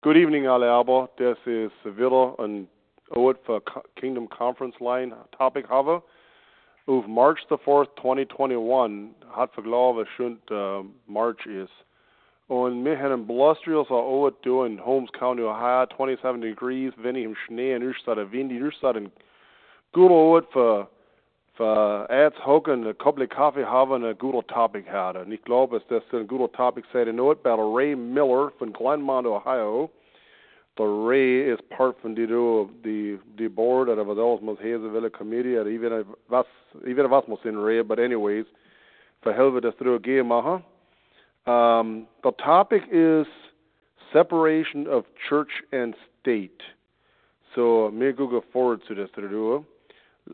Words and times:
Good 0.00 0.16
evening, 0.16 0.46
alle. 0.46 1.08
This 1.16 1.36
is 1.44 1.72
wieder 1.82 2.32
een 2.38 2.68
oud 3.16 3.36
for 3.42 3.60
Kingdom 3.94 4.28
Conference 4.28 4.76
line 4.78 5.12
topic 5.36 5.66
have. 5.66 6.02
Of 6.86 7.08
March 7.08 7.40
the 7.48 7.58
4th, 7.58 7.96
2021, 7.96 9.08
hat 9.34 9.50
verglauwe 9.54 10.06
schönt 10.06 10.50
uh, 10.52 10.84
March 11.08 11.46
is. 11.46 11.68
Und 12.46 12.84
wir 12.84 12.96
haben 12.96 13.26
Blustrials 13.26 13.90
auch 13.90 14.30
do 14.42 14.62
in 14.64 14.78
Holmes 14.78 15.10
County, 15.10 15.42
Ohio, 15.42 15.86
27 15.88 16.42
degrees, 16.42 16.92
wenig 16.96 17.24
im 17.24 17.34
Schnee, 17.34 17.74
und 17.74 17.90
ich 17.90 17.96
statt 17.96 18.18
windy, 18.30 18.64
ich 18.64 18.74
statt 18.76 18.94
ein 18.94 19.10
für 20.52 20.88
Ads 21.60 22.38
hocken, 22.38 22.86
een 22.86 22.96
couple 22.96 23.26
Kaffee 23.26 23.64
haben, 23.64 24.02
een 24.02 24.14
guter 24.18 24.44
topic 24.44 24.86
hadden. 24.86 25.24
En 25.24 25.32
ik 25.32 25.40
geloof 25.42 25.70
dat 25.70 25.82
dat 25.86 26.02
een 26.10 26.28
guter 26.28 26.50
topic. 26.50 26.84
Nu 26.92 27.22
het 27.22 27.42
bij 27.42 27.56
Ray 27.56 27.94
Miller 27.94 28.52
van 28.56 28.74
Glenmont, 28.74 29.26
Ohio. 29.26 29.90
The 30.78 31.04
Ray 31.06 31.50
is 31.52 31.58
part 31.76 31.96
van 32.00 32.14
die, 32.14 32.26
die, 32.82 33.20
die 33.34 33.50
board, 33.50 33.86
dat 33.86 34.06
was 34.06 34.16
alles 34.16 34.58
hezen 34.58 34.92
willen 34.92 35.10
committee, 35.10 35.64
even 35.64 36.06
was, 36.26 36.46
even 36.84 37.08
was 37.08 37.26
moet 37.26 37.44
in 37.44 37.64
Ray, 37.64 37.86
but 37.86 37.98
anyways, 37.98 38.44
voor 39.20 39.32
helpen 39.32 39.60
dat 39.60 39.78
er 39.78 39.98
gaan 40.02 40.26
maken. 40.26 40.64
Um, 41.44 42.06
the 42.20 42.32
topic 42.36 42.86
is 42.86 43.26
separation 44.12 44.86
of 44.88 45.04
church 45.14 45.62
and 45.70 45.96
state. 46.20 46.62
So, 47.54 47.90
me 47.90 48.12
go 48.16 48.42
forward 48.50 48.84
to 48.86 48.94
this 48.94 49.10
to 49.10 49.28
do. 49.28 49.64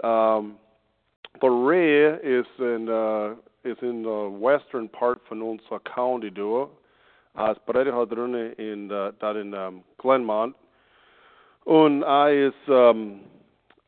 Um, 0.03 0.59
Ray 1.43 2.19
is 2.23 2.47
in 2.59 2.89
uh, 2.89 3.35
is 3.65 3.77
in 3.83 4.03
the 4.03 4.31
western 4.41 4.89
part 4.89 5.21
van 5.29 5.43
onze 5.43 5.81
county 5.83 6.31
door. 6.33 6.69
Als 7.35 7.59
bereid 7.65 7.87
hadden 7.87 8.57
in 8.57 8.91
uh, 8.91 9.09
dat 9.19 9.37
in 9.37 9.55
um, 9.55 9.83
Glenmont. 9.97 10.55
Und 11.65 12.05
I 12.05 12.31
is 12.31 12.69
um, 12.69 13.21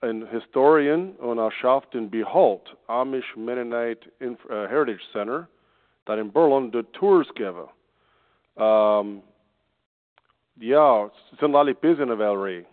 an 0.00 0.26
historian 0.30 1.14
und 1.18 1.38
er 1.38 1.50
schafft 1.50 1.94
in 1.94 2.10
Behalt, 2.10 2.74
Amish 2.88 3.36
Mennonite 3.36 4.10
Inf 4.18 4.38
uh, 4.50 4.66
Heritage 4.66 5.04
Center, 5.12 5.48
dat 6.04 6.18
in 6.18 6.32
Berlin 6.32 6.70
de 6.70 6.84
tours 6.90 7.30
geben. 7.34 7.68
Um, 8.54 9.22
ja, 10.58 11.10
sind 11.38 11.54
alle 11.54 11.74
busy 11.74 12.02
in 12.02 12.18
Welt, 12.18 12.66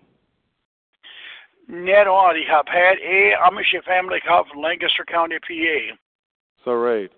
net 1.67 2.07
on. 2.07 2.35
Ich 2.35 2.49
habe 2.49 2.69
had 2.69 2.97
a 2.99 3.33
Amish 3.47 3.73
family 3.85 4.19
called 4.25 4.47
from 4.47 4.61
Lancaster 4.61 5.05
County, 5.05 5.37
PA. 5.39 5.95
So 6.63 6.73
right. 6.73 7.11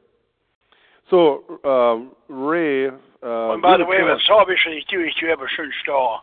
So 1.09 1.43
um, 1.63 2.11
Ray. 2.27 2.87
Uh, 2.87 3.53
and 3.53 3.61
by 3.61 3.77
the 3.77 3.85
way, 3.85 4.01
was 4.01 4.21
obviously 4.29 4.83
du 4.89 5.01
ich 5.01 5.15
du 5.19 5.27
ever 5.27 5.47
schön 5.47 5.71
stå. 5.83 6.19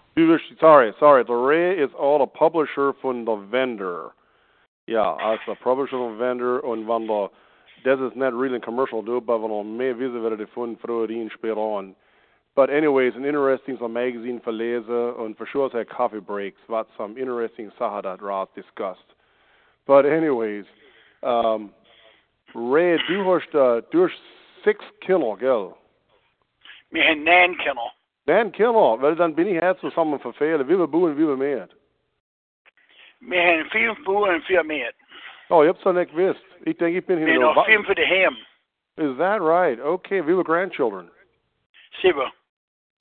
Sorry, 0.60 0.92
sorry. 0.98 1.24
The 1.24 1.34
Ray 1.34 1.78
is 1.78 1.90
all 1.98 2.22
a 2.22 2.26
publisher 2.26 2.92
from 3.00 3.24
the 3.24 3.36
vendor. 3.50 4.10
Yeah, 4.86 5.14
as 5.22 5.38
a 5.48 5.54
publisher 5.54 5.96
vendor 6.18 6.60
und 6.60 6.86
wenn 6.86 7.06
der 7.06 7.30
das 7.84 8.00
ist 8.00 8.16
nicht 8.16 8.32
really 8.32 8.60
commercial 8.60 9.02
do, 9.02 9.20
but 9.20 9.42
wenn 9.42 9.50
er 9.50 9.64
mehr 9.64 9.98
wissen 9.98 10.22
würde 10.22 10.46
von 10.48 10.76
früher 10.76 11.08
später 11.30 11.56
on. 11.56 11.94
But 12.54 12.68
anyways, 12.68 13.14
an 13.16 13.24
interesting 13.24 13.78
some 13.80 13.94
magazine 13.94 14.40
for 14.44 14.52
lezen 14.52 15.24
and 15.24 15.36
for 15.36 15.46
sure 15.50 15.70
had 15.70 15.88
coffee 15.88 16.20
breaks, 16.20 16.60
what 16.66 16.86
some 16.98 17.16
interesting 17.16 17.70
Sachen 17.78 18.02
that 18.02 18.20
Ross 18.20 18.48
discussed. 18.54 19.00
But 19.86 20.04
anyways, 20.04 20.64
um, 21.22 21.70
Ray, 22.54 22.98
du 23.08 23.24
hast, 23.24 23.54
uh, 23.54 23.80
du 23.90 24.02
hast 24.02 24.20
six 24.64 24.84
Kilo, 25.06 25.36
gell? 25.36 25.78
Wir 26.90 27.04
haben 27.04 27.24
neun 27.24 27.56
Kilo. 27.56 27.90
Neun 28.26 28.52
Kilo, 28.52 29.00
weil 29.00 29.16
dann 29.16 29.34
bin 29.34 29.48
ich 29.48 29.54
jetzt 29.54 29.80
zusammen 29.80 30.20
verfehlen. 30.20 30.68
Wie 30.68 30.78
wir 30.78 30.86
buhen, 30.86 31.16
wie 31.16 31.26
wir 31.26 31.36
mehr. 31.36 31.68
Wir 33.20 33.42
haben 33.42 33.70
vier 33.70 33.96
Buhen 34.04 34.34
und 34.34 34.44
vier 34.44 34.62
mehr. 34.62 34.92
Oh, 35.48 35.62
ich 35.62 35.68
hab's 35.68 35.82
doch 35.82 35.92
nicht 35.94 36.10
gewusst. 36.10 36.44
Ich 36.64 36.76
denke, 36.76 36.98
ich 36.98 37.06
bin 37.06 37.18
hier. 37.18 37.26
Wir 37.26 37.40
noch 37.40 37.64
vier 37.64 37.82
für 37.84 37.94
die 37.94 38.06
Heim. 38.06 38.36
Is 38.96 39.16
that 39.16 39.40
right? 39.40 39.80
Okay, 39.80 40.20
we 40.20 40.34
were 40.34 40.44
grandchildren. 40.44 41.10
Sieben. 42.02 42.30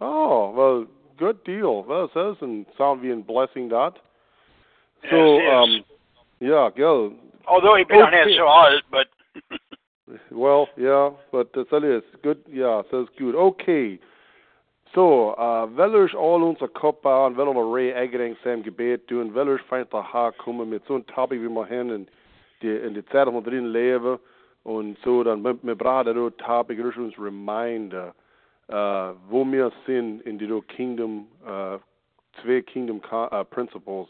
Oh, 0.01 0.51
well, 0.51 0.85
good 1.17 1.43
deal. 1.43 1.83
Well, 1.83 2.05
it 2.05 2.11
says 2.13 2.35
in 2.41 2.65
sound 2.77 3.03
being 3.03 3.21
blessing 3.21 3.69
that. 3.69 3.93
So, 5.09 5.37
yes, 5.37 5.53
um, 5.53 5.83
yeah, 6.39 6.69
go. 6.75 7.13
Although 7.47 7.75
he 7.75 7.83
been 7.83 8.01
okay. 8.01 8.17
on 8.17 8.29
so 8.35 8.45
hard, 8.45 8.83
but. 8.91 9.07
well, 10.31 10.67
yeah, 10.75 11.11
but 11.31 11.53
das 11.53 11.67
alles 11.71 12.03
good. 12.23 12.39
Yeah, 12.49 12.81
says 12.91 13.05
good. 13.17 13.35
Okay. 13.35 13.99
So, 14.93 15.31
uh, 15.31 15.67
welers 15.67 16.11
all 16.17 16.43
unser 16.43 16.67
Kopf 16.67 17.03
bauen, 17.03 17.37
welers 17.37 17.55
Ray 17.55 17.93
Eggering 17.93 18.35
sein 18.43 18.61
Gebet 18.61 19.07
tun, 19.07 19.33
welers 19.33 19.61
feint 19.69 19.91
der 19.91 20.03
Haar 20.03 20.33
kommen 20.33 20.69
mit 20.69 20.81
so 20.87 20.95
einem 20.95 21.05
Topic 21.07 21.41
wie 21.41 21.47
wir 21.47 21.65
hin 21.65 21.89
in 21.89 22.07
die, 22.61 22.75
in 22.75 22.93
die 22.93 23.05
Zeit, 23.05 23.27
wo 23.27 23.31
wir 23.31 23.41
drin 23.41 23.71
leben 23.71 24.19
und 24.63 24.97
so, 25.05 25.23
dann 25.23 25.41
mit, 25.41 25.63
mit 25.63 25.77
Brad, 25.77 26.07
der 26.07 26.15
Topic, 26.37 26.81
das 26.81 26.97
uns 26.97 27.17
Reminder, 27.17 28.13
uh, 28.71 29.15
wo 29.29 29.45
wir 29.45 29.71
sind 29.85 30.21
in 30.21 30.37
die 30.37 30.61
Kingdom, 30.67 31.27
uh, 31.45 31.77
zwei 32.41 32.61
Kingdom 32.61 33.01
uh, 33.11 33.43
Principles, 33.43 34.07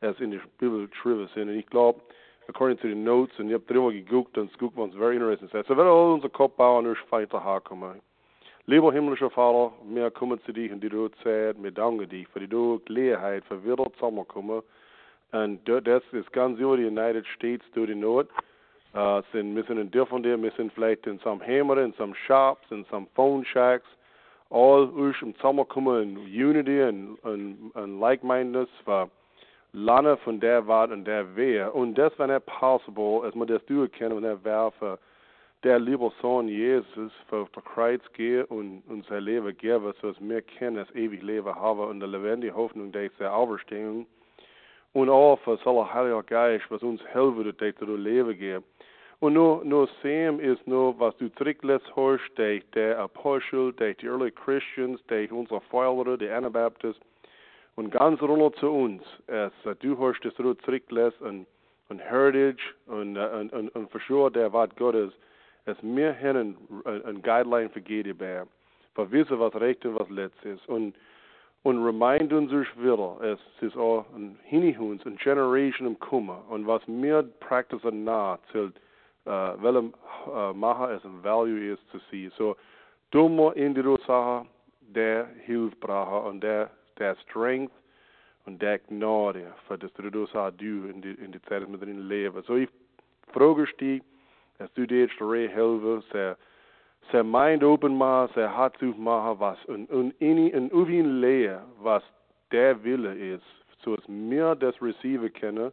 as 0.00 0.18
in 0.20 0.30
die 0.30 0.40
Bibel 0.58 0.86
geschrieben 0.88 1.28
sind. 1.34 1.48
Und 1.48 1.56
ich 1.56 1.66
glaube, 1.66 2.00
according 2.48 2.78
to 2.78 2.88
the 2.88 2.94
notes, 2.94 3.38
und 3.38 3.48
ich 3.48 3.54
habe 3.54 3.64
drüber 3.64 3.92
geguckt, 3.92 4.36
und 4.38 4.50
es 4.50 4.58
guckt 4.58 4.76
uns 4.78 4.94
very 4.94 5.16
interesting. 5.16 5.48
So, 5.66 5.76
wir 5.76 5.92
unser 5.92 6.28
Kopf 6.28 6.56
bauen, 6.56 6.86
ist 6.86 7.00
weiter 7.10 7.42
herkommen. 7.42 8.00
Lieber 8.66 8.92
himmlischer 8.92 9.30
Vater, 9.30 9.72
wir 9.84 10.10
kommen 10.10 10.40
zu 10.44 10.52
dir 10.52 10.72
in 10.72 10.80
die 10.80 10.90
Zeit, 11.22 11.62
wir 11.62 11.70
danken 11.70 12.08
dir 12.08 12.26
für 12.32 12.40
die 12.40 12.80
Gelegenheit, 12.86 13.44
für 13.44 13.62
wieder 13.62 13.92
zusammenkommen. 13.94 14.62
Und 15.32 15.60
das 15.68 16.02
ist 16.12 16.32
ganz 16.32 16.58
über 16.58 16.76
die 16.76 16.86
United 16.86 17.26
States 17.26 17.64
durch 17.74 17.88
die 17.88 17.94
Not. 17.94 18.28
Uh, 18.96 19.22
sind, 19.32 19.56
wir 19.56 19.64
sind 19.64 19.78
in 19.78 19.90
dir 19.90 20.06
von 20.06 20.22
dir, 20.22 20.40
wir 20.40 20.52
sind 20.52 20.72
vielleicht 20.72 21.04
in 21.08 21.18
some 21.18 21.44
Hammer, 21.44 21.78
in 21.78 21.92
some 21.94 22.14
shops, 22.28 22.64
in 22.70 22.84
some 22.92 23.08
phone 23.16 23.44
shacks, 23.44 23.88
all 24.50 24.84
uns 24.84 25.16
im 25.22 25.34
Zusammenkommen 25.36 26.16
in 26.16 26.46
Unity 26.46 26.82
und, 26.82 27.16
und, 27.22 27.70
und 27.74 28.00
Like-Mindedness 28.00 28.68
für 28.84 29.10
Lange 29.72 30.16
von 30.18 30.38
der 30.38 30.66
Wart 30.66 30.92
und 30.92 31.04
der 31.04 31.34
Wehr. 31.34 31.74
Und 31.74 31.96
das 31.96 32.16
war 32.18 32.28
nicht 32.28 32.46
possible, 32.46 33.22
als 33.24 33.34
man 33.34 33.48
das 33.48 33.64
durchkennen, 33.66 34.22
der 34.22 34.42
war 34.44 34.70
für 34.72 34.98
der 35.64 35.78
liebe 35.78 36.12
Sohn 36.20 36.46
Jesus 36.46 37.10
für 37.28 37.48
das 37.52 37.64
Kreuz 37.64 38.02
gehen 38.12 38.44
und 38.44 38.82
unser 38.86 39.20
Leben 39.20 39.56
geben, 39.56 39.92
so 40.00 40.12
dass 40.12 40.20
wir 40.20 40.42
kennen, 40.42 40.76
das 40.76 40.94
ewig 40.94 41.22
Leben 41.22 41.52
haben 41.54 41.80
und 41.80 42.00
der 42.00 42.08
lebendige 42.08 42.54
Hoffnung 42.54 42.92
der 42.92 43.10
Auferstehung. 43.34 44.06
Und 44.92 45.08
auch 45.08 45.40
für 45.40 45.56
das 45.56 45.92
Heilige 45.92 46.22
Geist, 46.22 46.66
was 46.68 46.82
uns 46.82 47.02
helfen 47.06 47.44
wird, 47.44 47.60
dass 47.60 47.74
du 47.74 47.96
Leben 47.96 48.38
geben. 48.38 48.64
Und 49.24 49.32
nur, 49.32 49.64
nur 49.64 49.88
Sam 50.02 50.38
ist 50.38 50.66
nur, 50.66 51.00
was 51.00 51.16
du 51.16 51.30
zurücklässt 51.36 51.86
hast, 51.96 52.20
der, 52.36 52.60
der 52.74 52.98
Apostel, 52.98 53.72
der 53.72 53.94
die 53.94 54.04
Early 54.04 54.30
Christians, 54.30 55.00
der 55.08 55.32
unsere 55.32 55.62
Vorlehrer, 55.62 56.18
die 56.18 56.28
Anabaptist, 56.28 57.00
und 57.74 57.90
ganz 57.90 58.20
runter 58.20 58.52
zu 58.60 58.70
uns, 58.70 59.02
als 59.28 59.54
du 59.80 59.98
hast 59.98 60.22
das 60.26 60.34
du 60.34 60.52
zurücklässt 60.52 61.18
und, 61.22 61.46
und 61.88 62.00
Heritage 62.00 62.74
und, 62.84 63.16
und, 63.16 63.50
und, 63.54 63.74
und 63.74 63.90
für 63.90 64.00
sure 64.06 64.30
der 64.30 64.52
Wort 64.52 64.76
Gottes, 64.76 65.14
als 65.64 65.78
wir 65.80 66.12
hin 66.12 66.36
ein, 66.84 67.02
ein 67.06 67.22
Guideline 67.22 67.70
für 67.70 67.80
jede 67.80 68.12
Bär, 68.12 68.46
für 68.94 69.10
wissen, 69.10 69.40
was 69.40 69.54
recht 69.54 69.86
und 69.86 69.98
was 69.98 70.10
letzt 70.10 70.44
ist. 70.44 70.68
Und, 70.68 70.94
und 71.62 71.82
remind 71.82 72.30
uns 72.30 72.52
wieder, 72.52 73.16
es 73.22 73.40
ist 73.62 73.74
auch 73.78 74.04
ein 74.14 74.38
Hinihunds, 74.42 75.06
eine 75.06 75.16
Generation 75.16 75.86
im 75.86 75.98
Kummer, 75.98 76.44
und 76.50 76.66
was 76.66 76.82
wir 76.86 77.22
practice 77.40 77.80
nach, 77.90 78.38
zählt, 78.52 78.74
uh, 79.26 79.54
welke 79.60 79.92
uh, 80.28 80.52
maha 80.52 80.94
as 80.94 81.04
een 81.04 81.20
value 81.22 81.72
is 81.72 81.78
to 81.92 81.98
see. 82.10 82.30
So, 82.36 82.56
domo 83.10 83.52
indiro 83.52 83.96
saha, 84.06 84.46
der 84.94 85.28
hilfbraha 85.46 86.28
und 86.28 86.40
der, 86.40 86.70
der 86.98 87.16
strength 87.16 87.72
und 88.46 88.60
der 88.60 88.78
gnade 88.78 89.52
für 89.66 89.78
das 89.78 89.92
du 89.94 90.26
sa 90.26 90.50
du 90.50 90.86
in 90.88 91.00
die, 91.02 91.12
in 91.12 91.32
die 91.32 91.42
Zeit 91.42 91.68
mit 91.68 91.82
drin 91.82 92.08
leben. 92.08 92.42
So, 92.46 92.56
ich 92.56 92.68
frage 93.32 93.66
dich, 93.80 94.02
dass 94.58 94.72
du 94.74 94.86
dir 94.86 95.08
re 95.20 95.48
helfen, 95.48 96.02
sehr, 96.12 96.36
sehr 97.10 97.24
mind 97.24 97.64
open 97.64 97.96
ma, 97.96 98.28
sehr 98.34 98.54
hart 98.54 98.76
zu 98.78 98.86
machen, 98.86 99.40
was 99.40 99.58
und, 99.66 99.90
und 99.90 100.14
in, 100.20 100.48
in 100.48 100.72
uvin 100.72 101.20
leer, 101.20 101.64
was 101.80 102.02
der 102.52 102.82
Wille 102.84 103.14
ist, 103.14 103.44
so 103.82 103.96
dass 103.96 104.06
mir 104.08 104.54
das 104.54 104.80
receive 104.80 105.30
können, 105.30 105.72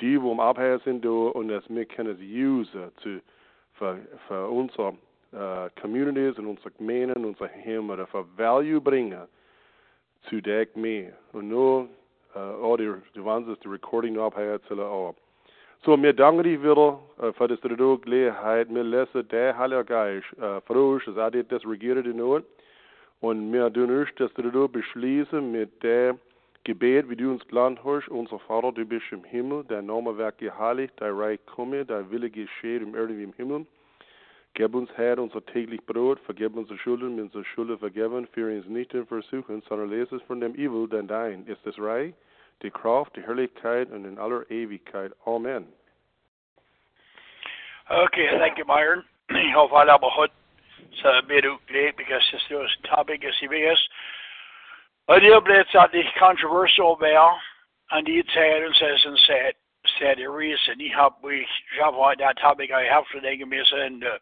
die, 0.00 0.20
wo 0.20 0.38
am 0.38 0.80
sind, 0.84 1.04
und 1.06 1.48
dass 1.48 1.68
wir 1.68 1.84
können 1.86 2.10
es 2.10 2.20
usen 2.20 2.90
zu, 3.02 3.20
für, 3.74 3.98
für 4.28 4.48
unsere 4.48 4.94
uh, 5.32 5.68
Communities 5.80 6.38
und 6.38 6.46
unsere 6.46 6.70
Gemeinden, 6.72 7.24
unsere 7.24 7.48
Heimat, 7.48 8.08
für 8.08 8.24
Value 8.36 8.80
bringen 8.80 9.26
zu 10.28 10.40
der 10.40 10.66
Gemeinde. 10.66 11.14
Und 11.32 11.48
nur, 11.48 11.88
uh, 12.34 12.38
auch 12.38 12.76
die, 12.76 12.92
die 13.14 13.24
Wahnsinn, 13.24 13.56
die 13.62 13.68
Recording 13.68 14.14
noch 14.14 14.26
abhört, 14.26 14.62
auch. 14.70 15.14
So, 15.84 16.00
wir 16.02 16.12
danken 16.12 16.42
dich 16.42 16.60
wieder 16.60 16.98
uh, 17.18 17.32
für 17.32 17.48
das 17.48 17.60
Gelegenheit. 17.60 18.72
Wir 18.74 18.84
lesen 18.84 19.28
der 19.28 19.56
Heilige 19.56 19.84
Geist 19.84 20.26
uh, 20.38 20.60
frisch, 20.66 21.04
das 21.06 21.16
hat 21.16 21.34
das 21.52 21.66
regiert 21.66 22.04
in 22.04 22.16
Not. 22.16 22.44
Und 23.20 23.52
wir 23.52 23.70
dürfen 23.70 24.14
dass 24.16 24.32
du 24.34 24.68
beschließen 24.68 25.50
mit 25.50 25.82
der 25.82 26.16
Gebet, 26.66 27.08
wie 27.08 27.14
du 27.14 27.30
uns 27.30 27.46
gelernt 27.46 27.78
hast, 27.84 28.08
unser 28.08 28.40
Vater, 28.40 28.72
du 28.72 28.84
bist 28.84 29.12
im 29.12 29.22
Himmel, 29.22 29.62
dein 29.68 29.86
Name 29.86 30.18
wird 30.18 30.36
geheiligt, 30.38 30.94
dein 30.96 31.12
Reich 31.12 31.38
komme, 31.46 31.84
dein 31.84 32.10
Wille 32.10 32.28
geschehe 32.28 32.78
im 32.78 32.96
Erde 32.96 33.16
wie 33.16 33.22
im 33.22 33.32
Himmel. 33.34 33.66
Gib 34.54 34.74
uns, 34.74 34.90
Herr, 34.96 35.16
unser 35.20 35.46
täglich 35.46 35.80
Brot, 35.86 36.18
vergib 36.26 36.56
unsere 36.56 36.76
Schulden, 36.76 37.16
wenn 37.16 37.26
unsere 37.26 37.44
Schulden 37.44 37.78
vergeben, 37.78 38.26
führe 38.32 38.56
uns 38.56 38.66
nicht 38.66 38.92
in 38.94 39.06
Versuchung, 39.06 39.62
sondern 39.68 39.90
lese 39.90 40.16
uns 40.16 40.24
von 40.24 40.40
dem 40.40 40.56
Evil, 40.56 40.88
denn 40.88 41.06
dein 41.06 41.46
ist 41.46 41.64
das 41.64 41.78
Reich, 41.78 42.14
die 42.62 42.70
Kraft, 42.72 43.14
die 43.14 43.22
Herrlichkeit 43.22 43.88
und 43.92 44.04
in 44.04 44.18
aller 44.18 44.50
Ewigkeit. 44.50 45.12
Amen. 45.24 45.68
Okay, 47.88 48.28
thank 48.40 48.58
you, 48.58 48.64
Myron. 48.64 49.04
I 49.30 49.52
hope 49.54 49.70
I 49.72 49.86
have 49.88 50.02
a 50.02 50.10
hot 50.10 50.32
så 50.92 51.22
blir 51.26 51.42
det 51.42 51.48
upplägg 51.48 51.96
because 51.96 52.24
this 52.30 52.76
topic 52.82 53.24
is 53.24 53.34
CBS. 53.36 53.88
Og 55.08 55.20
det 55.20 55.32
er 55.32 55.40
blevet 55.40 55.68
sagt 55.72 55.92
lidt 55.92 56.18
controversial 56.18 56.92
there, 57.06 57.32
and 57.90 58.06
de 58.06 58.22
tager 58.22 58.66
and 58.66 59.18
said, 59.18 59.52
said 59.98 60.16
the 60.16 60.28
reason 60.28 60.80
he 60.80 60.88
helped 60.88 61.22
we 61.22 61.46
have 61.80 61.94
on 61.94 62.16
that 62.18 62.36
topic 62.38 62.70
I 62.70 62.82
have 62.94 63.06
for 63.10 63.20
the 63.20 63.44
miss 63.44 63.72
and 63.72 64.04
uh, 64.04 64.18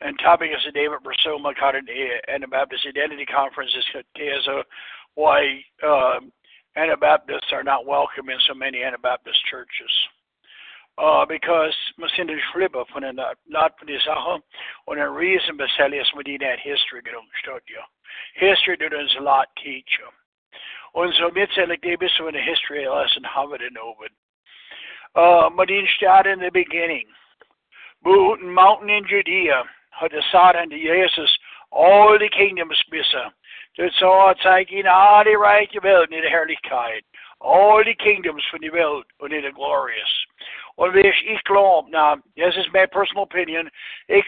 and 0.00 0.18
topic 0.18 0.50
is 0.50 0.64
the 0.64 0.72
David 0.72 1.00
Brasoma 1.06 1.54
caught 1.54 1.76
an 1.76 1.86
Anabaptist 2.28 2.86
Identity 2.86 3.26
Conference 3.26 3.70
is 3.76 4.46
a 4.48 4.62
why 5.14 5.64
uh, 5.86 6.18
Anabaptists 6.76 7.52
are 7.52 7.62
not 7.62 7.86
welcome 7.86 8.28
in 8.28 8.38
so 8.48 8.54
many 8.54 8.82
Anabaptist 8.82 9.38
churches. 9.50 9.92
Uh, 10.98 11.24
because 11.26 11.74
man 11.98 12.10
sind 12.16 12.30
Schlippe 12.52 12.84
von 12.92 13.02
der 13.02 13.12
Not 13.12 13.78
von 13.78 13.86
der 13.86 14.00
Sache 14.00 14.42
und 14.86 14.98
ein 14.98 15.08
Riesen 15.08 15.56
besonders 15.56 16.12
mit 16.14 16.26
that 16.40 16.58
history 16.60 17.02
ja. 17.04 17.84
History 18.34 18.76
tut 18.76 18.92
uns 18.94 19.14
a 19.18 19.22
lot 19.22 19.48
teach. 19.56 19.98
Und 20.94 21.12
so 21.14 21.28
mit 21.30 21.50
like 21.56 21.82
die 21.82 21.96
bis 21.96 22.14
so 22.16 22.26
eine 22.26 22.38
history 22.38 22.86
lesson 22.86 23.26
haben 23.26 23.50
wir 23.50 23.82
oben. 23.82 24.14
Uh, 25.16 25.64
die 25.66 25.86
staat 25.88 26.26
in 26.26 26.38
the 26.38 26.50
beginning. 26.50 27.06
Boven 28.02 28.48
mountain 28.54 28.90
in 28.90 29.04
Judea 29.04 29.64
had 29.90 30.12
de 30.12 30.22
Satan 30.30 30.68
de 30.68 30.78
Jezus 30.78 31.38
all 31.72 32.16
the 32.16 32.28
kingdoms 32.28 32.84
bissen. 32.90 33.34
Dat 33.72 33.92
zou 33.92 34.34
zeigen 34.36 34.86
al 34.86 35.24
die 35.24 35.36
rijke 35.36 35.80
welt 35.80 36.10
in 36.10 36.20
de 36.20 36.28
herrlichkeit. 36.28 37.04
All 37.38 37.82
the 37.82 37.94
kingdoms 37.94 38.48
van 38.48 38.60
die 38.60 38.70
welt 38.70 39.06
und 39.18 39.32
in 39.32 39.42
the 39.42 39.52
glorious. 39.52 40.26
Glaube, 40.76 41.90
now, 41.90 42.16
this 42.36 42.54
is 42.56 42.66
my 42.72 42.86
personal 42.86 43.24
opinion, 43.24 43.70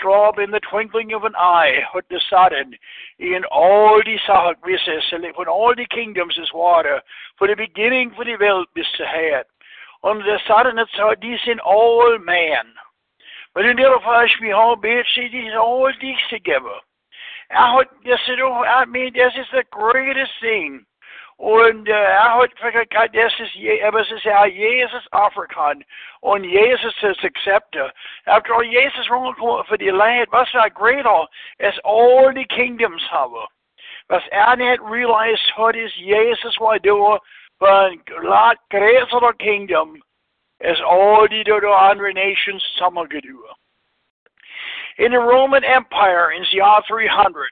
glaube, 0.01 0.39
in 0.39 0.51
the 0.51 0.61
twinkling 0.71 1.13
of 1.13 1.25
an 1.25 1.35
eye, 1.37 1.81
hat 1.93 2.09
de 2.09 2.21
Satan 2.31 2.73
in 3.19 3.45
all 3.51 4.01
die 4.03 4.19
Sachen 4.27 4.55
wissen, 4.63 5.35
von 5.35 5.49
all 5.49 5.75
die 5.75 5.87
kingdoms 5.87 6.39
is 6.39 6.53
water, 6.55 7.03
von 7.39 7.49
the 7.49 7.57
beginning 7.57 8.13
von 8.15 8.27
die 8.27 8.39
Welt 8.39 8.69
bis 8.75 8.87
zu 8.97 9.05
Head. 9.05 9.47
Und 10.03 10.25
der 10.25 10.39
Satan 10.47 10.79
hat 10.79 10.91
gesagt, 10.93 11.23
die 11.23 11.37
sind 11.45 11.61
all 11.65 12.19
man. 12.21 12.75
Men 13.57 13.65
in 13.65 13.79
ieder 13.79 13.99
geval, 13.99 14.21
als 14.21 14.41
we 14.41 14.55
al 14.55 14.77
beetje, 14.77 15.31
die 15.31 15.49
is 15.49 15.55
all 15.55 15.91
these 16.01 16.21
together. 16.29 16.81
Er 17.49 17.73
hat, 17.73 17.89
das 18.05 18.21
ist, 18.21 18.39
I 18.39 18.85
mean, 18.87 19.15
das 19.15 19.35
ist 19.35 19.51
the 19.51 19.65
greatest 19.71 20.33
thing. 20.41 20.85
Und 21.39 21.87
äh, 21.87 21.93
er 21.93 22.35
hat 22.35 22.57
gesagt, 22.57 22.95
das 23.15 23.33
ist, 23.41 23.85
aber 23.85 24.01
es 24.01 24.11
ist 24.11 24.25
ja 24.25 24.47
Jesus 24.47 25.07
Afrikan 25.13 25.85
und 26.21 26.45
Jesus 26.45 26.95
ist 27.03 27.23
Akzepte. 27.25 27.93
After 28.25 28.55
all, 28.55 28.65
Jesus 28.65 29.11
rumgekommen 29.11 29.65
für 29.67 29.77
die 29.77 29.91
Land, 29.91 30.33
was 30.33 30.53
war 30.55 30.71
greater, 30.71 31.29
als 31.59 31.79
all 31.85 32.33
die 32.33 32.47
Kingdoms 32.47 33.03
haben. 33.11 33.47
Was 34.09 34.23
er 34.31 34.57
nicht 34.57 34.81
realized 34.81 35.57
hat, 35.57 35.77
ist, 35.77 35.97
Jesus 35.97 36.59
war 36.59 36.79
da, 36.79 37.19
but 37.59 37.99
lot 38.23 38.57
greater 38.71 39.33
kingdom 39.39 40.03
as 40.61 40.77
all 40.81 41.29
the 41.29 41.45
other 41.45 42.13
nations 42.13 42.63
samagadu. 42.81 43.39
In 44.99 45.13
the 45.13 45.19
Roman 45.19 45.65
Empire 45.65 46.33
in 46.33 46.43
the 46.51 46.57
year 46.57 46.81
300, 46.89 47.51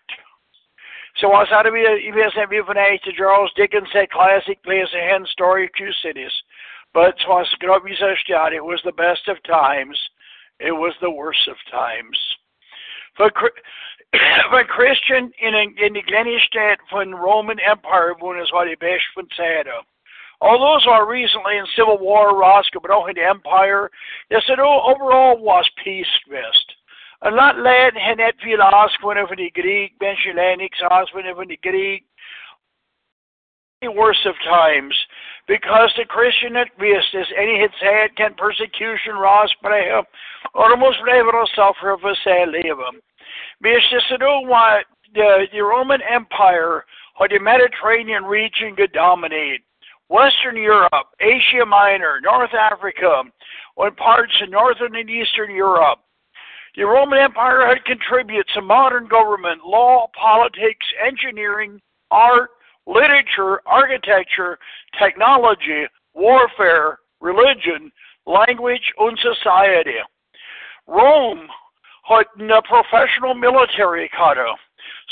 so 1.16 1.28
was 1.28 1.46
that 1.50 1.66
vi 1.66 2.10
vet 2.10 2.48
vi 2.50 2.62
från 2.62 2.98
to 3.02 3.12
Charles 3.12 3.52
Dickens 3.54 3.88
said 3.92 4.10
classic 4.10 4.62
plays 4.62 4.92
a 4.94 5.00
hen 5.00 5.26
story 5.26 5.64
of 5.64 5.70
two 5.78 5.92
cities. 5.92 6.32
But 6.92 7.14
was 7.28 7.48
it 8.52 8.64
was 8.64 8.82
the 8.84 8.92
best 8.92 9.28
of 9.28 9.42
times, 9.42 9.98
it 10.58 10.72
was 10.72 10.94
the 11.00 11.10
worst 11.10 11.48
of 11.48 11.56
times. 11.70 12.18
For 13.16 13.30
for 14.50 14.64
Christian 14.64 15.32
in 15.38 15.54
in 15.78 15.92
the 15.92 16.02
Glenistad 16.02 16.78
from 16.90 17.14
Roman 17.14 17.58
Empire 17.60 18.14
when 18.18 18.40
is 18.40 18.52
what 18.52 18.68
he 18.68 18.74
best 18.74 19.04
von 19.14 19.28
Sada. 19.36 19.82
Although 20.40 20.78
so 20.84 21.06
recently 21.06 21.56
in 21.58 21.66
Civil 21.76 21.98
War, 21.98 22.36
Roscoe, 22.36 22.80
but 22.80 22.90
in 23.08 23.14
the 23.14 23.22
Empire, 23.22 23.88
det 24.30 24.42
så 24.42 24.54
oh, 24.58 24.94
overall 24.94 25.38
was 25.38 25.68
peace 25.84 26.18
best. 26.28 26.73
A 27.22 27.30
lot 27.30 27.58
led 27.58 27.94
had 27.96 28.18
net 28.18 28.34
viel 28.42 28.60
ausgewonnen 28.60 29.26
von 29.26 29.36
die 29.36 29.50
Greek, 29.50 29.98
Benchelanik 29.98 30.72
ausgewonnen 30.90 31.34
von 31.34 31.48
die 31.48 31.60
Greek. 31.62 32.04
The 33.80 33.90
worst 33.90 34.24
of 34.24 34.34
times, 34.44 34.94
because 35.46 35.92
the 35.96 36.06
Christian 36.06 36.56
at 36.56 36.68
as 36.80 37.26
any 37.36 37.60
had 37.60 37.70
said, 37.78 38.16
can 38.16 38.34
persecution 38.34 39.16
ras 39.16 39.50
or 40.54 40.76
most 40.76 40.98
lever 41.06 41.46
suffer 41.54 41.96
for 42.00 42.14
say 42.24 42.46
leven. 42.46 43.00
Bis 43.60 43.84
det 43.90 44.02
så 44.08 44.46
why 44.46 44.82
the, 45.14 45.46
the 45.52 45.60
Roman 45.60 46.00
Empire 46.02 46.84
or 47.20 47.28
the 47.28 47.38
Mediterranean 47.38 48.24
region 48.24 48.74
could 48.76 48.92
dominate. 48.92 49.62
Western 50.08 50.56
Europe, 50.56 51.08
Asia 51.20 51.64
Minor, 51.66 52.20
North 52.22 52.52
Africa, 52.52 53.22
and 53.76 53.96
parts 53.96 54.32
of 54.42 54.50
Northern 54.50 54.96
and 54.96 55.08
Eastern 55.08 55.50
Europe. 55.50 56.03
The 56.76 56.84
Roman 56.84 57.18
Empire 57.20 57.66
had 57.66 57.84
contributed 57.84 58.46
to 58.54 58.62
modern 58.62 59.06
government, 59.06 59.64
law, 59.64 60.08
politics, 60.18 60.84
engineering, 61.04 61.80
art, 62.10 62.50
literature, 62.86 63.60
architecture, 63.64 64.58
technology, 64.98 65.84
warfare, 66.14 66.98
religion, 67.20 67.92
language, 68.26 68.92
and 68.98 69.18
society. 69.18 69.98
Rome 70.88 71.48
had 72.02 72.26
a 72.38 72.62
professional 72.62 73.34
military 73.34 74.10
kade. 74.10 74.54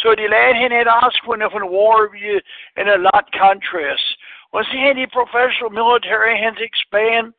So 0.03 0.15
die 0.15 0.27
land 0.27 0.73
had 0.73 0.89
asked 0.89 1.27
when 1.27 1.43
of 1.43 1.53
a 1.55 1.65
war 1.65 2.15
in 2.17 2.89
a 2.89 2.99
lot 2.99 3.31
countries. 3.33 3.99
Was 4.53 4.67
any 4.75 5.07
professional 5.07 5.71
military 5.71 6.39
hands 6.39 6.59
expand? 6.61 7.33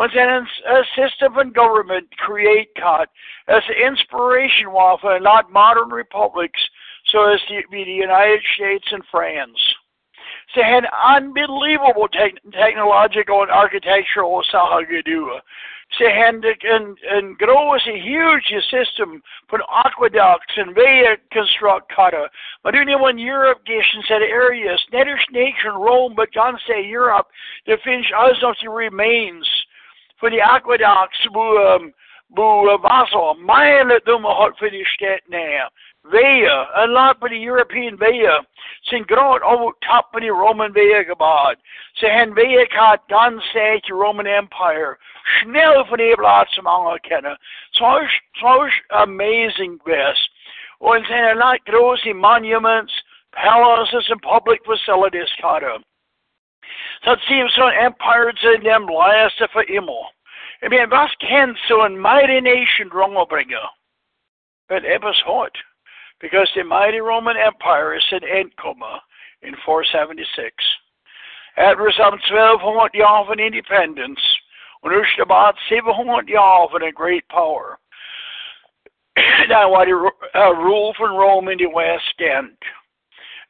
Was 0.00 0.08
an 0.14 0.46
a 0.66 0.82
system 0.96 1.36
of 1.36 1.52
government 1.52 2.08
create 2.16 2.70
cut 2.74 3.10
as 3.48 3.62
an 3.68 3.86
inspiration 3.86 4.72
while 4.72 4.98
lot 5.20 5.52
modern 5.52 5.90
republics, 5.90 6.58
so 7.08 7.30
as 7.30 7.38
to 7.48 7.60
be 7.70 7.84
the 7.84 8.00
United 8.08 8.40
States 8.56 8.86
and 8.92 9.02
France. 9.10 9.60
They 10.56 10.62
had 10.62 10.84
unbelievable 11.04 12.08
te- 12.08 12.50
technological 12.50 13.42
and 13.42 13.50
architectural 13.50 14.42
sahagadu. 14.50 15.38
Ze 15.98 16.06
and 16.06 16.46
and 16.46 16.96
and 17.10 17.36
grow 17.36 17.74
is 17.74 17.86
a 17.86 18.00
huge 18.00 18.54
system 18.70 19.22
for 19.50 19.60
aqueducts 19.84 20.54
and 20.56 20.74
via 20.74 21.12
uh, 21.12 21.16
construct 21.30 21.92
kata. 21.94 22.30
But 22.62 22.72
nu 22.72 23.06
in 23.06 23.18
Europe 23.18 23.66
gehen 23.66 24.02
said 24.08 24.22
areas, 24.22 24.80
net 24.94 25.08
nation 25.30 25.74
Rome, 25.76 26.14
but 26.16 26.32
John 26.32 26.58
say 26.66 26.86
Europe, 26.86 27.26
the 27.66 27.76
finish 27.84 28.10
us 28.16 28.38
of 28.42 28.56
the 28.62 28.70
remains 28.70 29.46
for 30.20 30.30
the 30.30 30.40
aqueducts 30.40 31.26
bu 31.32 31.40
um, 31.40 31.92
bu 32.36 32.78
Wasser, 32.82 33.34
Meilen 33.40 34.00
dumme 34.06 34.28
hat 34.28 34.58
für 34.58 34.70
die 34.70 34.84
Stadt 34.84 35.28
näher. 35.28 35.68
Wehe, 36.02 36.68
een 36.74 36.90
lot 36.90 37.16
van 37.18 37.28
de 37.28 37.44
European 37.44 37.96
weeën 37.96 38.46
zijn 38.80 39.02
groot 39.06 39.42
over 39.42 39.74
top 39.78 40.06
van 40.10 40.20
de 40.20 40.28
Roman 40.28 40.72
weeën 40.72 41.04
gebouwd. 41.04 41.56
Ze 41.92 42.06
hebben 42.06 42.34
weeën 42.34 42.70
gehad, 42.70 43.00
ganz 43.06 43.52
de 43.52 43.80
Roman 43.86 44.26
Empire. 44.26 44.98
Schnell 45.22 45.84
van 45.84 45.96
de 45.96 46.12
plaats 46.16 46.58
om 46.58 46.66
anerkennen. 46.66 47.38
Zo 47.70 47.96
is 47.96 48.20
amazing 48.86 49.82
best. 49.82 50.30
Und 50.78 51.06
zijn 51.06 51.24
er 51.24 51.36
not 51.36 51.60
große 51.64 52.14
monuments, 52.14 53.04
palaces, 53.30 54.10
and 54.10 54.20
public 54.20 54.60
facilities 54.64 55.34
gehad. 55.34 55.82
Dat 57.00 57.18
seems 57.20 57.54
zo'n 57.54 57.70
empire 57.70 58.32
zijn 58.34 58.62
dem 58.62 58.90
laatste 58.90 59.48
voor 59.50 59.64
immer. 59.64 60.12
I 60.62 60.68
mean, 60.68 60.88
was 60.88 61.16
kan 61.16 61.56
zo'n 61.56 62.00
mighty 62.00 62.40
nation 62.40 62.88
but 64.68 64.82
Het 64.82 65.04
is 65.04 65.20
hard 65.20 65.58
because 66.20 66.50
the 66.54 66.62
mighty 66.62 67.00
Roman 67.00 67.36
Empire 67.36 67.94
is 67.94 68.12
in 68.12 68.22
Enkoma 68.22 69.00
in 69.42 69.56
476. 69.64 70.54
After 71.56 71.92
some 71.96 72.18
1200 72.30 72.94
years 72.94 73.08
of 73.08 73.38
independence, 73.38 74.20
and 74.82 74.92
there's 74.92 75.08
about 75.20 75.56
700 75.68 76.28
years 76.28 76.68
of 76.72 76.82
a 76.82 76.92
great 76.92 77.26
power. 77.28 77.78
now, 79.48 79.70
what 79.70 79.88
he 79.88 79.92
uh, 79.92 80.54
ruled 80.54 80.96
from 80.96 81.16
Rome 81.16 81.48
in 81.48 81.58
the 81.58 81.66
West 81.66 82.14
End. 82.20 82.56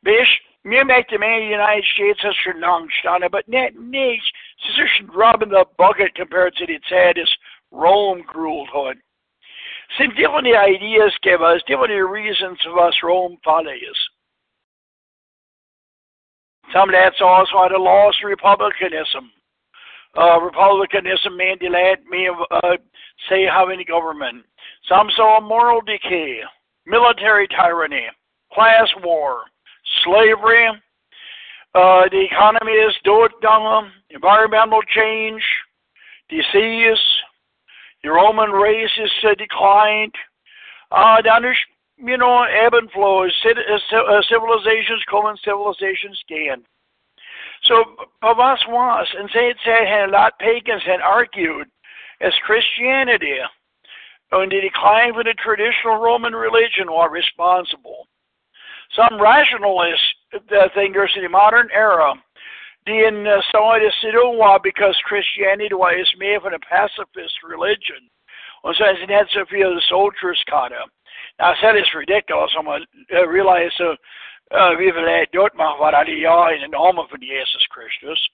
Bish, 0.02 0.40
möchte 0.64 1.18
man 1.18 1.40
the 1.40 1.46
United 1.46 1.84
States 1.94 2.20
has 2.22 2.34
schon 2.36 2.60
lang 2.60 2.88
but 3.30 3.48
net 3.48 3.74
nicht. 3.76 4.32
Sie 4.62 4.72
sind 4.72 5.10
dropping 5.12 5.48
the 5.50 5.64
bucket 5.78 6.14
compared 6.14 6.54
to 6.56 6.66
the 6.66 6.78
Zeit, 6.88 7.18
as 7.18 7.30
Rome 7.70 8.22
ruled 8.34 8.68
hood. 8.72 8.98
Some 9.98 10.14
different 10.14 10.46
ideas 10.46 11.12
give 11.22 11.42
us, 11.42 11.62
different 11.66 11.92
reasons 12.10 12.58
of 12.66 12.78
us 12.78 12.94
Rome 13.02 13.38
follows. 13.44 14.08
Some 16.72 16.90
of 16.90 16.94
that's 16.94 17.20
also 17.20 17.68
the 17.68 17.78
lost 17.78 18.18
republicanism. 18.22 19.32
Uh, 20.16 20.40
republicanism 20.40 21.36
may 21.36 21.56
delay 21.56 21.96
me 22.08 22.28
uh, 22.50 22.76
say 23.28 23.44
having 23.44 23.84
government. 23.88 24.44
Some 24.88 25.08
saw 25.16 25.40
moral 25.40 25.80
decay, 25.80 26.40
military 26.86 27.48
tyranny, 27.48 28.06
class 28.52 28.88
war, 29.02 29.42
slavery, 30.04 30.68
uh, 31.74 32.08
the 32.10 32.24
economy 32.24 32.72
is 32.72 32.94
down, 33.42 33.90
environmental 34.10 34.80
change, 34.82 35.42
disease, 36.28 36.98
the 38.02 38.10
Roman 38.10 38.50
race 38.50 38.90
is 38.98 39.10
uh, 39.24 39.34
declined. 39.34 40.14
Uh, 40.90 41.20
you 41.98 42.16
know, 42.16 42.42
ebb 42.44 42.74
and 42.74 42.90
flow. 42.90 43.28
Civilizations 43.42 45.04
come 45.08 45.26
and 45.26 45.38
civilizations 45.44 46.18
stand. 46.24 46.64
So, 47.64 47.84
was 48.22 48.58
was, 48.68 49.06
and 49.18 49.28
say 49.32 49.50
it 49.50 49.58
said, 49.64 49.86
had 49.86 50.08
a 50.08 50.12
lot 50.12 50.32
of 50.32 50.38
pagans 50.38 50.82
had 50.86 51.00
argued 51.02 51.68
as 52.22 52.32
Christianity 52.46 53.36
and 54.32 54.50
the 54.50 54.60
decline 54.60 55.10
of 55.10 55.24
the 55.24 55.34
traditional 55.34 55.96
Roman 55.96 56.32
religion 56.34 56.88
were 56.88 57.10
responsible. 57.10 58.06
Some 58.96 59.20
rationalists 59.20 60.14
think 60.74 60.94
there's 60.94 61.14
in 61.16 61.22
the 61.22 61.28
modern 61.28 61.68
era 61.72 62.14
den 62.86 63.24
det 63.24 63.92
Sidoa 64.00 64.58
because 64.62 64.96
Christianity 65.06 65.74
was 65.74 66.14
made 66.18 66.42
from 66.42 66.54
a 66.54 66.58
pacifist 66.58 67.36
religion. 67.44 68.10
Och 68.62 68.76
sen 68.76 68.96
sin 68.96 69.08
head 69.08 69.28
så 69.28 69.46
för 69.46 69.74
the 69.74 69.80
soldiers 69.80 70.44
caught 70.44 70.72
him. 70.72 70.88
Now 71.38 71.52
I 71.52 71.56
said 71.60 71.76
it's 71.76 71.94
ridiculous. 71.94 72.54
I'm 72.56 72.64
gonna 72.64 73.26
realize 73.26 73.72
så 73.76 73.96
uh, 74.54 74.70
vi 74.78 74.90
vill 74.90 75.04
ha 75.04 75.24
gjort 75.32 75.54
med 75.54 75.76
vad 75.78 76.06
det 76.06 76.12
gör 76.12 76.52
i 76.52 76.68
namn 76.68 77.08
för 77.08 77.18
Jesus 77.18 77.66
Kristus. 77.66 78.26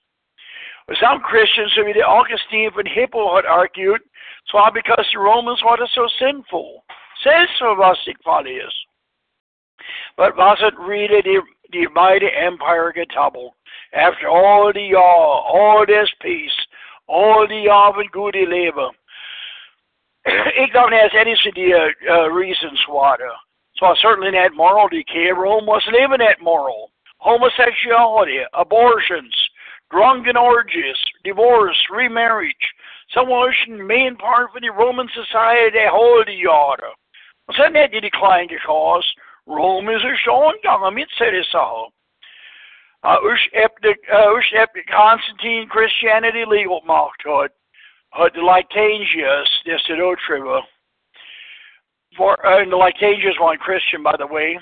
Some 1.00 1.20
Christians, 1.30 1.74
so 1.74 1.82
the 1.82 2.02
Augustine 2.02 2.70
from 2.70 2.86
Hippo 2.86 3.34
had 3.34 3.44
argued, 3.44 4.00
so 4.44 4.70
because 4.70 5.08
the 5.12 5.18
Romans 5.18 5.60
were 5.64 5.86
so 5.88 6.06
sinful. 6.08 6.84
Says 7.24 7.48
so 7.58 7.74
was 7.74 7.98
it 8.06 8.16
But 10.16 10.36
was 10.36 10.58
it 10.60 10.74
really 10.78 11.22
the, 11.22 11.86
mighty 11.94 12.26
empire 12.36 12.92
get 12.94 13.08
toppled? 13.12 13.52
After 13.92 14.28
all 14.28 14.72
the 14.72 14.94
all, 14.94 15.44
all 15.52 15.84
this 15.86 16.10
peace, 16.20 16.66
all 17.08 17.46
the 17.48 17.68
av 17.68 17.98
and 17.98 18.10
goede 18.10 18.48
leven. 18.48 18.90
Ik 20.56 20.72
don't 20.72 20.92
have 20.92 21.14
any 21.14 21.36
idea 21.46 21.88
uh, 22.10 22.28
reasons 22.30 22.80
why. 22.88 23.16
So 23.76 23.94
certainly 24.00 24.32
that 24.32 24.56
moral 24.56 24.88
decay. 24.88 25.30
Rome 25.30 25.66
was 25.66 25.86
living 25.92 26.18
that 26.18 26.42
moral. 26.42 26.90
Homosexuality, 27.18 28.40
abortions, 28.54 29.34
drunken 29.90 30.36
orgies, 30.36 30.96
divorce, 31.24 31.76
remarriage. 31.90 32.54
Some 33.14 33.28
was 33.28 33.54
the 33.66 33.82
main 33.82 34.16
part 34.16 34.50
of 34.54 34.60
the 34.60 34.70
Roman 34.70 35.08
society 35.14 35.78
hold 35.88 36.26
the 36.26 36.46
order. 36.46 36.90
Sen 37.56 37.74
had 37.74 37.92
the 37.92 38.00
decline 38.00 38.48
because 38.48 39.04
Rome 39.46 39.88
is 39.88 40.02
a 40.02 40.16
showing 40.24 40.58
down 40.62 40.94
mitt 40.94 41.08
säger 41.18 41.42
så. 41.42 41.90
Uh, 43.02 43.18
usch 43.22 43.48
efter, 43.52 43.94
uh, 44.12 44.32
usch 44.36 44.52
efter 44.52 44.82
Constantine 44.90 45.68
Christianity 45.68 46.44
legal 46.44 46.80
macht 46.84 47.22
hat, 47.24 47.52
hat 48.10 48.34
the 48.34 48.40
Lactantius, 48.40 49.48
this 49.64 49.80
is 49.88 49.98
Otriva. 49.98 50.62
For, 52.16 52.34
uh, 52.44 52.62
and 52.62 52.72
the 52.72 52.76
Lactantius 52.76 53.38
one 53.40 53.58
Christian, 53.58 54.02
by 54.02 54.16
the 54.16 54.26
way. 54.26 54.58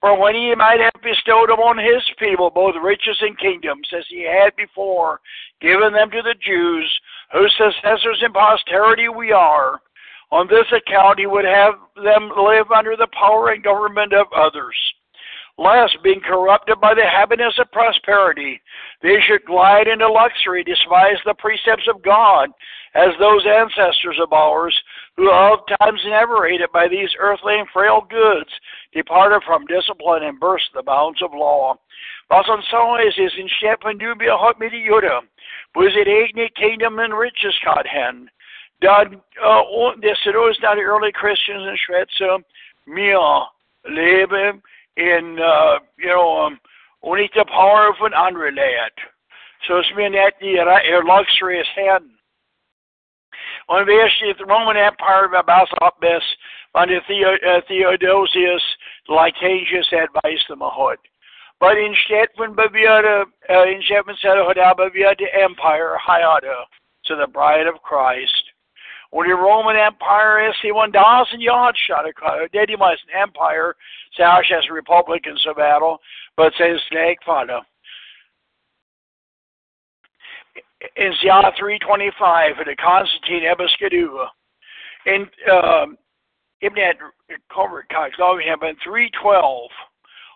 For 0.00 0.16
when 0.18 0.34
he 0.34 0.54
might 0.54 0.80
have 0.80 1.02
bestowed 1.02 1.50
upon 1.50 1.78
his 1.78 2.02
people 2.18 2.50
both 2.50 2.74
riches 2.80 3.18
and 3.20 3.36
kingdoms, 3.38 3.88
as 3.96 4.04
he 4.08 4.22
had 4.22 4.54
before 4.56 5.20
given 5.60 5.92
them 5.92 6.10
to 6.10 6.22
the 6.22 6.34
Jews, 6.40 7.00
whose 7.32 7.52
successors 7.58 8.22
in 8.24 8.32
posterity 8.32 9.08
we 9.08 9.32
are, 9.32 9.80
on 10.30 10.46
this 10.48 10.66
account 10.72 11.18
he 11.18 11.26
would 11.26 11.44
have 11.44 11.74
them 11.96 12.30
live 12.36 12.70
under 12.70 12.96
the 12.96 13.08
power 13.18 13.50
and 13.50 13.62
government 13.62 14.12
of 14.12 14.26
others. 14.36 14.76
Lest, 15.58 15.98
being 16.02 16.20
corrupted 16.20 16.80
by 16.80 16.94
the 16.94 17.04
happiness 17.04 17.52
of 17.58 17.70
prosperity, 17.70 18.60
they 19.02 19.16
should 19.26 19.44
glide 19.44 19.88
into 19.88 20.08
luxury, 20.10 20.64
despise 20.64 21.18
the 21.26 21.34
precepts 21.34 21.86
of 21.86 22.02
God, 22.02 22.48
as 22.94 23.10
those 23.18 23.44
ancestors 23.44 24.18
of 24.22 24.32
ours, 24.32 24.74
who 25.16 25.30
of 25.30 25.58
times 25.78 26.00
enervated 26.06 26.72
by 26.72 26.88
these 26.88 27.10
earthly 27.18 27.58
and 27.58 27.68
frail 27.74 28.00
goods, 28.08 28.48
departed 28.94 29.42
from 29.46 29.66
discipline 29.66 30.22
and 30.22 30.40
burst 30.40 30.64
the 30.74 30.82
bounds 30.82 31.20
of 31.22 31.30
law. 31.34 31.76
Was 32.30 32.46
on 32.48 33.00
is 33.06 33.14
is 33.18 33.32
in 33.38 33.48
Shepen 33.60 34.00
dubia 34.00 34.38
hot 34.38 34.56
was 35.74 35.92
it 35.94 36.08
eigne 36.08 36.48
kingdom 36.54 36.98
and 37.00 37.12
riches 37.12 37.54
God 37.64 37.86
Dan, 38.82 39.20
uh, 39.42 40.00
det 40.02 40.16
ser 40.18 40.48
ut 40.48 40.56
the 40.56 40.82
early 40.82 41.12
Christians 41.12 41.66
in 41.68 41.76
Schweiz, 41.76 42.42
mir 42.86 43.48
leben 43.84 44.62
in, 44.96 45.38
uh, 45.38 45.78
you 45.98 46.08
know, 46.08 46.46
um, 46.46 46.60
och 47.02 47.18
inte 47.18 47.44
power 47.44 47.92
från 47.92 48.14
andra. 48.14 48.50
Så 49.62 49.82
som 49.82 49.98
är 49.98 50.26
att 50.26 50.40
ni 50.40 50.54
är 50.56 51.02
luxurious 51.02 51.68
hen. 51.68 52.16
Och 53.66 53.88
vi 53.88 54.34
the 54.34 54.44
Roman 54.44 54.76
Empire 54.76 55.28
var 55.28 55.42
bara 55.42 55.90
bäst 56.00 56.36
under 56.74 57.00
Theodosius, 57.62 58.76
Lactantius 59.08 59.92
advised 59.92 60.48
them 60.48 60.62
ahead. 60.62 60.98
But 61.60 61.76
instead, 61.76 62.28
when 62.36 62.54
Baviera, 62.54 63.26
uh, 63.50 63.64
in 63.68 63.82
Shepman 63.82 64.16
said, 64.22 64.38
Baviera 64.38 65.16
the 65.18 65.28
empire, 65.34 65.98
Hayada, 65.98 66.64
to 67.06 67.16
the 67.16 67.26
bride 67.26 67.66
of 67.66 67.82
Christ. 67.82 68.49
Och 69.12 69.24
the 69.24 69.34
Roman 69.34 69.76
Empire 69.76 70.46
är 70.46 70.50
1000 70.50 71.40
yards 71.40 71.78
shot 71.78 72.06
yardshot. 72.06 72.52
Det 72.52 72.58
är 72.58 72.66
en 72.70 73.22
empire, 73.22 73.74
särskilt 74.16 74.58
as 74.58 74.70
republicans 74.70 75.46
of 75.46 75.56
battle, 75.56 75.98
but 76.36 76.54
says 76.54 76.80
snakefalla. 76.90 77.64
In 80.96 81.12
Zia 81.20 81.52
325, 81.58 82.56
the 82.64 82.76
Constantine 82.76 83.44
Ebiskadua. 83.44 84.28
In 85.06 85.28
um, 85.50 85.98
Ibn 86.62 86.76
covered 87.52 87.86
we 88.36 88.46
have 88.46 88.60
been 88.60 88.76
312, 88.84 89.70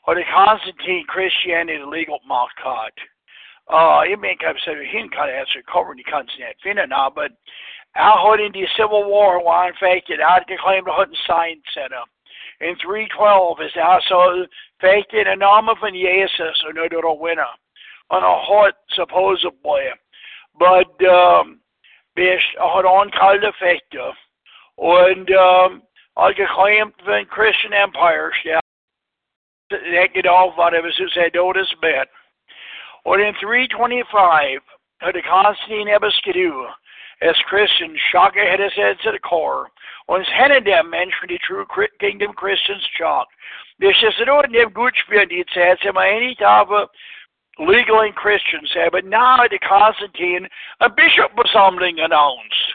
or 0.06 0.14
the 0.14 0.24
Constantine 0.34 1.04
Christianity 1.06 1.82
legal 1.86 2.20
Malkat. 2.26 2.92
Uh, 3.72 4.02
Ibn 4.10 4.36
Kab 4.40 4.56
said, 4.64 4.76
he 4.84 4.98
didn't 4.98 5.14
kind 5.14 5.30
of 5.30 5.36
answer 5.36 5.62
covered 5.70 5.96
the 5.96 6.04
Constantine 6.04 6.52
Finna 6.64 6.88
now, 6.88 7.10
but 7.14 7.32
out 7.96 8.40
in 8.40 8.52
the 8.52 8.66
Civil 8.76 9.08
War, 9.08 9.42
while 9.42 9.68
infected, 9.68 10.20
out 10.20 10.42
claim 10.62 10.84
the 10.84 10.92
Hutton 10.92 11.14
Sign 11.26 11.60
Center. 11.72 12.02
In 12.60 12.76
312 12.76 13.60
is 13.60 13.72
also 13.82 14.46
infected 14.80 15.26
a 15.26 15.36
number 15.36 15.74
von 15.80 15.94
Jesus 15.94 16.62
or 16.64 16.72
no 16.72 16.88
little 16.90 17.18
winner 17.18 17.50
on 18.10 18.22
a 18.22 18.40
hot 18.40 18.74
supposedly. 18.94 19.90
But 20.58 21.04
um, 21.06 21.60
bist 22.14 22.44
hat 22.58 22.84
ankalte 22.84 23.52
Effekte. 23.52 24.12
Und 24.76 25.30
um, 25.30 25.82
hat 26.16 26.36
geclaimed 26.36 26.94
von 27.04 27.26
Christian 27.26 27.72
Empires, 27.72 28.34
ja. 28.44 28.60
Det 29.70 30.12
geht 30.12 30.28
auf, 30.28 30.56
was 30.56 30.72
er 30.72 30.92
so 30.92 31.08
said, 31.08 31.34
das 31.34 31.74
bet. 31.80 32.08
Und 33.04 33.20
in 33.20 33.34
325 33.34 34.60
hat 35.00 35.14
der 35.14 35.22
Konstantin 35.22 35.88
Ebeskidu 35.88 36.68
as 37.22 37.36
Christians, 37.48 37.98
shock 38.10 38.36
ahead 38.36 38.60
his 38.60 38.72
head 38.74 38.98
to 39.02 39.12
the 39.12 39.18
core. 39.18 39.70
Und 40.06 40.22
es 40.22 40.28
hätten 40.28 40.64
der 40.64 40.82
Mensch 40.82 41.14
für 41.16 41.26
die 41.26 41.38
True 41.38 41.66
Kingdom 41.98 42.34
Christians 42.34 42.86
shocked. 42.96 43.32
Das 43.78 44.00
ist 44.02 44.26
nur 44.26 44.44
in 44.44 44.52
dem 44.52 44.72
Gutspiel, 44.72 45.26
die 45.26 45.44
Zeit, 45.46 45.80
sie 45.80 45.90
mal 45.92 46.20
nicht 46.20 46.40
haben, 46.40 46.86
legal 47.58 48.00
and 48.00 48.14
Christians 48.14 48.70
have, 48.74 48.92
but 48.92 49.04
now 49.04 49.46
the 49.50 49.58
Constantine 49.58 50.48
a 50.80 50.88
bishop 50.88 51.30
was 51.36 51.50
something 51.52 51.98
announced. 52.00 52.74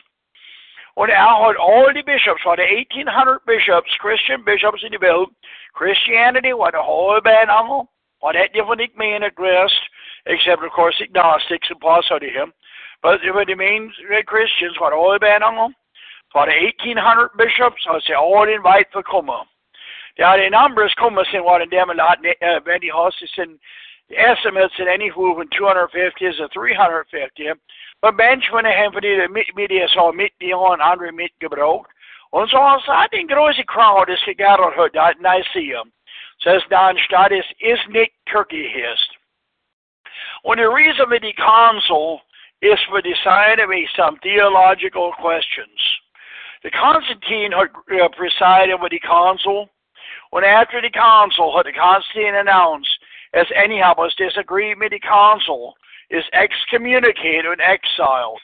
Er 0.97 1.07
hat 1.15 1.55
all 1.55 1.87
the 1.93 2.03
bishops, 2.03 2.41
all 2.45 2.57
the 2.57 2.63
1800 2.63 3.39
bishops, 3.45 3.89
Christian 3.99 4.43
bishops 4.43 4.83
in 4.83 4.91
the 4.91 4.99
Welt, 4.99 5.29
Christianity 5.73 6.51
what 6.51 6.73
der 6.73 6.81
whole 6.81 7.21
band 7.21 7.49
angle, 7.49 7.87
war 8.21 8.33
det 8.33 8.51
different 8.53 8.97
men 8.97 9.23
addressed, 9.23 9.79
except 10.25 10.61
of 10.61 10.71
course 10.71 10.99
agnostics 10.99 11.69
and 11.69 11.79
Paul 11.79 12.01
to 12.03 12.25
him. 12.27 12.51
But 13.01 13.21
the 13.21 13.55
main 13.55 13.93
Christians 14.27 14.77
var 14.79 14.93
all 14.93 15.19
band 15.19 15.43
angle, 15.43 15.73
var 16.33 16.45
det 16.45 16.55
1800 16.55 17.29
bishops, 17.37 17.85
og 17.87 18.01
så 18.01 18.13
all 18.13 18.49
invite 18.49 18.91
for 18.93 19.01
komma. 19.01 19.47
Ja, 20.17 20.37
de 20.37 20.49
numbers 20.49 20.93
kommer 20.95 21.23
sen 21.23 21.43
var 21.43 21.59
den 21.59 21.69
där 21.69 21.85
med 21.85 21.95
lat, 21.95 22.19
uh, 22.19 22.59
when 22.65 22.81
de 22.81 22.89
har 22.89 23.11
sin 23.11 23.59
estimates 24.09 24.79
at 24.79 24.87
anywhere 24.87 25.35
from 25.35 25.49
250 25.49 26.31
to 26.37 26.47
350. 26.47 27.53
But 28.01 28.15
människorna 28.15 28.69
hem 28.69 28.93
för 28.93 29.01
det 29.01 29.29
med 29.29 29.69
det 29.69 29.89
så 29.89 30.11
mitt 30.11 30.35
i 30.39 30.51
en 30.51 30.81
andra 30.81 31.11
mitt 31.11 31.39
gebraucht. 31.39 31.91
Und 32.31 32.49
so 32.49 32.57
har 32.57 32.79
sagt 32.79 33.13
en 33.13 33.27
große 33.27 33.63
crowd 33.63 34.07
det 34.07 34.19
ska 34.19 34.33
gathered 34.33 34.75
hört 34.75 34.95
att 34.95 35.19
Nicaea. 35.19 35.83
Says 36.43 36.63
Dan 36.69 36.97
Stadis 36.97 37.45
is 37.59 37.79
nicht 37.87 38.13
Kirchehist. 38.31 39.09
Und 40.43 40.57
the 40.59 40.69
reason 40.69 41.07
for 41.07 41.19
the 41.19 41.33
council 41.33 42.21
is 42.61 42.79
for 42.89 43.01
deciding 43.01 43.87
some 43.95 44.17
theological 44.21 45.13
questions. 45.19 45.79
The 46.63 46.71
Constantine 46.71 47.51
had 47.51 47.71
uh, 48.01 48.09
presided 48.09 48.81
with 48.81 48.91
the 48.91 48.99
council, 48.99 49.69
and 50.33 50.45
after 50.45 50.81
the 50.81 50.89
council 50.89 51.55
had 51.55 51.65
the 51.65 51.77
Constantine 51.77 52.35
announced, 52.35 52.89
as 53.33 53.45
anyhow 53.55 53.93
was 53.97 54.13
disagreed 54.15 54.77
with 54.79 54.91
the 54.91 54.99
council, 54.99 55.75
is 56.09 56.23
excommunicated 56.33 57.45
and 57.45 57.61
exiled. 57.61 58.41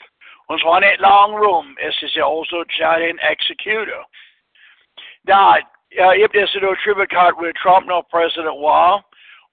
Und 0.48 0.62
zwar 0.62 0.80
nicht 0.80 1.00
lang 1.00 1.34
rum, 1.34 1.76
es 1.82 1.96
ist 2.04 2.16
ja 2.16 2.26
auch 2.26 2.46
so 2.46 2.62
en 2.62 3.18
executor. 3.18 4.06
Da, 5.26 5.58
uh, 6.00 6.14
if 6.14 6.32
this 6.32 6.50
is 6.54 6.62
no 6.62 6.76
tribute 6.84 7.10
with 7.40 7.56
Trump 7.56 7.88
no 7.88 8.04
president 8.04 8.56
war, 8.56 9.04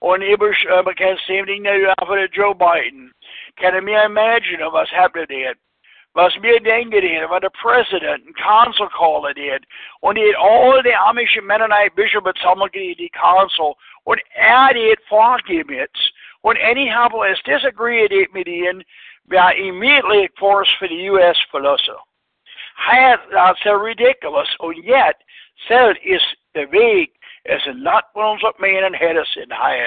und 0.00 0.20
ich 0.22 0.38
uh, 0.38 0.82
bekannt 0.82 1.20
sehen 1.26 1.46
nu 1.62 1.92
för 2.06 2.28
Joe 2.32 2.54
Biden, 2.54 3.12
du 3.74 3.80
mir 3.80 4.04
imagine 4.04 4.60
was 4.72 4.90
happened 4.90 5.28
there? 5.28 5.54
Was 6.14 6.36
mir 6.40 6.58
denken 6.58 7.02
det, 7.02 7.28
vad 7.28 7.42
the 7.42 7.50
president 7.50 8.26
and 8.26 8.36
council 8.36 8.88
called 8.88 9.34
det, 9.36 9.64
och 10.02 10.14
det 10.14 10.34
all 10.36 10.82
the 10.82 10.92
Amish 10.92 11.42
Mennonite 11.42 11.94
bishop 11.96 12.38
samlade 12.38 12.78
i 12.78 13.08
council, 13.12 13.74
och 14.04 14.16
är 14.34 14.74
det 14.74 14.96
förgivits, 15.08 16.00
och 16.42 16.56
anyhow 16.56 17.28
has 17.28 17.42
disagreed 17.42 18.12
med 18.32 18.44
det, 18.44 18.84
var 19.24 19.52
immediately 19.52 20.28
forced 20.38 20.78
for 20.78 20.88
the 20.88 21.06
U.S. 21.10 21.36
förluster. 21.50 21.96
Här, 22.76 23.36
alltså 23.36 23.84
ridiculous, 23.84 24.56
och 24.58 24.74
yet, 24.74 25.16
så 25.68 25.94
is 26.02 26.22
the 26.54 26.66
väg, 26.66 27.10
as 27.48 27.66
a 27.66 27.72
lot 27.72 28.04
up 28.44 28.60
man 28.60 28.84
and 28.84 28.96
head 28.96 29.16
us 29.16 29.36
in 29.36 29.50
high 29.50 29.78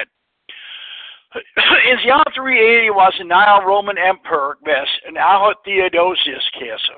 the 1.55 2.05
year 2.05 2.23
380 2.33 2.89
was 2.91 3.13
the 3.17 3.25
Nile 3.25 3.65
Roman 3.65 3.97
Emperor 3.97 4.57
best, 4.63 4.91
and 5.05 5.15
now 5.15 5.53
Theodosius 5.65 6.43
Kesa. 6.55 6.95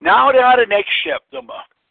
Now 0.00 0.32
they 0.32 0.38
had 0.38 0.60
step, 1.00 1.22
the 1.32 1.42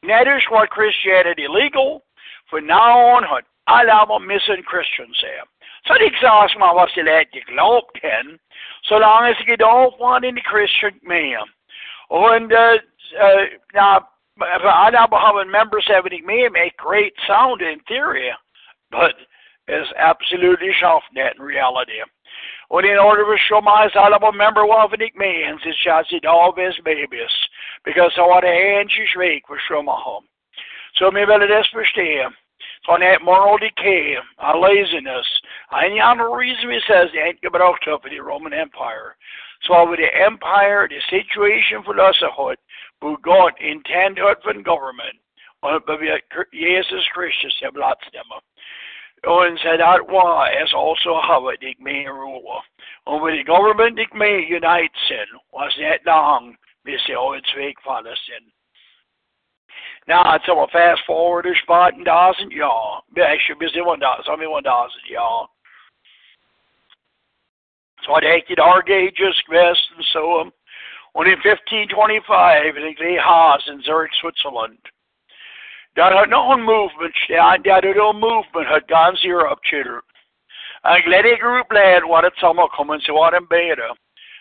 That 0.07 0.27
is 0.27 0.43
what 0.49 0.69
Christianity 0.69 1.47
legal, 1.49 2.03
for 2.49 2.61
now 2.61 3.15
on 3.15 3.23
hat 3.23 3.45
alla 3.67 4.19
missing 4.19 4.63
Christians 4.67 5.17
here. 5.21 5.45
Så 5.87 5.93
det 5.93 6.05
är 6.05 6.09
klart 6.09 6.51
som 6.51 6.59
man 6.59 6.75
måste 6.75 7.03
lägga 7.03 7.39
glömt 7.39 7.97
hen, 8.01 8.39
så 8.81 8.99
länge 8.99 9.43
det 9.45 9.55
då 9.55 9.95
var 9.99 10.25
in 10.25 10.35
the 10.35 10.41
Christian 10.41 10.99
med. 11.01 11.43
And 12.09 12.53
uh, 12.53 12.77
uh, 13.19 13.45
now, 13.73 14.07
alla 14.63 15.07
behöver 15.07 15.45
members 15.45 15.87
have 15.87 16.05
it 16.05 16.25
may 16.25 16.49
make 16.49 16.77
great 16.77 17.13
sound 17.27 17.61
in 17.61 17.79
theory, 17.87 18.31
but 18.91 19.15
is 19.67 19.87
absolutely 19.97 20.71
net 21.13 21.35
in 21.35 21.41
reality. 21.41 22.01
Och 22.69 22.83
in 22.83 22.97
order 22.97 23.23
to 23.23 23.37
show 23.37 23.61
myself 23.61 24.23
a 24.23 24.31
member 24.31 24.63
of 24.65 24.93
it 24.93 25.15
means 25.15 25.61
it 25.65 25.75
shall 25.83 26.03
see 26.05 26.19
all 26.27 26.53
his 26.55 26.77
babies. 26.83 27.31
Because 27.85 28.13
så 28.15 28.27
var 28.27 28.41
det 28.41 28.79
en 28.79 28.89
svek 28.89 29.47
för 29.47 29.57
Schumacher. 29.57 30.21
Så 30.93 31.11
vi 31.11 31.25
vill 31.25 31.39
det 31.39 31.67
förstå. 31.71 32.31
Från 32.85 32.99
that 32.99 33.21
moral 33.21 33.57
decay, 33.57 34.17
a 34.37 34.57
laziness, 34.57 35.41
any 35.71 36.01
other 36.01 36.29
reason 36.29 36.69
he 36.69 36.79
says 36.81 37.11
they 37.11 37.21
ain't 37.21 37.41
gebraucht 37.41 37.85
for 37.85 38.09
the 38.09 38.19
Roman 38.19 38.53
Empire. 38.53 39.15
So 39.61 39.73
over 39.73 39.95
the 39.95 40.11
empire, 40.13 40.89
the 40.89 40.99
situation 41.09 41.83
for 41.83 41.97
us 41.99 42.21
hot, 42.21 42.59
but 42.99 43.21
God 43.21 43.53
intended 43.59 44.37
for 44.43 44.53
government. 44.53 45.17
Och 45.61 45.71
Jesus 46.51 47.07
Kristus 47.15 47.61
har 47.61 47.71
blatstämmer. 47.71 48.39
Och 49.27 49.59
så 49.59 49.77
that 49.77 50.01
var 50.09 50.63
is 50.63 50.73
also 50.73 51.21
how 51.21 51.49
it 51.49 51.79
may 51.79 52.05
rule. 52.05 52.61
With 53.05 53.35
the 53.35 53.43
government 53.43 53.99
it 53.99 54.13
may 54.13 54.45
unite 54.55 54.95
sin 55.07 55.39
was 55.51 55.75
that 55.79 56.05
long 56.05 56.57
vi 56.83 56.97
ser 56.97 57.35
ett 57.35 57.45
svekfallet 57.45 58.17
sin. 58.17 58.51
Now 60.07 60.35
it's 60.35 60.47
a 60.47 60.67
fast 60.71 61.05
forward 61.05 61.45
a 61.45 61.55
spot 61.63 61.93
and 61.93 62.05
doesn't 62.05 62.51
ja. 62.51 63.01
Actually 63.17 63.59
busy 63.59 63.81
one 63.81 64.03
I 64.03 64.35
mean 64.35 64.51
one 64.51 64.63
doesn't 64.63 65.09
ja. 65.09 65.47
So 68.05 68.13
I 68.13 68.35
acted 68.35 68.59
our 68.59 68.81
gauges 68.81 69.41
west 69.49 69.91
and 69.95 70.05
so 70.13 70.41
um 70.41 70.53
when 71.13 71.27
in 71.27 71.39
1525 71.45 72.75
in 72.75 72.83
the 72.83 73.21
Haas 73.21 73.61
in 73.67 73.81
Zurich, 73.83 74.11
Switzerland. 74.19 74.79
Dat 75.93 76.11
had 76.11 76.27
nog 76.27 76.49
een 76.53 76.63
movement 76.63 77.27
dat 77.27 77.83
had 77.83 77.83
een 77.83 78.17
movement 78.19 78.67
had 78.67 78.83
ganz 78.85 79.23
Europe 79.23 79.67
children. 79.67 80.03
En 80.81 81.01
glädje 81.01 81.35
groep 81.35 81.71
led 81.71 82.03
wat 82.03 82.23
het 82.23 82.35
samen 82.35 82.69
komen, 82.69 83.01
ze 83.01 83.13
waren 83.13 83.47
beter. 83.47 83.95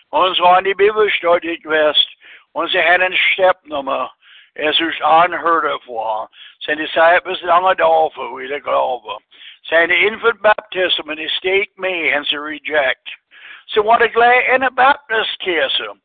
Ons 0.09 0.39
waren 0.39 0.63
die 0.63 0.75
bibelstad 0.75 1.43
ik 1.43 1.63
west, 1.63 2.17
und 2.51 2.69
sie 2.69 2.81
had 2.81 2.99
een 2.99 3.13
stepnummer, 3.13 4.11
es 4.53 4.79
is 4.79 4.99
unheard 4.99 5.73
of 5.73 5.85
war. 5.85 6.29
Zijn 6.57 6.77
disciples 6.77 7.41
lange 7.41 7.75
de 7.75 8.59
geloven. 8.63 9.23
Zijn 9.61 9.87
de 9.87 9.95
infant 9.97 10.41
baptism 10.41 11.09
in 11.09 11.15
de 11.15 11.29
state 11.29 11.71
me 11.75 12.09
en 12.09 12.25
ze 12.25 12.41
reject. 12.41 13.17
Ze 13.65 13.83
waren 13.83 14.11
glad 14.11 14.43
in 14.43 14.59
de 14.59 14.71
baptist 14.73 15.37
kisse. 15.37 15.95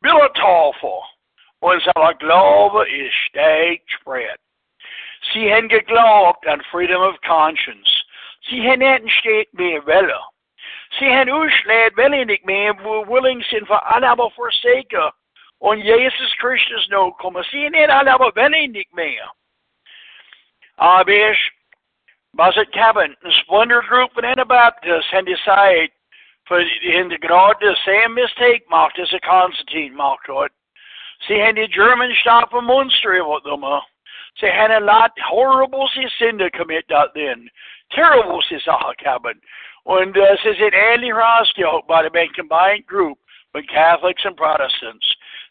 Billet 0.00 0.34
tafel. 0.34 1.04
Und 1.58 1.82
ze 1.82 2.14
geloven 2.18 2.88
is 2.88 3.24
steigt 3.24 3.90
spread. 3.90 4.45
Sie 5.32 5.52
haben 5.52 5.68
geglaubt 5.68 6.46
an 6.46 6.62
freedom 6.70 7.02
of 7.02 7.20
conscience. 7.22 7.88
Sie 8.48 8.62
haben 8.62 8.80
nicht 8.80 9.54
mehr 9.54 9.84
Welle. 9.86 10.20
Sie 10.98 11.06
haben 11.06 11.30
ausschlägt, 11.30 11.96
Welle 11.96 12.24
nicht 12.26 12.44
mehr, 12.44 12.76
wo 12.82 13.06
willing 13.06 13.42
sind 13.50 13.66
für 13.66 13.84
alle 13.84 14.08
aber 14.08 14.30
forsaken. 14.30 15.10
Und 15.58 15.78
Jesus 15.78 16.36
Christus 16.38 16.88
no 16.88 17.12
kommen. 17.12 17.44
Sie 17.50 17.64
haben 17.64 17.72
nicht 17.72 17.90
alle 17.90 18.12
aber 18.12 18.34
Welle 18.34 18.68
nicht 18.68 18.92
mehr. 18.94 19.30
Aber 20.76 21.10
ich, 21.10 21.52
was 22.32 22.56
it 22.56 22.70
Kevin, 22.72 23.16
ein 23.24 23.32
Splendor 23.32 23.82
Group 23.82 24.12
von 24.12 24.24
Anabaptists 24.24 25.10
haben 25.12 25.26
decided, 25.26 25.90
für 26.46 26.62
in 26.82 27.08
der 27.08 27.18
Grad 27.18 27.56
the 27.60 27.74
same 27.84 28.14
mistake 28.14 28.68
macht, 28.68 28.98
as 28.98 29.12
a 29.12 29.18
Constantine 29.20 29.94
macht 29.94 30.28
hat. 30.28 30.52
Sie 31.26 31.42
haben 31.42 31.56
die 31.56 31.68
German 31.68 32.14
Stadt 32.14 32.50
von 32.50 32.64
Munster 32.64 33.24
with 33.24 33.42
them. 33.42 33.64
Ze 34.40 34.50
had 34.50 34.70
a 34.70 34.80
lot 34.80 35.12
horrible 35.18 35.88
sin 36.18 36.38
to 36.38 36.50
commit 36.50 36.84
that 36.88 37.14
then. 37.14 37.48
Terrible 37.90 38.42
Sachen 38.64 38.94
haben. 39.04 39.40
Und 39.84 40.14
sie 40.14 40.54
sind 40.54 40.74
ähnlich 40.74 41.14
rausgeholt 41.14 41.86
by 41.86 42.02
the 42.02 42.10
combined 42.34 42.86
group 42.86 43.18
with 43.54 43.66
Catholics 43.68 44.24
and 44.24 44.36
Protestants. 44.36 45.06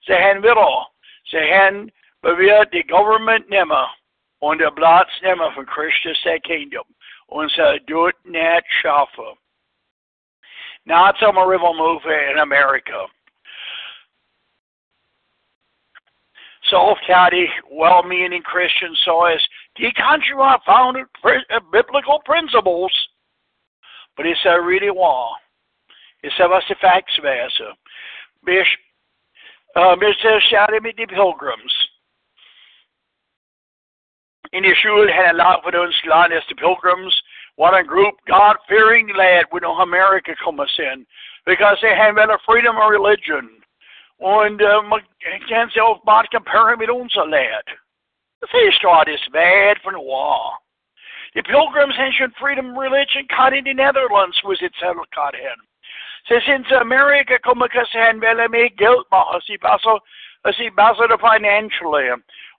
Sie 0.06 0.13
haben 0.13 0.43
wieder, 0.43 0.88
sie 1.32 1.39
haben 1.39 1.91
bewährt 2.21 2.74
die 2.74 2.84
Government 2.84 3.50
nimmer 3.50 3.89
und 4.39 4.60
der 4.60 4.71
Platz 4.71 5.10
nimmer 5.21 5.52
für 5.54 5.65
Christus 5.65 6.21
der 6.24 6.39
Kingdom. 6.41 6.86
Und 7.28 7.50
sie 7.52 7.80
tut 7.88 8.13
nicht 8.26 8.67
schaffen. 8.82 9.38
Not 10.86 11.15
some 11.19 11.39
river 11.39 11.74
move 11.74 12.06
in 12.06 12.38
America. 12.38 13.08
Self-catty, 16.69 17.47
well-meaning 17.71 18.41
Christian 18.41 18.95
says, 19.06 19.41
die 19.80 19.93
country 19.95 20.36
founded 20.65 21.06
uh, 21.23 21.60
biblical 21.71 22.21
principles. 22.25 22.91
But 24.17 24.25
it's 24.25 24.39
a 24.45 24.62
really 24.62 24.89
wrong. 24.89 25.36
Was 26.23 26.63
the 26.69 26.75
facts 26.82 27.19
wäre. 27.21 27.49
Bis, 28.45 28.65
uh, 29.75 29.95
bis 29.95 30.15
der 30.23 30.39
Schade 30.41 30.82
mit 30.82 30.97
Pilgrims. 30.97 31.73
In 34.54 34.63
the 34.63 34.73
Schule 34.82 35.08
had 35.12 35.36
a 35.36 35.38
lot 35.38 35.63
for 35.63 35.71
those 35.71 35.93
land 36.10 36.34
as 36.34 36.43
the 36.47 36.56
Pilgrims. 36.56 37.13
What 37.58 37.78
a 37.78 37.84
group 37.84 38.15
God-fearing 38.28 39.10
lad 39.17 39.45
with 39.51 39.63
no 39.63 39.73
America 39.80 40.32
come 40.43 40.60
in 40.60 41.06
because 41.45 41.78
they 41.82 41.95
had 41.95 42.15
been 42.15 42.30
a 42.30 42.38
freedom 42.45 42.75
of 42.78 42.89
religion. 42.89 43.62
Und 44.17 44.62
äh, 44.62 44.82
man 44.82 45.01
kann 45.49 45.69
sich 45.69 45.82
auch 45.82 46.04
mal 46.04 46.25
comparen 46.32 46.80
mit 46.80 46.89
unser 46.89 47.25
Land. 47.25 47.65
The 48.41 48.47
Feeststraat 48.47 49.08
is 49.08 49.19
bad 49.32 49.78
for 49.82 49.91
the 49.91 49.99
war. 49.99 50.60
The 51.34 51.43
Pilgrims 51.43 51.95
ancient 51.97 52.34
freedom 52.38 52.78
religion 52.78 53.28
caught 53.28 53.54
in 53.54 53.65
the 53.65 53.73
Netherlands 53.73 54.39
was 54.43 54.62
it 54.62 54.73
settled 54.80 55.10
caught 55.12 55.36
in. 55.36 55.58
Så 56.28 56.39
sinds 56.45 56.71
Amerika 56.71 57.38
kan 57.38 57.58
han 57.91 58.21
väl 58.21 58.49
med 58.49 58.78
geld 58.78 59.06
med 59.12 59.25
oss 59.36 59.49
i 59.49 59.58
basel, 59.58 59.99
oss 60.43 60.60
i 60.60 60.69
basel 60.69 61.17
financially. 61.17 62.10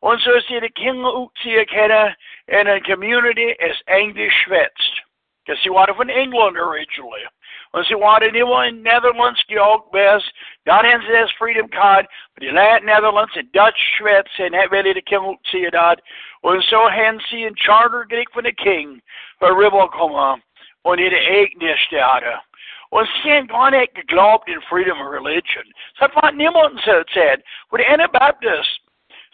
Och 0.00 0.20
så 0.20 0.40
ser 0.48 0.60
det 0.60 0.78
king 0.78 1.00
ut 1.06 1.34
till 1.42 1.92
att 1.92 2.14
in 2.48 2.68
a 2.68 2.80
community 2.80 3.50
is 3.68 3.82
English 3.88 4.34
schwätzt. 4.44 4.94
Because 5.44 5.62
he 5.62 5.70
wanted 5.70 5.96
from 5.96 6.10
England 6.10 6.56
originally. 6.58 7.24
Und 7.72 7.86
sie 7.86 7.94
waren 7.94 8.34
immer 8.34 8.66
in 8.66 8.82
Netherlands 8.82 9.42
gejogt 9.46 9.90
best. 9.92 10.32
Haben 10.68 11.02
sie 11.02 11.12
das 11.12 11.30
Freedom 11.32 11.68
Card, 11.70 12.06
but 12.34 12.42
die 12.42 12.48
Land 12.48 12.84
Netherlands 12.84 13.34
in 13.36 13.50
Dutch 13.52 13.78
schwätzen, 13.96 14.56
hat 14.56 14.70
will 14.70 14.94
die 14.94 15.02
King 15.02 15.38
sie 15.50 15.68
dort. 15.70 16.02
Und 16.42 16.62
so 16.64 16.90
haben 16.90 17.20
sie 17.28 17.46
ein 17.46 17.54
Charter 17.56 18.04
gekriegt 18.06 18.32
von 18.32 18.44
der 18.44 18.52
King, 18.52 19.02
für 19.38 19.54
rüberkommen 19.56 20.42
und 20.82 20.98
ihre 20.98 21.16
eigene 21.16 21.76
Städte. 21.78 22.40
Und 22.90 23.08
sie 23.22 23.32
haben 23.32 23.48
gar 23.48 23.70
nicht 23.70 23.94
geglaubt 23.94 24.48
in 24.48 24.62
Freedom 24.62 25.00
of 25.00 25.12
Religion. 25.12 25.64
Das 25.98 26.10
hat 26.14 26.34
niemand 26.34 26.80
so 26.82 26.92
erzählt. 26.92 27.44
Und 27.70 27.80
die 27.80 27.86
Anabaptists, 27.86 28.78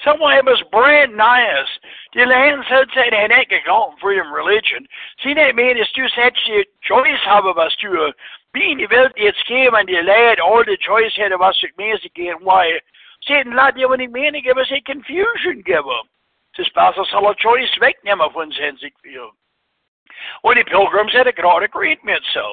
Someone 0.05 0.45
was 0.45 0.63
brand 0.73 1.17
nice. 1.17 1.71
Die 2.13 2.25
land 2.25 2.65
said 2.69 2.89
that 2.95 3.15
han 3.15 3.31
ikke 3.31 3.63
galt 3.65 4.01
freedom 4.01 4.33
religion. 4.33 4.87
Sin 5.23 5.37
det 5.37 5.55
menes 5.55 5.93
du 5.93 6.09
sat 6.09 6.35
choice 6.83 7.25
have 7.25 7.57
was 7.57 7.77
du 7.77 8.13
being 8.53 8.81
i 8.81 8.87
vel 8.91 9.09
det 9.17 9.37
scheme 9.37 9.75
and 9.79 9.89
de 9.89 10.03
lad 10.03 10.41
all 10.41 10.65
the 10.65 10.77
choice 10.77 11.15
had 11.17 11.33
was 11.39 11.63
it 11.63 11.79
means 11.79 12.05
again 12.05 12.39
why. 12.49 12.81
Siden 13.27 13.55
lad 13.55 13.73
det 13.73 13.89
var 13.89 14.01
ikke 14.01 14.13
mening 14.13 14.45
give 14.45 14.65
sig 14.65 14.83
confusion 14.87 15.63
give. 15.63 15.99
Det 16.57 16.67
spasser 16.67 17.05
så 17.05 17.21
la 17.21 17.35
choice 17.35 17.81
væk 17.81 17.97
nemmer 18.05 18.29
von 18.29 18.53
hensigt 18.53 18.97
for. 19.03 19.35
Og 20.43 20.57
de 20.57 20.65
pilgrims 20.65 21.13
had 21.13 21.27
a 21.27 21.33
great 21.33 21.63
agreement 21.63 22.25
so. 22.35 22.47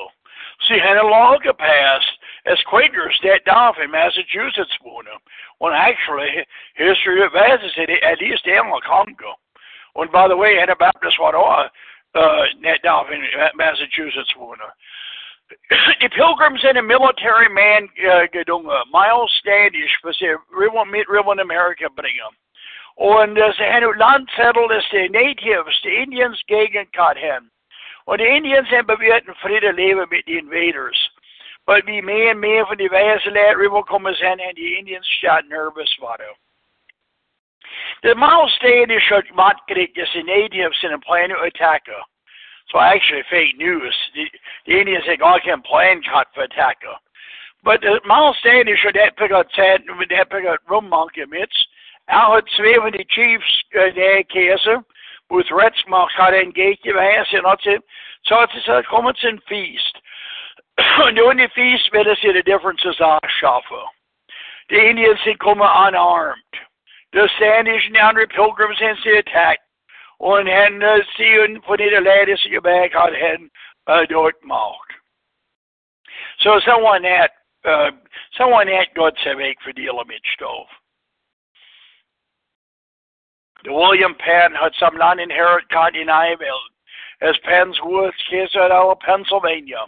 See, 0.62 0.80
had 0.80 0.98
a 0.98 1.04
law 1.04 1.38
passed 1.60 2.19
as 2.46 2.58
Quakers 2.70 3.20
that 3.24 3.46
down 3.46 3.74
in 3.84 3.92
Massachusetts 3.92 4.76
wohnen. 4.86 5.20
When 5.60 5.74
actually, 5.74 6.46
history 6.76 7.22
advances 7.22 7.74
it 7.78 7.90
at 8.04 8.22
least 8.22 8.46
in 8.46 8.62
Congo. 8.86 9.36
And 9.96 10.12
by 10.12 10.28
the 10.28 10.38
way, 10.38 10.60
Anabaptist 10.60 11.20
war 11.20 11.36
auch 11.36 11.70
uh, 12.16 12.46
net 12.60 12.82
down 12.84 13.12
in 13.12 13.22
Massachusetts 13.56 14.34
wohnen. 14.38 14.70
the 16.02 16.10
pilgrims 16.16 16.62
and 16.64 16.78
the 16.78 16.82
military 16.82 17.50
man 17.50 17.90
uh. 17.98 18.84
Miles 18.92 19.32
Standish, 19.40 19.92
was 20.04 20.18
er 20.22 20.38
mit 20.86 21.10
Ribbon 21.10 21.40
America 21.40 21.88
bringen. 21.90 22.34
Und 22.96 23.38
haben 23.38 23.98
Land 23.98 24.30
settled, 24.36 24.72
dass 24.72 24.84
die 24.92 25.10
Natives, 25.10 25.82
die 25.84 25.96
Indians 25.96 26.40
gegen 26.48 26.88
haben. 27.16 27.50
Und 28.06 28.20
die 28.20 28.26
Indians 28.26 28.70
haben 28.70 28.88
bewährt 28.88 29.28
ein 29.28 29.36
Friede 29.36 29.72
leben 29.72 30.06
mit 30.10 30.28
den 30.28 30.50
Invaders. 30.50 31.09
But 31.70 31.86
wie 31.86 32.02
meer 32.02 32.30
en 32.30 32.40
meer 32.40 32.66
van 32.66 32.78
die 32.78 32.90
wijze 32.90 33.32
leideren 33.32 33.84
komen 33.84 34.16
zijn 34.16 34.40
en 34.40 34.54
die 34.54 34.78
Indians 34.78 35.12
staat 35.12 35.48
nervous 35.48 35.98
worden. 35.98 36.38
The 38.02 38.16
milestone 38.16 39.00
showed 39.00 39.36
Mott 39.36 39.62
Creek 39.66 39.96
is 39.98 40.12
the 40.12 40.24
natives 40.24 40.84
in 40.84 40.94
a 40.94 40.98
plan 40.98 41.30
to 41.30 41.36
attack 41.36 41.86
her. 41.86 42.04
So 42.66 42.80
actually 42.80 43.24
fake 43.24 43.58
news. 43.58 44.12
The, 44.14 44.32
the 44.66 44.80
Indians 44.80 45.06
say 45.06 45.18
God 45.18 45.42
can 45.42 45.62
plan 45.62 46.02
cut 46.02 46.28
for 46.34 46.44
attack 46.44 46.78
her. 46.82 46.98
But 47.64 47.82
the 47.82 48.00
showed 48.76 48.96
that 48.96 49.18
pick 49.18 49.32
up 49.32 49.48
said 49.54 49.82
that 50.10 50.30
pick 50.32 50.46
up 50.46 50.62
rum 50.68 50.90
monkey 50.90 51.26
mitts. 51.30 51.68
Al 52.08 52.34
had 52.34 52.50
van 52.82 52.92
die 52.92 53.06
chiefs 53.10 53.64
uh, 53.76 53.94
there 53.94 54.24
keizer, 54.24 54.84
with 55.30 55.52
retsmacht 55.52 56.18
had 56.18 56.34
engaged 56.34 56.86
in 56.86 56.96
hans 56.96 57.34
en 57.34 57.44
dat 57.44 57.62
so 58.24 58.42
is 58.42 58.68
a. 58.68 58.82
During 58.90 59.36
the 59.36 59.42
feast, 59.48 60.02
see 62.22 62.32
the 62.32 62.44
differences 62.44 62.96
Shafa. 63.42 63.84
The 64.70 64.90
Indians 64.90 65.20
they 65.26 65.36
come 65.42 65.62
unarmed. 65.62 66.42
The 67.14 67.28
Standish 67.38 67.86
and 67.88 67.96
the 67.96 68.00
hundred 68.00 68.30
pilgrims 68.30 68.78
and 68.82 68.98
the 69.04 69.18
attack. 69.20 69.60
Und 70.20 70.48
hen 70.48 70.84
uh, 70.84 71.00
sehen 71.18 71.62
von 71.66 71.78
der 71.78 72.02
Lade 72.02 72.30
in 72.30 72.52
your 72.52 72.62
back 72.62 72.92
hat 72.94 73.14
hen 73.14 73.50
uh, 73.88 74.06
dort 74.10 74.42
gemacht. 74.42 74.90
So 76.42 76.60
someone 76.66 77.02
that 77.04 77.32
uh, 77.66 77.92
someone 78.38 78.68
that 78.68 78.94
Gott 78.96 79.16
sei 79.24 79.38
Weg 79.38 79.58
für 79.64 79.74
die 79.74 79.90
Mitstoff. 80.06 80.68
The 83.64 83.74
William 83.74 84.16
Penn 84.16 84.54
had 84.56 84.72
some 84.80 84.98
non-inherent 84.98 85.70
continental 85.70 86.60
as 87.22 87.36
Penn's 87.44 87.78
Woods, 87.84 88.16
Kisarella, 88.32 88.96
Pennsylvania. 89.00 89.86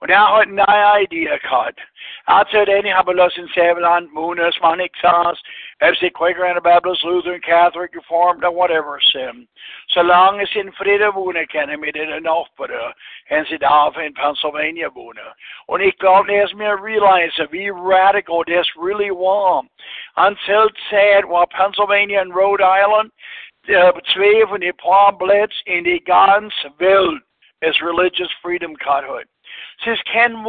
Und 0.00 0.10
er 0.10 0.28
hat 0.28 0.46
eine 0.46 1.02
Idee 1.02 1.38
gehabt. 1.42 1.80
Also 2.26 2.64
den 2.64 2.94
haben 2.94 3.16
lassen 3.16 3.48
Seveland, 3.52 4.12
Munas, 4.12 4.54
Manixas, 4.60 5.40
FC 5.80 6.12
Quaker 6.12 6.44
Anabaptist, 6.44 7.02
Lutheran, 7.02 7.40
Catholic, 7.40 7.94
Reformed, 7.96 8.44
or 8.44 8.54
whatever 8.54 9.00
sin. 9.12 9.48
So 9.88 10.02
long 10.02 10.40
as 10.40 10.48
in 10.54 10.70
Friede 10.72 11.12
wohnen 11.14 11.48
können 11.48 11.82
wir 11.82 11.92
den 11.92 12.22
Nachbarn, 12.22 12.94
haben 13.28 13.46
sie 13.46 13.58
da 13.58 13.88
in 13.88 14.14
Pennsylvania 14.14 14.94
wohnen. 14.94 15.24
Und 15.66 15.80
ich 15.80 15.98
glaube, 15.98 16.30
dass 16.32 16.56
wir 16.56 16.80
realise 16.80 17.50
wie 17.50 17.70
radical 17.70 18.44
das 18.44 18.68
really 18.76 19.10
war. 19.10 19.64
Until 20.16 20.68
said, 20.90 21.24
while 21.24 21.46
Pennsylvania 21.46 22.20
and 22.20 22.32
Rhode 22.32 22.62
Island, 22.62 23.10
uh, 23.68 23.92
zwei 24.14 24.46
von 24.46 24.60
den 24.60 24.76
Palm 24.76 25.18
Blitz 25.18 25.54
in 25.64 25.84
die 25.84 26.00
ganze 26.04 26.70
Welt 26.78 27.22
is 27.62 27.80
religious 27.82 28.30
freedom 28.40 28.74
gehabt 28.74 29.26
says 29.84 29.98
Ken 30.12 30.44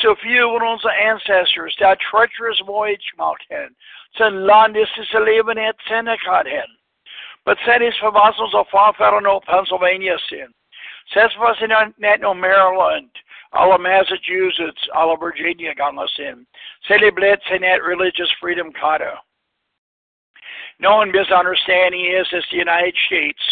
so 0.00 0.14
few 0.22 0.54
of 0.54 0.62
our 0.62 0.90
ancestors 0.92 1.74
that 1.80 1.98
treacherous 2.00 2.60
voyage 2.64 3.12
mountain, 3.18 3.74
to 4.16 4.28
land 4.28 4.76
is 4.76 4.86
to 5.10 5.20
leven 5.20 5.58
at 5.58 5.74
Seneca 5.88 6.44
But 7.44 7.58
said 7.66 7.80
his 7.80 7.94
vassals 8.00 8.54
of 8.54 8.66
Far 8.70 8.94
Farfarono, 8.94 9.42
Pennsylvania 9.42 10.16
sin. 10.30 10.46
Says 11.12 11.30
was 11.38 11.56
in 11.60 12.20
no 12.20 12.32
Maryland, 12.32 13.10
all 13.52 13.74
of 13.74 13.80
Massachusetts, 13.80 14.80
all 14.94 15.12
of 15.12 15.20
Virginia 15.20 15.74
ganga 15.74 16.06
sin. 16.16 16.46
Said 16.86 17.00
he 17.00 17.10
blitz 17.10 17.42
in 17.52 17.62
that 17.62 17.82
religious 17.82 18.30
freedom 18.40 18.72
kata. 18.72 19.14
Known 20.78 21.10
misunderstanding 21.10 22.06
is 22.06 22.26
that 22.32 22.44
the 22.50 22.56
United 22.58 22.94
States 23.06 23.42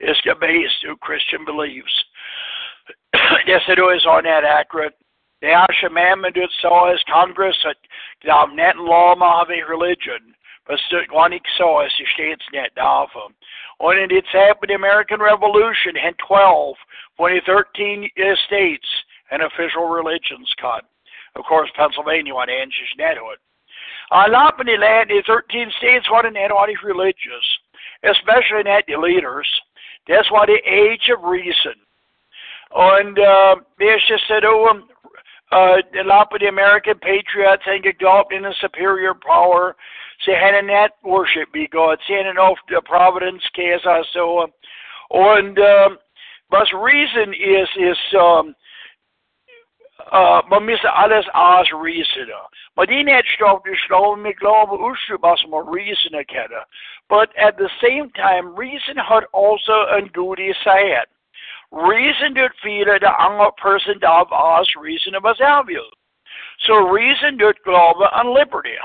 is 0.00 0.16
based 0.40 0.84
on 0.88 0.96
Christian 1.00 1.44
beliefs. 1.44 2.04
yes, 3.46 3.62
it 3.68 3.78
is 3.78 4.06
on 4.06 4.24
that 4.24 4.44
accurate. 4.44 4.94
Det 5.40 5.52
är 5.52 5.72
commandmentet 5.80 6.50
så 6.50 6.86
as 6.86 7.02
Congress 7.04 7.64
att 7.64 8.30
av 8.30 8.54
net 8.54 8.76
law 8.76 9.22
av 9.22 9.48
religion. 9.48 10.34
But 10.66 10.80
one 11.12 11.36
ik 11.36 11.46
så 11.48 11.80
as 11.80 11.96
the 11.98 12.06
states 12.06 12.46
net 12.52 12.74
därför. 12.74 13.30
Och 13.78 13.94
it's 13.94 14.32
happened 14.32 14.70
the 14.70 14.74
American 14.74 15.20
Revolution 15.20 15.96
in 15.96 16.14
12, 16.14 16.76
2013 17.16 18.10
uh, 18.18 18.36
states 18.46 18.88
and 19.30 19.42
official 19.42 19.86
religions 19.88 20.52
cut. 20.60 20.84
Of 21.36 21.44
course, 21.44 21.70
Pennsylvania 21.76 22.34
what 22.34 22.48
answers 22.48 22.94
nethood. 22.98 23.38
Of 24.10 24.30
the 24.64 24.76
land 24.78 25.10
is 25.10 25.24
13 25.26 25.70
states 25.78 26.10
what 26.10 26.26
an 26.26 26.36
anti 26.36 26.74
religious, 26.82 27.46
especially 28.02 28.62
net 28.64 28.84
the 28.88 28.96
leaders. 28.96 29.48
That's 30.08 30.30
why 30.30 30.46
the 30.46 30.60
age 30.64 31.10
of 31.10 31.22
reason. 31.22 31.74
Und 32.76 33.18
äh, 33.18 33.56
wir 33.78 33.98
said, 34.28 34.44
oh, 34.44 34.68
uh, 35.50 35.76
a 35.98 36.04
lot 36.04 36.30
of 36.30 36.40
the 36.40 36.46
American 36.46 36.98
patriots 36.98 37.64
had 37.64 37.82
geglaubt 37.82 38.32
in 38.32 38.44
a 38.44 38.52
superior 38.60 39.14
power. 39.14 39.74
Sie 40.26 40.32
hätten 40.32 40.66
net 40.66 40.90
worship 41.02 41.50
be 41.52 41.66
God. 41.68 41.98
Sie 42.06 42.12
hätten 42.12 42.36
auf 42.36 42.58
der 42.68 42.82
Providence 42.82 43.42
käse 43.54 44.04
so. 44.12 44.46
Und 45.08 45.58
äh, 45.58 45.88
was 46.50 46.70
reason 46.74 47.32
is, 47.32 47.68
is 47.76 47.98
um, 48.12 48.54
uh, 50.12 50.42
man 50.50 50.66
müsse 50.66 50.92
alles 50.92 51.24
ausreasonen. 51.32 52.44
Man 52.74 52.88
die 52.88 53.04
nicht 53.04 53.26
stop 53.28 53.64
geschlagen, 53.64 54.22
wir 54.22 54.34
glauben, 54.34 54.78
was 55.22 55.46
man 55.48 55.66
reasonen 55.66 56.26
können. 56.26 56.62
But 57.08 57.30
at 57.38 57.56
the 57.56 57.70
same 57.80 58.12
time, 58.12 58.54
reason 58.54 58.98
had 58.98 59.24
also 59.32 59.72
a 59.72 60.02
gute 60.12 60.54
side. 60.62 61.06
Reason 61.72 62.34
dut 62.34 62.52
viele 62.62 62.98
der 62.98 63.18
andere 63.18 63.52
person 63.52 64.02
of 64.04 64.30
us 64.32 64.68
reason 64.76 65.14
of 65.14 65.24
us 65.24 65.40
avil. 65.40 65.90
So 66.66 66.74
reason 66.74 67.36
dut 67.38 67.62
glaube 67.64 68.12
an 68.12 68.32
liberty. 68.32 68.78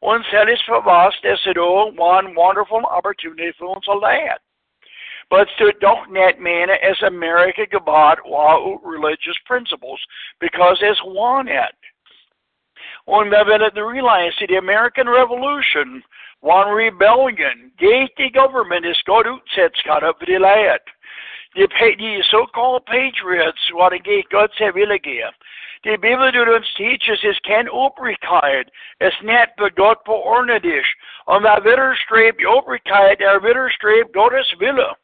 Und 0.00 0.26
es 0.32 0.48
ist 0.48 0.64
für 0.64 0.84
was, 0.84 1.14
das 1.22 1.44
ist 1.46 1.56
one 1.56 2.34
wonderful 2.34 2.84
opportunity 2.84 3.52
für 3.52 3.66
uns 3.66 3.86
Land. 3.86 4.40
But 5.30 5.48
to 5.58 5.72
don't 5.80 6.10
net 6.10 6.40
man 6.40 6.68
as 6.70 7.00
America 7.02 7.64
gebat 7.64 8.18
law 8.26 8.78
religious 8.82 9.38
principles, 9.46 9.98
because 10.40 10.76
it's 10.82 11.00
one 11.04 11.48
it. 11.48 11.74
Und 13.06 13.30
wir 13.30 13.46
werden 13.46 13.78
realize 13.82 14.34
the 14.46 14.56
American 14.56 15.08
Revolution, 15.08 16.02
one 16.40 16.68
rebellion, 16.72 17.72
gate 17.78 18.12
the 18.16 18.28
government 18.30 18.84
is 18.84 19.00
God 19.06 19.26
utsetzt 19.26 19.82
gerade 19.84 20.12
für 20.18 20.26
die 20.26 20.36
Leid. 20.36 20.82
Die 21.54 22.22
so-called 22.22 22.84
patriots 22.84 23.70
wat 23.70 23.92
ik 23.92 24.26
God 24.28 24.54
zei 24.54 24.70
willen 24.70 24.98
geven. 25.02 25.34
Die 25.82 25.98
Bibel 25.98 26.30
doet 26.30 26.48
ons 26.54 26.72
teaches 26.74 27.22
is 27.22 27.38
geen 27.42 27.70
oprechtheid. 27.70 28.70
is 28.98 29.20
net 29.20 29.54
bij 29.54 29.70
God 29.74 29.98
verordnet 30.02 30.64
is. 30.64 30.96
Om 31.24 31.42
dat 31.42 31.62
wederstreep, 31.62 32.38
die 32.38 32.50
oprechtheid, 32.50 33.18
der 33.18 33.40
wederstreep 33.40 34.14
Gottes 34.14 34.54
Wille. 34.58 34.96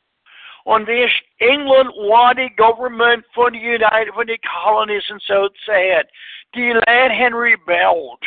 Und 0.64 0.87
hvis 0.87 1.22
England 1.37 1.94
var 1.94 2.34
det 2.34 2.56
government 2.56 3.26
for 3.32 3.50
the 3.50 3.58
United, 3.58 4.14
for 4.14 4.24
the 4.24 4.38
colonies 4.38 5.11
and 5.11 5.22
so 5.22 5.48
said, 5.64 6.06
de 6.52 6.74
lad 6.74 7.11
Henry 7.11 7.54
rebelled. 7.54 8.22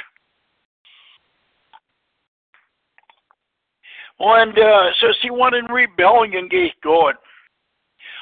And 4.19 4.57
uh, 4.57 4.91
so 4.99 5.11
see 5.21 5.29
one 5.29 5.53
in 5.53 5.65
rebellion 5.65 6.47
geht 6.47 6.81
God. 6.81 7.15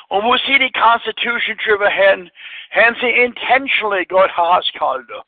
Und 0.09 0.41
sie 0.45 0.57
die 0.57 0.71
Constitution 0.71 1.57
drüber 1.63 1.87
hen, 1.87 2.31
hen 2.69 2.95
sie 2.99 3.09
intentionally 3.09 4.05
Gott 4.05 4.35
hausgehalten. 4.35 5.21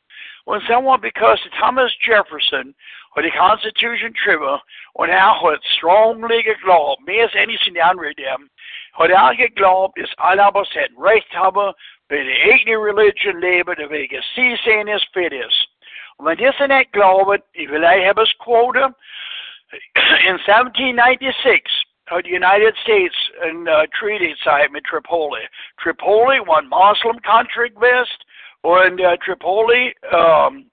Und 0.44 0.62
someone 0.66 1.00
because 1.00 1.40
Thomas 1.58 1.92
Jefferson 2.00 2.74
hat 3.14 3.24
die 3.24 3.30
Constitution 3.30 4.12
drüber 4.24 4.60
und 4.94 5.08
er 5.08 5.40
hat 5.40 5.64
strongly 5.76 6.42
geglaubt, 6.42 7.00
mehr 7.06 7.24
als 7.24 7.34
anything 7.36 7.78
andere 7.78 8.12
dem, 8.14 8.50
hat 8.94 9.10
er 9.10 9.34
geglaubt, 9.36 9.96
dass 9.98 10.10
alle 10.18 10.44
aber 10.44 10.66
ein 10.74 10.96
Recht 10.98 11.32
haben, 11.32 11.74
bei 12.08 12.22
der 12.22 12.52
eigenen 12.52 12.82
Religion 12.82 13.40
leben, 13.40 13.76
der 13.76 13.88
wegen 13.88 14.22
sie 14.34 14.58
sehen 14.64 14.88
ist 14.88 15.06
fit 15.12 15.32
ist. 15.32 15.68
Und 16.16 16.26
wenn 16.26 16.38
das 16.38 16.58
nicht 16.68 16.92
glauben, 16.92 17.40
ich 17.52 17.70
will 17.70 17.86
habe 17.86 18.22
es 18.22 18.38
quote, 18.38 18.94
in 20.26 20.38
1796, 20.40 21.81
the 22.10 22.28
United 22.28 22.74
States 22.82 23.14
in 23.48 23.66
uh, 23.68 23.86
treaty 23.98 24.34
side 24.44 24.72
with 24.72 24.84
Tripoli. 24.84 25.40
Tripoli, 25.78 26.40
one 26.40 26.68
Muslim 26.68 27.18
country 27.20 27.70
west, 27.76 28.24
and 28.64 29.00
uh, 29.00 29.16
Tripoli 29.24 29.94
um, 30.12 30.66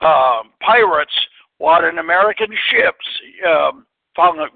uh, 0.00 0.42
pirates, 0.60 1.14
what 1.58 1.84
an 1.84 1.98
American 1.98 2.48
ships 2.70 3.06
um, 3.46 3.86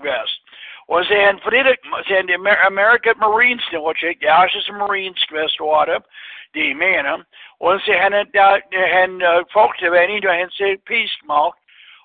west. 0.03 0.41
Was 0.89 1.11
en 1.11 1.41
Friedrich, 1.41 1.79
zijn 2.01 2.27
de 2.27 2.59
American 2.65 3.19
Marines, 3.19 3.71
wat 3.71 3.99
je, 3.99 4.17
ja, 4.19 4.45
is 4.45 4.69
een 4.69 4.77
Marines 4.77 5.25
geweest 5.25 5.59
worden, 5.59 6.05
die 6.51 6.75
menen. 6.75 7.27
En 7.59 7.81
ze 7.81 7.93
hebben, 7.93 8.29
hen, 8.69 9.21
uh, 9.21 9.41
volkte 9.47 9.91
weinig, 9.91 10.25
en 10.25 10.51
ze 10.51 10.81
peace 10.85 11.17
gemaakt. 11.19 11.59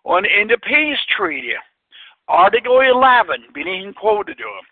En 0.04 0.24
in 0.24 0.48
de 0.48 0.58
peace 0.58 1.06
treaty, 1.06 1.58
Article 2.28 2.82
11, 2.82 3.54
being 3.54 3.94
quoted 3.94 4.38
to 4.38 4.44
him. 4.44 4.66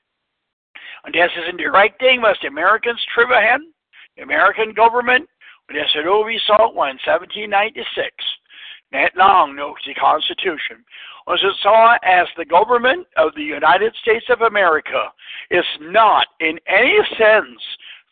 Und 1.06 1.16
das 1.16 1.32
ist 1.36 1.48
ein 1.48 1.58
Directing, 1.58 2.22
was 2.22 2.39
die 2.39 2.48
Americans 2.48 3.04
drüber 3.13 3.39
haben, 3.42 3.74
the 4.16 4.24
American 4.24 4.74
government, 4.74 5.30
und 5.70 5.78
das 5.78 5.94
hat 5.94 6.04
so 6.04 6.28
in 6.28 7.00
1796. 7.00 8.12
Not 8.92 9.16
long, 9.16 9.56
no, 9.56 9.76
the 9.86 9.94
Constitution. 9.96 10.86
Was 11.26 11.42
it 11.42 11.56
saw 11.62 11.98
as 12.04 12.28
the 12.38 12.46
government 12.46 13.08
of 13.18 13.34
the 13.36 13.44
United 13.44 13.96
States 13.96 14.26
of 14.30 14.42
America 14.42 15.12
is 15.50 15.66
not 15.80 16.28
in 16.39 16.60
any 16.68 17.00
sense 17.18 17.62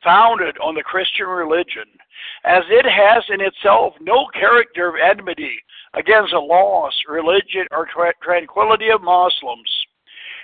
founded 0.04 0.58
on 0.58 0.74
the 0.74 0.82
Christian 0.82 1.28
religion, 1.28 1.86
as 2.46 2.64
it 2.70 2.86
has 2.86 3.24
in 3.30 3.42
itself 3.42 3.94
no 4.02 4.28
character 4.34 4.90
of 4.90 4.96
enmity 4.96 5.62
against 5.94 6.32
the 6.32 6.40
loss, 6.40 6.94
religion, 7.08 7.66
or 7.72 7.86
tra- 7.86 8.14
tranquility 8.22 8.90
of 8.90 9.02
Muslims. 9.02 9.70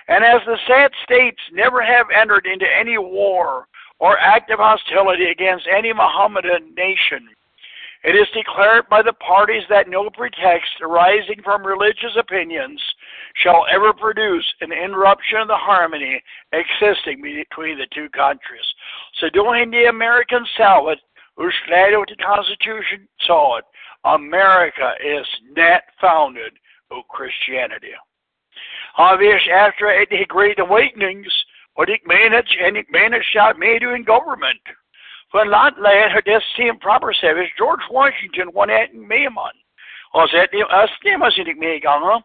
And 0.08 0.24
as 0.24 0.40
the 0.46 0.58
said 0.66 0.90
states 1.04 1.40
never 1.52 1.82
have 1.82 2.06
entered 2.14 2.46
into 2.46 2.66
any 2.66 2.98
war 2.98 3.66
or 3.98 4.18
active 4.18 4.58
hostility 4.58 5.30
against 5.30 5.66
any 5.66 5.92
Mohammedan 5.92 6.74
nation, 6.74 7.28
it 8.04 8.14
is 8.14 8.28
declared 8.32 8.88
by 8.88 9.02
the 9.02 9.12
parties 9.14 9.64
that 9.68 9.88
no 9.88 10.08
pretext 10.08 10.80
arising 10.80 11.42
from 11.42 11.66
religious 11.66 12.14
opinions 12.16 12.80
shall 13.34 13.66
ever 13.70 13.92
produce 13.92 14.46
an 14.60 14.70
interruption 14.72 15.38
of 15.40 15.48
the 15.48 15.56
harmony 15.56 16.22
existing 16.52 17.20
between 17.20 17.76
the 17.76 17.88
two 17.92 18.08
countries. 18.10 18.64
So 19.20 19.28
during 19.30 19.70
the 19.70 19.86
American 19.90 20.46
Salad, 20.56 20.98
whose 21.36 21.54
the 21.68 22.16
Constitution 22.24 23.08
saw 23.26 23.58
it, 23.58 23.64
America 24.08 24.92
is 25.04 25.26
not 25.54 25.82
founded 26.00 26.52
on 26.90 27.02
Christianity. 27.08 27.92
Obviously, 28.96 29.52
after 29.52 30.06
the 30.08 30.24
Great 30.26 30.58
Awakenings, 30.58 31.44
what 31.74 31.88
meen 32.04 32.32
het, 32.32 32.56
en 32.56 32.76
ik 32.76 32.90
meen 32.90 33.12
het 33.12 33.24
staat 33.24 33.56
in 33.92 34.06
government. 34.06 34.60
Laat 35.30 35.76
lad 35.76 36.12
het 36.12 36.24
des 36.24 36.54
team 36.54 36.78
proper 36.78 37.14
service, 37.14 37.52
George 37.54 37.92
Washington 37.92 38.50
won 38.52 38.68
het 38.68 38.90
in 38.92 39.06
meeman. 39.06 39.52
Als 40.10 40.30
het 40.30 40.52
niet, 40.52 40.64
als 40.64 40.90
het 40.90 41.02
niet 41.02 41.18
was 41.18 41.36
ik 41.36 41.56
meegegangen. 41.56 42.24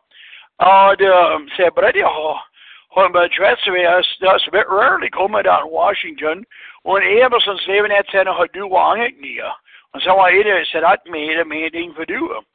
Uh, 0.58 0.96
de, 0.96 1.72
Brady, 1.74 2.02
oh, 2.02 2.41
hun 2.89 3.12
bedrijf 3.12 3.65
is, 3.65 4.15
dat 4.19 4.36
is 4.36 4.50
bit 4.50 4.67
rarely 4.67 5.10
komen 5.10 5.52
aan 5.52 5.69
Washington. 5.69 6.46
En 6.84 7.02
Emerson's 7.02 7.65
leven 7.65 7.91
het 7.91 8.10
zijn 8.10 8.26
nog 8.26 8.48
du 8.48 8.67
wang 8.67 9.04
ik 9.04 9.19
niet. 9.19 9.43
En 9.93 10.01
zo 10.01 10.21
hij 10.21 10.34
het 10.34 10.67
said 10.67 10.84
dat 10.84 11.06
meer 11.06 11.47
meer 11.47 11.71
ding 11.71 11.95
voor 11.95 12.06
doen. 12.06 12.45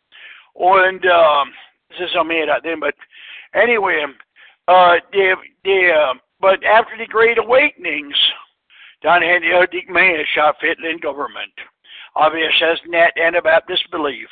En 0.53 1.11
um, 1.11 1.55
this 1.89 1.99
is 1.99 2.23
meer 2.23 2.47
dat 2.47 2.63
ding, 2.63 2.81
but 2.81 2.95
anyway, 3.51 4.03
uh, 4.67 5.01
the 5.11 5.37
the 5.63 5.93
uh, 5.93 6.15
but 6.41 6.65
after 6.65 6.97
the 6.97 7.07
Great 7.07 7.39
Awakenings, 7.39 8.35
had 9.01 9.43
the 9.43 9.67
dik 9.71 9.89
man 9.89 10.25
shot 10.27 10.59
fit 10.59 10.79
in 10.79 11.01
government. 11.01 11.53
Obvious 12.15 12.63
as 12.63 12.81
net 12.85 13.17
Anabaptist 13.17 13.91
belief. 13.91 14.29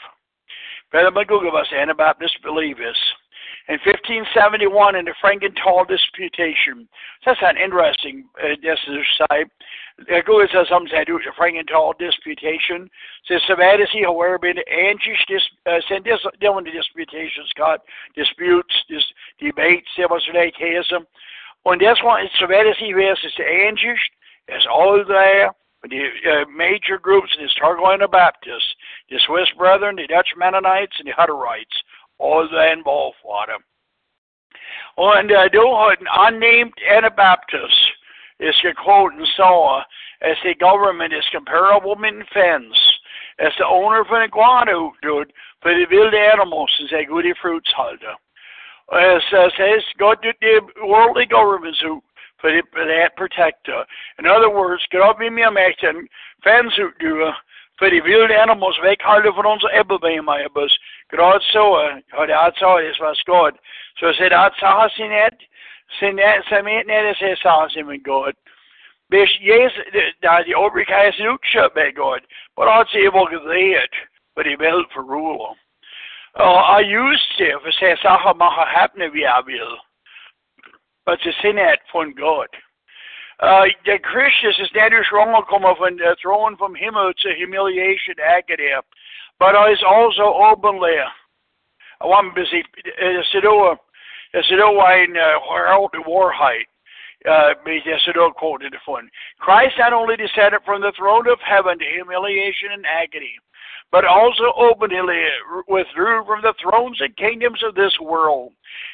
Brother 0.91 1.13
McGoogle 1.13 1.53
was 1.53 1.73
Anabaptist 1.73 2.43
belief 2.43 2.79
is. 2.79 3.15
In 3.69 3.81
1571, 3.83 4.95
in 4.95 5.05
the 5.07 5.15
Frankenthal 5.19 5.89
Disputation, 5.89 6.87
that's 7.25 7.43
an 7.43 7.57
interesting 7.57 8.29
uh, 8.39 8.55
exercise. 8.63 9.51
Der 10.09 10.23
går 10.23 10.47
så 10.47 10.65
som 10.65 10.89
sagt 10.89 11.09
ut 11.09 11.35
från 11.37 11.57
en 11.57 11.67
tal 11.67 11.95
disputation. 11.99 12.91
Så 13.23 13.39
så 13.39 13.53
är 13.53 13.77
det 13.77 13.89
where 14.19 14.39
been 14.39 14.63
angish 14.69 15.25
dis 15.29 15.51
uh, 15.69 15.81
sen 15.89 16.03
the 16.41 16.49
one 16.49 16.65
disputations 16.65 17.53
got 17.57 17.81
disputes 18.15 18.85
dis 18.89 19.13
debates 19.41 19.95
det 19.97 20.11
var 20.11 20.19
så 20.19 20.33
där 20.33 20.51
case. 20.51 21.05
Och 21.65 21.79
det 21.79 21.89
var 22.03 22.29
så 22.39 22.45
är 22.45 22.65
det 22.65 22.75
så 22.77 22.87
det 23.27 23.33
så 23.33 23.43
angish 23.43 24.05
all 24.67 25.05
there. 25.05 25.51
The 25.89 26.03
uh, 26.31 26.45
major 26.49 26.99
groups, 26.99 27.37
the 27.37 27.49
Targoina 27.61 28.11
Baptists, 28.11 28.75
the 29.09 29.21
Swiss 29.27 29.49
Brethren, 29.57 29.97
the 29.97 30.07
Dutch 30.07 30.35
Mennonites, 30.37 30.99
and 30.99 31.07
the 31.07 31.13
Hutterites, 31.13 31.77
there 32.19 32.73
involved 32.73 33.17
for 33.23 33.47
them. 33.47 33.61
And 34.97 35.31
uh, 35.31 35.49
då 35.53 35.91
an 35.91 36.07
unnamed 36.17 36.73
Anabaptists 36.91 37.93
is 38.41 38.55
quoting 38.83 39.27
so 39.37 39.81
as 40.23 40.37
the 40.43 40.55
government 40.55 41.13
is 41.13 41.25
comparable 41.33 41.97
en 42.05 42.25
fence, 42.33 42.77
as 43.39 43.53
the 43.59 43.67
owner 43.67 44.01
of 44.01 44.07
an 44.11 44.23
iguana 44.23 44.91
dude 45.03 45.33
for 45.61 45.73
the 45.73 45.87
wild 45.91 46.15
animals 46.15 46.71
is 46.81 46.93
a 46.93 47.05
goody 47.05 47.35
fruits 47.41 47.73
holder. 47.77 48.15
As 48.93 49.23
uh, 49.33 49.51
says 49.59 49.83
God 49.99 50.19
did 50.23 50.37
the 50.41 50.61
worldly 50.87 51.27
governments 51.27 51.81
who 51.83 52.03
for, 52.41 52.51
for 52.73 52.85
that 52.85 53.17
protector. 53.17 53.85
In 54.19 54.27
other 54.27 54.51
words, 54.51 54.83
God 54.93 55.19
be 55.19 55.31
mir 55.31 55.51
mächten 55.51 56.07
fans 56.45 56.79
ut 56.79 56.99
för 57.79 57.91
de 57.91 58.01
vilda 58.01 58.43
animals 58.43 58.79
väghåller 58.79 59.33
från 59.33 59.47
onze 59.47 59.69
ebbelbenmeibers. 59.73 60.79
Grad 61.13 61.43
så 61.43 61.77
har 62.13 62.27
det 62.27 62.39
alltså 62.39 62.77
det 62.77 63.01
var 63.01 63.15
skåd. 63.15 63.55
Så 64.01 64.13
säger 64.13 64.31
det 64.31 64.39
att 64.39 64.57
sa 64.57 64.89
sin 64.89 65.13
ett 65.13 65.41
sin 65.99 66.19
ett 66.19 66.45
som 66.45 66.69
inte 66.69 66.93
är 66.93 67.05
det 67.05 67.15
säger 67.15 67.37
sa 67.37 67.69
sin 67.69 67.87
med 67.87 68.05
God. 68.05 68.35
Bis 69.11 69.41
Jesus, 69.41 69.85
da 70.21 70.43
die 70.43 70.55
Obrigkeit 70.55 71.15
is 71.15 71.21
utschöpft 71.21 71.75
bei 71.75 71.91
Gott. 71.93 72.23
But 72.57 72.69
I'd 72.69 72.89
say 72.89 73.09
wohl 73.09 73.29
gesehen, 73.29 73.89
but 74.35 74.47
die 74.47 74.59
Welt 74.59 74.91
für 74.93 75.03
Ruhe. 75.03 75.55
Uh, 76.35 76.79
I 76.79 76.81
used 76.81 77.39
to, 77.39 77.61
för 77.61 77.71
säga 77.71 77.97
saker 77.97 78.35
machen 78.35 78.67
happen 78.67 79.13
wie 79.13 79.23
er 79.23 79.47
will. 79.47 79.79
But 81.05 81.21
sie 81.21 81.33
sind 81.41 81.57
nicht 81.57 81.83
von 81.93 82.15
Gott. 82.15 82.51
Uh, 83.39 83.67
Christus 83.85 84.59
ist 84.59 84.75
nicht 84.75 84.93
durchgekommen 84.93 85.77
von 85.77 85.97
der 85.99 86.17
Thron 86.17 86.57
vom 86.57 86.75
Himmel 86.75 87.15
zur 87.17 87.35
Humiliation 87.35 88.17
Agade. 88.19 88.81
But 89.39 89.55
ist 89.71 89.85
also 89.85 90.35
openly. 90.35 90.97
Want 92.01 92.35
to 92.35 92.47
see, 92.47 92.65
es 92.99 93.35
ist 93.35 93.47
auch, 93.47 93.79
es 94.33 94.51
ist 94.51 94.61
auch 94.61 94.83
ein 94.85 95.17
uh, 95.17 96.07
Wahrheit. 96.07 96.67
Uh, 97.27 97.55
quoted 98.37 98.75
von. 98.85 99.11
Christ 99.41 99.77
not 99.79 99.93
only 99.93 100.17
descended 100.17 100.61
from 100.65 100.81
the 100.81 100.93
throne 100.97 101.29
of 101.29 101.41
heaven 101.41 101.79
to 101.79 101.85
humiliation 101.85 102.71
and 102.73 102.87
agony, 102.87 103.37
but 103.91 104.05
also 104.05 104.53
openly 104.57 105.25
withdrew 105.67 106.25
from 106.25 106.41
the 106.43 106.55
thrones 106.63 107.01
and 107.01 107.17
kingdoms 107.17 107.63
of 107.65 107.75
this 107.75 107.99
world. 108.01 108.53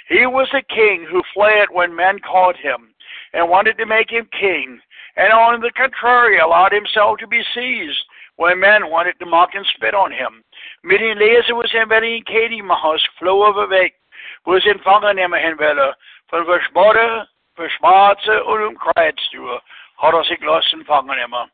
He 0.09 0.27
was 0.27 0.49
a 0.55 0.63
king 0.63 1.07
who 1.09 1.23
fled 1.35 1.69
when 1.71 1.95
men 1.95 2.19
caught 2.21 2.57
him 2.57 2.92
and 3.33 3.49
wanted 3.49 3.79
to 3.79 3.87
make 3.87 4.11
him 4.11 4.29
king, 4.39 4.81
and 5.17 5.33
on 5.33 5.61
the 5.61 5.71
contrary 5.77 6.39
allowed 6.39 6.73
himself 6.73 7.19
to 7.19 7.27
be 7.27 7.43
seized 7.55 8.05
when 8.37 8.61
men 8.61 8.91
wanted 8.91 9.19
to 9.19 9.27
mock 9.27 9.51
and 9.55 9.67
spit 9.75 9.95
on 9.95 10.11
him. 10.11 10.43
Midden 10.85 11.19
lezen 11.19 11.57
we 11.57 11.67
zijn 11.67 11.89
wel 11.89 12.03
in 12.03 12.23
Katie 12.25 12.63
Mahas, 12.63 13.09
flow 13.19 13.43
of 13.43 13.57
a 13.57 13.67
week, 13.67 13.95
we 14.45 14.61
zijn 14.61 14.81
vangen 14.83 15.15
nemen 15.15 15.41
hen 15.41 15.57
willen, 15.57 15.97
van 16.27 16.45
versboden 16.45 17.29
för 17.55 17.71
schwarze 17.71 18.45
und 18.45 18.63
um 18.63 18.79
Kreuztür 18.79 19.61
hat 19.97 20.15
er 20.15 20.25
sich 20.25 20.41
lassen 20.41 20.85
fangen 20.85 21.19
immer. 21.19 21.49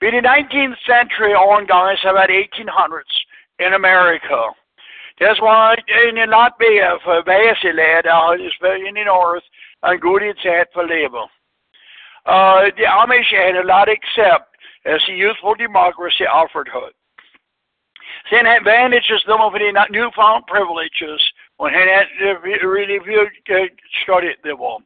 By 0.00 0.10
the 0.10 0.20
19th 0.20 0.78
century 0.84 1.34
ongoing 1.34 1.96
about 2.04 2.28
1800s 2.28 3.24
in 3.58 3.74
America. 3.74 4.50
That's 5.20 5.40
why 5.40 5.76
in 5.86 6.16
Latvia 6.16 6.98
för 6.98 7.22
västerled 7.22 8.06
har 8.06 8.34
in 8.34 8.94
the 8.94 9.04
north 9.04 9.44
en 9.86 10.00
god 10.00 10.20
tid 10.20 10.66
för 10.72 10.86
leva. 10.86 11.28
Uh, 12.24 12.70
the 12.76 12.86
Amish 12.86 13.32
had 13.32 13.56
a 13.56 13.66
lot 13.66 13.88
accept 13.88 14.56
as 14.84 15.00
the 15.06 15.14
youthful 15.14 15.54
democracy 15.54 16.24
offered 16.26 16.68
her. 16.68 16.90
Sen 18.30 18.46
advantages 18.46 19.22
them 19.26 19.40
of 19.40 19.52
the 19.52 19.86
newfound 19.90 20.46
privileges 20.46 21.20
when 21.56 21.72
had 21.72 21.88
er, 21.88 22.06
øh, 22.20 22.62
really 22.62 22.98
studied 24.02 24.38
them 24.44 24.60
all. 24.60 24.82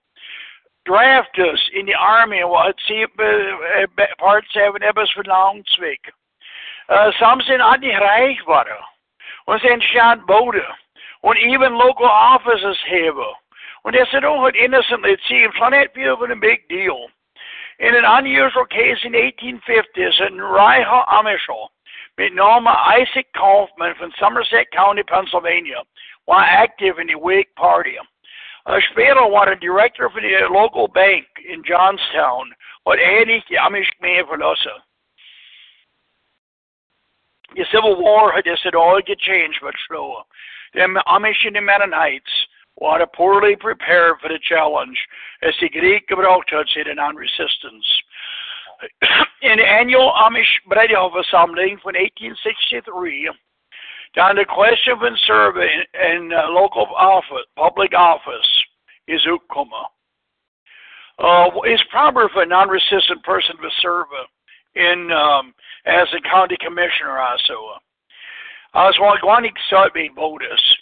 Draft 0.87 1.37
us 1.39 1.71
in 1.75 1.85
the 1.85 1.95
army 1.95 2.43
what 2.45 2.77
see 2.87 3.05
part 4.19 4.45
seven 4.53 4.83
ebbers 4.83 5.13
för 5.13 5.25
Langsvik. 5.25 6.03
Some 7.19 7.43
sind 7.43 7.61
an 7.61 7.81
die 7.81 7.93
reich 7.93 8.47
waren. 8.47 8.83
Und 9.47 9.61
sie 9.61 9.69
entstand 9.69 10.27
Bode. 10.27 10.65
Und 11.23 11.39
even 11.39 11.75
local 11.75 12.07
offices 12.07 12.79
have. 12.89 13.19
Det 13.93 14.09
ser 14.09 14.21
då 14.21 14.51
innocently 14.55 15.13
it 15.13 15.21
that 15.71 15.95
view 15.95 16.13
of 16.13 16.31
a 16.31 16.35
big 16.35 16.69
deal. 16.69 17.09
In 17.79 17.95
an 17.95 18.05
unusual 18.05 18.67
case 18.67 19.05
in 19.05 19.13
1850s 19.13 20.21
in 20.27 20.39
Raiha 20.39 21.07
Amishal, 21.09 21.69
mit 22.19 22.35
Norma 22.35 22.75
Isaac 23.01 23.27
Kaufman 23.35 23.95
from 23.99 24.13
Somerset 24.19 24.71
County, 24.73 25.03
Pennsylvania, 25.03 25.83
war 26.27 26.41
active 26.41 26.99
in 26.99 27.07
the 27.07 27.15
Whig 27.15 27.47
Party. 27.57 27.97
Uh, 28.67 28.81
später 28.91 29.31
war 29.31 29.49
er 29.49 29.55
Director 29.55 30.11
for 30.11 30.21
the 30.21 30.49
local 30.51 30.89
bank 30.89 31.27
in 31.49 31.63
Johnstown 31.63 32.53
und 32.85 32.99
ähnlich 32.99 33.45
die 33.49 33.61
Amish-Gemeinde 33.61 34.27
verlassen. 34.27 34.73
The 37.55 37.65
Civil 37.71 37.97
War 38.03 38.33
had 38.33 38.45
just 38.45 38.67
all 38.75 39.01
get 39.01 39.21
changed 39.21 39.61
but 39.63 39.75
slow. 39.87 40.25
The 40.75 40.81
Amish 41.07 41.47
and 41.47 41.55
the 41.55 41.61
Mennonites 41.61 42.49
were 42.81 43.07
poorly 43.15 43.57
prepared 43.57 44.17
for 44.21 44.29
the 44.29 44.39
challenge 44.49 44.99
as 45.43 45.55
the 45.61 45.69
Greek 45.69 46.09
gebraucht 46.09 46.51
hat 46.51 46.67
sie 46.75 46.85
den 46.85 46.99
resistance. 47.17 48.03
In 49.43 49.57
the 49.57 49.65
annual 49.65 50.13
Amish 50.13 50.61
Bredehof-Versammlung 50.69 51.81
from 51.81 51.95
1863, 51.97 53.31
down 54.15 54.37
the 54.37 54.45
question 54.45 54.99
von 54.99 55.17
serving 55.27 55.69
in 55.95 56.33
uh, 56.33 56.49
local 56.51 56.87
office, 56.97 57.47
public 57.57 57.95
office 57.95 58.65
is 59.09 59.21
ukoma. 59.27 59.85
Uh, 61.19 61.49
it's 61.65 61.83
proper 61.91 62.29
for 62.33 62.43
a 62.43 62.47
non-resistant 62.47 63.23
person 63.25 63.57
to 63.57 63.69
serve 63.81 64.07
in 64.75 65.11
um, 65.13 65.55
as 65.87 66.09
a 66.13 66.29
county 66.29 66.57
commissioner 66.61 67.19
also. 67.19 67.81
Als 68.75 68.99
var 68.99 69.19
gwanig 69.21 69.57
sabi 69.71 70.11
bodus. 70.15 70.77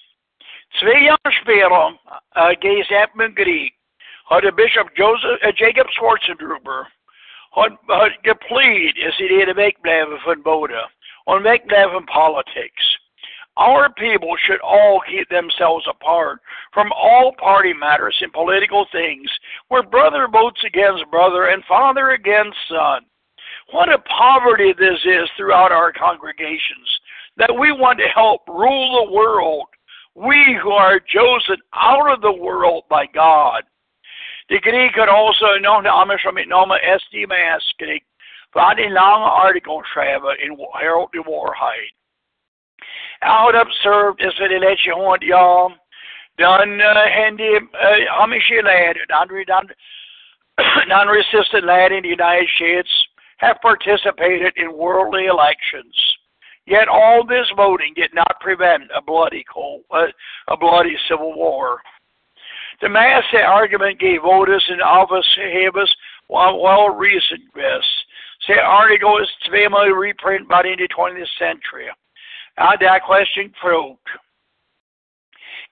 Twee 0.74 1.02
jaar 1.02 1.32
später 1.32 1.70
uh, 1.70 2.50
gees 2.58 2.90
Edmund 2.90 3.36
Grieg 3.36 3.72
had 4.28 4.56
Bishop 4.56 4.88
Joseph, 4.96 5.38
uh, 5.42 5.52
Jacob 5.54 5.86
Schwarzendruber 5.94 6.86
had, 7.52 7.72
had 7.88 8.12
gepleed 8.24 8.96
is 8.96 9.14
he 9.16 9.28
deed 9.28 9.54
wegblijven 9.54 10.18
van 10.24 10.42
Boda, 10.42 10.90
on 11.26 11.42
wegblijven 11.42 12.04
politics. 12.06 12.98
Our 13.56 13.92
people 13.92 14.34
should 14.36 14.60
all 14.62 15.00
keep 15.06 15.28
themselves 15.28 15.86
apart 15.88 16.40
from 16.72 16.90
all 16.90 17.32
party 17.38 17.72
matters 17.72 18.18
and 18.20 18.32
political 18.32 18.84
things, 18.90 19.30
where 19.68 19.84
brother 19.84 20.26
votes 20.26 20.60
against 20.64 21.08
brother 21.08 21.50
and 21.50 21.64
father 21.66 22.10
against 22.10 22.58
son. 22.68 23.02
What 23.70 23.92
a 23.92 23.98
poverty 23.98 24.74
this 24.76 24.98
is 25.04 25.30
throughout 25.36 25.70
our 25.70 25.92
congregations, 25.92 26.88
that 27.36 27.56
we 27.56 27.70
want 27.70 28.00
to 28.00 28.08
help 28.12 28.42
rule 28.48 29.06
the 29.06 29.12
world, 29.12 29.66
we 30.14 30.58
who 30.62 30.70
are 30.70 31.00
chosen 31.00 31.56
out 31.72 32.12
of 32.12 32.20
the 32.20 32.32
world 32.32 32.84
by 32.88 33.06
God. 33.06 33.64
De 34.48 34.58
Greek 34.58 34.96
also 34.98 35.58
known 35.58 35.84
Amish 35.84 36.24
met 36.32 36.48
name 36.48 36.74
S.D. 36.98 37.26
Maaskrig, 37.26 38.02
van 38.50 38.78
een 38.78 38.92
lange 38.92 39.30
artikel 39.30 39.84
schrijven 39.84 40.40
in 40.40 40.68
Herald 40.70 41.12
de 41.12 41.22
Waarheid. 41.22 41.92
Out 43.18 43.54
observed 43.54 44.20
is 44.20 44.38
het 44.38 44.50
let 44.50 44.80
je 44.80 44.92
hond 44.92 45.22
ja, 45.22 45.68
dan 46.34 46.80
en 46.80 47.36
die 47.36 47.60
uh, 47.72 48.20
Amish 48.20 48.50
lad, 48.62 48.96
non-resistant 50.86 51.64
lad 51.64 51.90
in 51.90 52.02
the 52.02 52.08
United 52.08 52.48
States, 52.48 53.08
have 53.38 53.60
participated 53.60 54.52
in 54.56 54.72
worldly 54.72 55.26
elections. 55.26 56.13
Yet 56.66 56.88
all 56.88 57.24
this 57.26 57.46
voting 57.56 57.92
did 57.94 58.14
not 58.14 58.40
prevent 58.40 58.84
a 58.96 59.02
bloody 59.02 59.44
cold, 59.52 59.82
uh, 59.90 60.06
a 60.48 60.56
bloody 60.56 60.96
civil 61.08 61.34
war. 61.34 61.80
The 62.80 62.88
mass 62.88 63.24
argument 63.32 64.00
gave 64.00 64.22
voters 64.22 64.64
in 64.68 64.80
office 64.80 65.26
havers 65.36 65.94
well, 66.28 66.88
reasoned 66.88 67.48
this. 67.54 67.84
Say 68.46 68.54
article 68.54 69.18
is 69.22 69.28
family 69.50 69.92
reprint 69.92 70.48
by 70.48 70.62
the 70.62 70.88
20th 70.96 71.26
century. 71.38 71.88
Now 72.58 72.72
that 72.80 73.04
question 73.04 73.52
proved. 73.60 73.98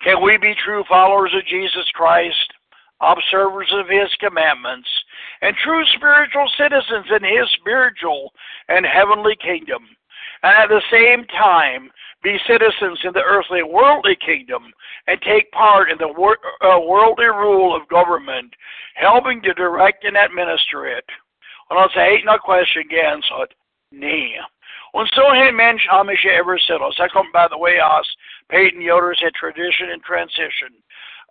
Can 0.02 0.22
we 0.22 0.36
be 0.36 0.54
true 0.64 0.84
followers 0.88 1.32
of 1.34 1.46
Jesus 1.46 1.88
Christ, 1.94 2.52
observers 3.00 3.70
of 3.72 3.88
his 3.88 4.12
commandments, 4.20 4.88
and 5.42 5.54
true 5.56 5.84
spiritual 5.94 6.50
citizens 6.58 7.06
in 7.10 7.22
his 7.22 7.48
spiritual 7.60 8.32
and 8.68 8.84
heavenly 8.86 9.36
kingdom, 9.36 9.82
and 10.42 10.54
at 10.56 10.68
the 10.68 10.82
same 10.90 11.24
time 11.26 11.90
be 12.22 12.38
citizens 12.46 13.00
in 13.04 13.12
the 13.12 13.22
earthly 13.22 13.62
worldly 13.62 14.16
kingdom 14.16 14.72
and 15.06 15.20
take 15.22 15.50
part 15.52 15.90
in 15.90 15.98
the 15.98 16.08
wor- 16.08 16.38
uh, 16.60 16.78
worldly 16.78 17.26
rule 17.26 17.74
of 17.74 17.88
government, 17.88 18.54
helping 18.94 19.42
to 19.42 19.54
direct 19.54 20.04
and 20.04 20.16
administer 20.16 20.86
it. 20.86 21.04
Und 21.68 21.78
als 21.78 21.94
er 21.94 22.04
heeft 22.04 22.24
nog 22.24 22.40
question 22.42 22.84
geantwoord, 22.88 23.54
nee. 23.90 24.38
Und 24.92 25.08
so 25.14 25.32
hat 25.32 25.54
Mensch 25.54 25.88
Amish 25.88 26.26
ever 26.26 26.58
said, 26.58 26.80
I 26.82 27.08
come 27.08 27.30
by 27.32 27.48
the 27.48 27.58
way 27.58 27.80
aus 27.80 28.06
Paton 28.50 28.80
Yoder's 28.80 29.20
had 29.20 29.32
tradition 29.34 29.90
and 29.90 30.02
transition. 30.02 30.68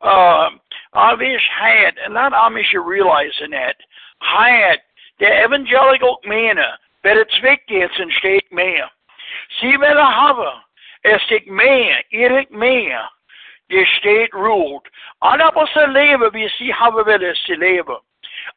Uh, 0.01 0.49
Amish 0.95 1.47
had, 1.59 1.93
and 2.03 2.13
not 2.13 2.33
Amish 2.33 2.73
realizing 2.73 3.51
that, 3.51 3.75
had 4.19 4.79
der 5.19 5.45
evangelical 5.45 6.19
mene 6.23 6.79
bij 7.01 7.13
het 7.13 7.31
zweekdiensten 7.31 8.11
steekt 8.11 8.51
meer. 8.51 8.91
Sie 9.00 9.00
willen 9.59 10.13
hebben, 10.13 10.65
es 11.01 11.21
steekt 11.21 11.45
meer, 11.45 12.03
Erik 12.09 12.49
meer. 12.49 13.11
De 13.67 13.85
state 13.85 14.29
ruled. 14.29 14.89
Alle 15.17 15.55
op 15.55 15.67
zijn 15.67 15.91
leven 15.91 16.31
wie 16.31 16.49
sie 16.49 16.75
hebben 16.75 17.05
willen 17.05 17.35
ze 17.35 17.57
leven. 17.57 18.01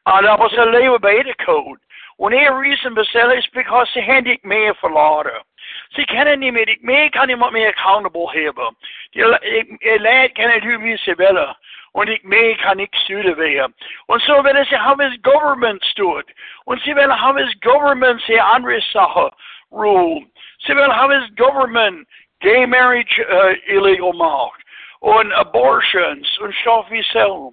Alle 0.02 0.38
op 0.38 0.50
zijn 0.50 0.70
leven 0.70 1.00
bij 1.00 1.22
de 1.22 1.34
code. 1.44 1.78
Wanneer 2.16 2.60
reason 2.60 2.94
bestellen 2.94 3.36
is 3.36 3.48
because 3.48 3.92
ze 3.92 4.00
hebben 4.00 4.32
ik 4.32 4.42
meer 4.42 4.74
verloren. 4.74 5.44
Ze 5.88 6.04
kennen 6.04 6.38
niet 6.38 6.52
meer, 6.52 6.68
ik 6.68 6.82
meer 6.82 7.10
kan 7.10 7.28
iemand 7.28 7.52
meer 7.52 7.68
accountable 7.68 8.30
hebben. 8.30 8.76
Je 9.10 9.96
leidt 10.00 10.32
kan 10.32 10.80
wie 10.80 10.96
ze 10.96 11.14
willen. 11.14 11.56
Und 11.92 12.08
ich 12.08 12.24
mehr 12.24 12.56
kann 12.56 12.80
ich 12.80 12.90
sturen 13.04 13.36
werden. 13.36 13.72
Und 14.06 14.20
so 14.22 14.42
wenn 14.42 14.56
es 14.56 14.68
haben 14.68 15.12
es 15.12 15.22
Government 15.22 15.84
stut. 15.84 16.26
Und 16.64 16.82
sie 16.82 16.96
will 16.96 17.08
haben 17.08 17.38
es 17.38 17.60
Government 17.60 18.20
sie 18.22 18.40
andere 18.40 18.80
Sache 18.80 19.30
rule. 19.74 20.22
Sie 20.66 20.74
will 20.74 20.92
haben 20.92 21.12
es 21.12 21.34
Government 21.36 22.06
gay 22.40 22.66
marriage 22.66 23.20
uh, 23.20 23.54
illegal 23.68 24.12
macht. 24.12 24.60
Und 25.00 25.32
abortions 25.32 26.26
und 26.40 26.54
Stoff 26.54 26.90
wie 26.90 27.04
so. 27.12 27.52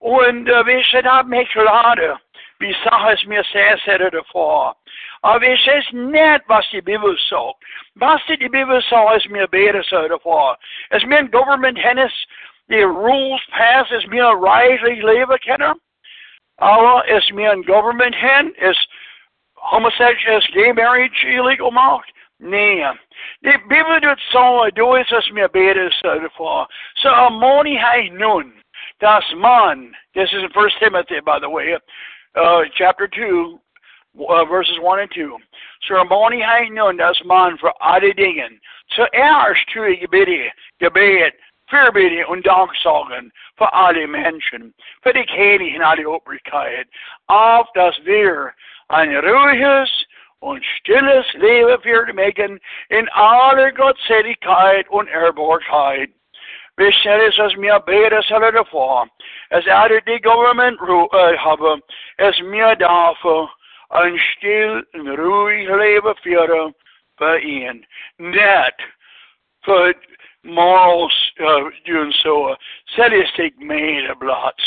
Und 0.00 0.48
uh, 0.48 0.66
wie 0.66 0.84
sie 0.90 1.02
da 1.02 1.22
gerade, 1.22 2.18
wie 2.58 2.74
Sache 2.84 3.12
es 3.12 3.24
mir 3.24 3.44
sehr, 3.52 3.78
sehr 3.84 4.10
davor. 4.10 4.76
Aber 5.22 5.46
es 5.46 5.60
ist 5.66 5.92
nicht, 5.92 6.42
was 6.48 6.68
die 6.70 6.82
Bibel 6.82 7.16
sagt. 7.30 7.56
Was 7.94 8.20
die 8.26 8.36
Bibel 8.36 8.82
sagt, 8.90 9.16
ist 9.16 9.30
mir 9.30 9.46
besser 9.46 9.82
so 9.84 10.08
davor. 10.08 10.58
Es 10.90 11.04
mir 11.04 11.18
ein 11.18 11.30
Government 11.30 11.78
Hennes 11.78 12.12
the 12.68 12.86
rules 12.86 13.40
passed 13.50 13.92
as 13.92 14.04
being 14.10 14.40
rightly 14.40 15.00
leven 15.02 15.38
kennen. 15.38 15.74
Allah 16.58 17.02
is 17.06 17.30
een 17.34 17.64
government 17.64 18.14
hen, 18.14 18.54
is 18.56 18.88
homosexual, 19.62 20.38
is 20.38 20.46
gay 20.52 20.72
marriage 20.72 21.24
illegal 21.26 21.70
macht. 21.70 22.12
Nee. 22.36 22.84
De 23.40 23.58
Bibel 23.68 24.00
doet 24.00 24.20
zo, 24.20 24.70
doe 24.70 24.98
is 24.98 25.12
als 25.12 25.30
meer 25.30 25.50
beter 25.50 25.98
voor. 26.32 26.66
So 26.92 27.08
amoni 27.08 27.78
hij 27.78 28.08
nun, 28.12 28.62
das 28.98 29.34
man, 29.34 29.96
this 30.12 30.32
is 30.32 30.42
in 30.42 30.50
First 30.50 30.78
Timothy, 30.78 31.20
by 31.20 31.38
the 31.38 31.50
way, 31.50 31.78
uh, 32.34 32.64
chapter 32.74 33.08
2, 33.08 33.60
uh, 34.28 34.44
verses 34.44 34.78
1 34.78 35.00
and 35.00 35.10
2. 35.10 35.38
So 35.78 35.96
amoni 35.96 36.42
hij 36.42 36.68
nun, 36.68 36.96
das 36.96 37.22
man 37.22 37.58
voor 37.58 37.72
alle 37.72 38.14
dingen. 38.14 38.60
So 38.86 39.06
er 39.10 39.52
is 39.52 39.64
tu 39.64 39.96
gebede, 39.96 40.52
gebed, 40.78 41.34
Fürbitte 41.72 42.26
und 42.26 42.46
Danksagen 42.46 43.32
für 43.56 43.72
alle 43.72 44.06
Menschen, 44.06 44.74
für 45.02 45.14
die 45.14 45.24
Könige 45.24 45.76
in 45.76 45.82
alle 45.82 46.06
Obrigkeit, 46.06 46.86
auf 47.28 47.66
dass 47.72 47.96
wir 48.04 48.52
ein 48.92 49.16
ruhiges 49.16 49.90
und 50.40 50.64
stilles 50.64 51.26
Leben 51.34 51.80
für 51.82 52.12
mögen 52.12 52.60
in 52.90 53.08
aller 53.10 53.72
Gottseligkeit 53.72 54.88
und 54.90 55.08
Ehrbarkeit. 55.08 56.10
Wir 56.76 56.92
stellen 56.92 57.32
es, 57.36 57.56
mir 57.56 57.80
beten 57.80 58.22
sollen 58.22 58.54
davor, 58.54 59.08
als 59.50 59.66
alle 59.66 60.02
die 60.02 60.20
Government 60.20 60.78
äh, 60.80 61.38
haben, 61.38 61.82
es 62.18 62.38
mir 62.40 62.76
dafür 62.76 63.50
ein 63.90 64.18
still 64.18 64.86
und 64.92 65.08
ruhig 65.08 65.68
Leben 65.68 66.14
führen 66.22 66.74
für 67.16 67.38
ihn. 67.38 67.86
Nicht 68.18 68.76
för 69.64 69.94
morals 70.44 71.12
uh, 71.40 71.70
doing 71.86 72.12
so. 72.22 72.54
Statistic 72.94 73.54
man 73.60 74.10
of 74.10 74.18
lots. 74.22 74.62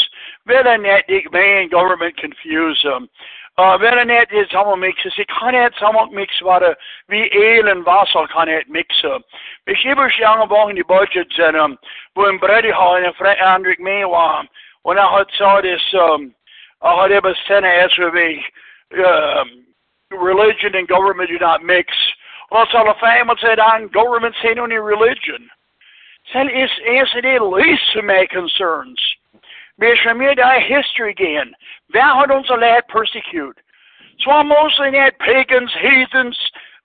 Velanetic 0.45 1.31
man 1.31 1.69
government 1.69 2.15
confuse 2.17 2.81
them. 2.83 3.09
Uh, 3.55 3.77
Velanet 3.79 4.31
is 4.31 4.53
allemaal 4.53 4.75
mixen. 4.75 5.11
Ze 5.11 5.25
kan 5.25 5.53
het 5.53 5.81
allemaal 5.81 6.05
mixen 6.05 6.45
waar 6.45 6.77
wie 7.05 7.29
eel 7.29 7.67
en 7.67 7.83
wasser 7.83 8.27
kan 8.27 8.47
het 8.47 8.67
mixen. 8.67 9.23
Ik 9.63 9.79
heb 9.79 9.97
er 9.97 10.17
jange 10.17 10.47
wochen 10.47 10.69
in 10.69 10.75
die 10.75 10.85
budget 10.85 11.33
zijn, 11.33 11.55
um, 11.55 11.77
wo 12.13 12.25
een 12.25 12.39
Brady 12.39 12.69
had 12.69 12.97
en 12.97 13.13
Frank 13.13 13.39
Andrik 13.39 13.79
mee 13.79 14.07
was. 14.07 14.45
En 14.83 14.95
hij 14.95 15.05
had 15.05 15.31
zo 15.31 15.61
dus, 15.61 15.91
hij 15.91 16.31
had 16.79 17.09
even 17.09 18.11
we 18.11 18.49
um, 18.89 19.65
religion 20.07 20.75
and 20.75 20.91
government 20.91 21.29
do 21.29 21.37
not 21.37 21.61
mix. 21.61 22.17
Zal 22.49 22.83
de 22.83 22.93
vijand 22.97 23.39
zeggen? 23.39 23.87
Government 23.91 24.35
zijn 24.35 24.61
only 24.61 24.79
religion. 24.79 25.51
Sen 26.23 26.53
is 26.53 26.77
is 26.77 27.13
it 27.13 27.41
least 27.41 27.95
of 27.95 28.03
my 28.03 28.27
concerns. 28.27 29.17
Bishop 29.77 30.17
mir 30.17 30.35
die 30.35 30.59
history 30.61 31.11
again. 31.11 31.53
Wer 31.89 32.15
hat 32.15 32.31
uns 32.31 32.49
allein 32.49 32.81
persecute? 32.87 33.57
So 34.19 34.31
I'm 34.31 34.47
mostly 34.47 34.91
net 34.91 35.19
pagans, 35.19 35.71
heathens, 35.81 36.37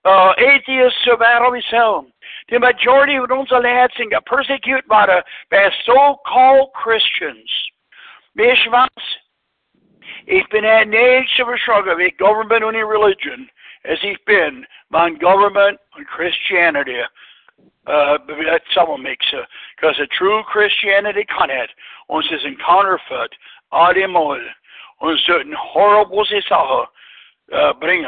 uh, 0.04 0.32
atheists, 0.38 1.06
we 1.52 1.62
sell. 1.70 2.06
The 2.48 2.58
majority 2.58 3.16
of 3.16 3.30
uns 3.30 3.52
allein 3.52 3.88
sind 3.96 4.12
persecuted 4.26 4.88
by 4.88 5.06
the 5.06 5.22
by 5.50 5.70
so-called 5.86 6.72
Christians. 6.74 7.48
Bishop 8.34 8.72
was? 8.72 8.88
Ich 10.26 10.48
bin 10.48 10.64
ein 10.64 10.90
nicht 10.90 11.36
zu 11.36 11.44
verschlagen 11.44 11.96
wie 11.98 12.10
government 12.12 12.64
und 12.64 12.74
religion, 12.74 13.48
as 13.84 13.98
he's 14.00 14.18
been 14.26 14.66
mein 14.90 15.18
government 15.18 15.78
and 15.96 16.06
Christianity. 16.06 17.00
Uh, 17.90 18.18
that 18.46 18.62
someone 18.72 19.02
makes 19.02 19.26
because 19.74 19.98
a 19.98 20.06
true 20.06 20.44
Christianity 20.44 21.24
kann 21.24 21.50
het 21.50 21.70
uns 22.08 22.30
ist 22.30 22.44
ein 22.44 22.56
Counterfeit 22.58 23.32
und 25.00 25.18
certain 25.26 25.54
horrible 25.56 26.24
Sachen 26.48 26.86
uh, 27.52 27.72
bringen, 27.80 28.06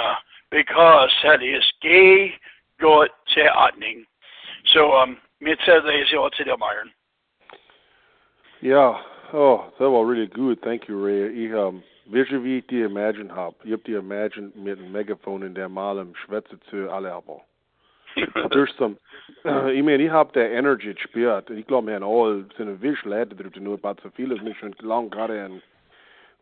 because 0.50 1.10
that 1.24 1.42
is 1.42 1.64
gay 1.80 2.34
Gott 2.80 3.10
zur 3.34 3.50
Ordnung. 3.56 4.04
So, 4.72 4.92
um, 4.92 5.16
mir 5.40 5.56
they 5.56 6.04
say 6.10 6.18
what's 6.18 6.38
it 6.38 6.46
Myron. 6.46 6.92
Yeah. 8.60 9.00
Oh, 9.32 9.72
that 9.78 9.90
was 9.90 10.06
really 10.06 10.28
good. 10.28 10.58
Thank 10.62 10.88
you, 10.88 11.02
Ray. 11.02 11.46
Ich, 11.46 11.52
um, 11.52 11.82
vis-à-vis 12.06 12.62
die 12.68 12.82
Imagine 12.82 13.34
hab. 13.34 13.54
Ich 13.64 13.72
hab 13.72 13.82
die 13.84 13.94
Imagine 13.94 14.52
mit 14.54 14.78
einem 14.78 14.92
Megafon 14.92 15.42
in 15.42 15.54
der 15.54 15.68
Mal 15.68 15.98
im 15.98 16.14
Schwätze 16.14 16.60
zu 16.70 16.90
alle 16.90 17.12
aber. 17.12 17.40
There's 18.50 18.72
some, 18.78 18.96
uh, 19.44 19.68
ich 19.68 19.82
meine, 19.82 20.02
ich 20.02 20.10
hab 20.10 20.32
der 20.32 20.52
Energy 20.52 20.94
gespürt. 20.94 21.50
Ich 21.50 21.66
glaube, 21.66 21.88
wir 21.88 21.94
haben 21.96 22.04
alle 22.04 22.46
sind 22.56 22.68
ein 22.68 22.82
Wisch 22.82 23.04
Leute 23.04 23.34
drüber, 23.34 23.60
nur 23.60 23.78
ein 23.82 23.98
zu 23.98 24.10
viel 24.10 24.32
ist 24.32 24.42
nicht 24.42 24.58
schon 24.58 24.74
lang 24.80 25.10
gerade 25.10 25.44
ein, 25.44 25.62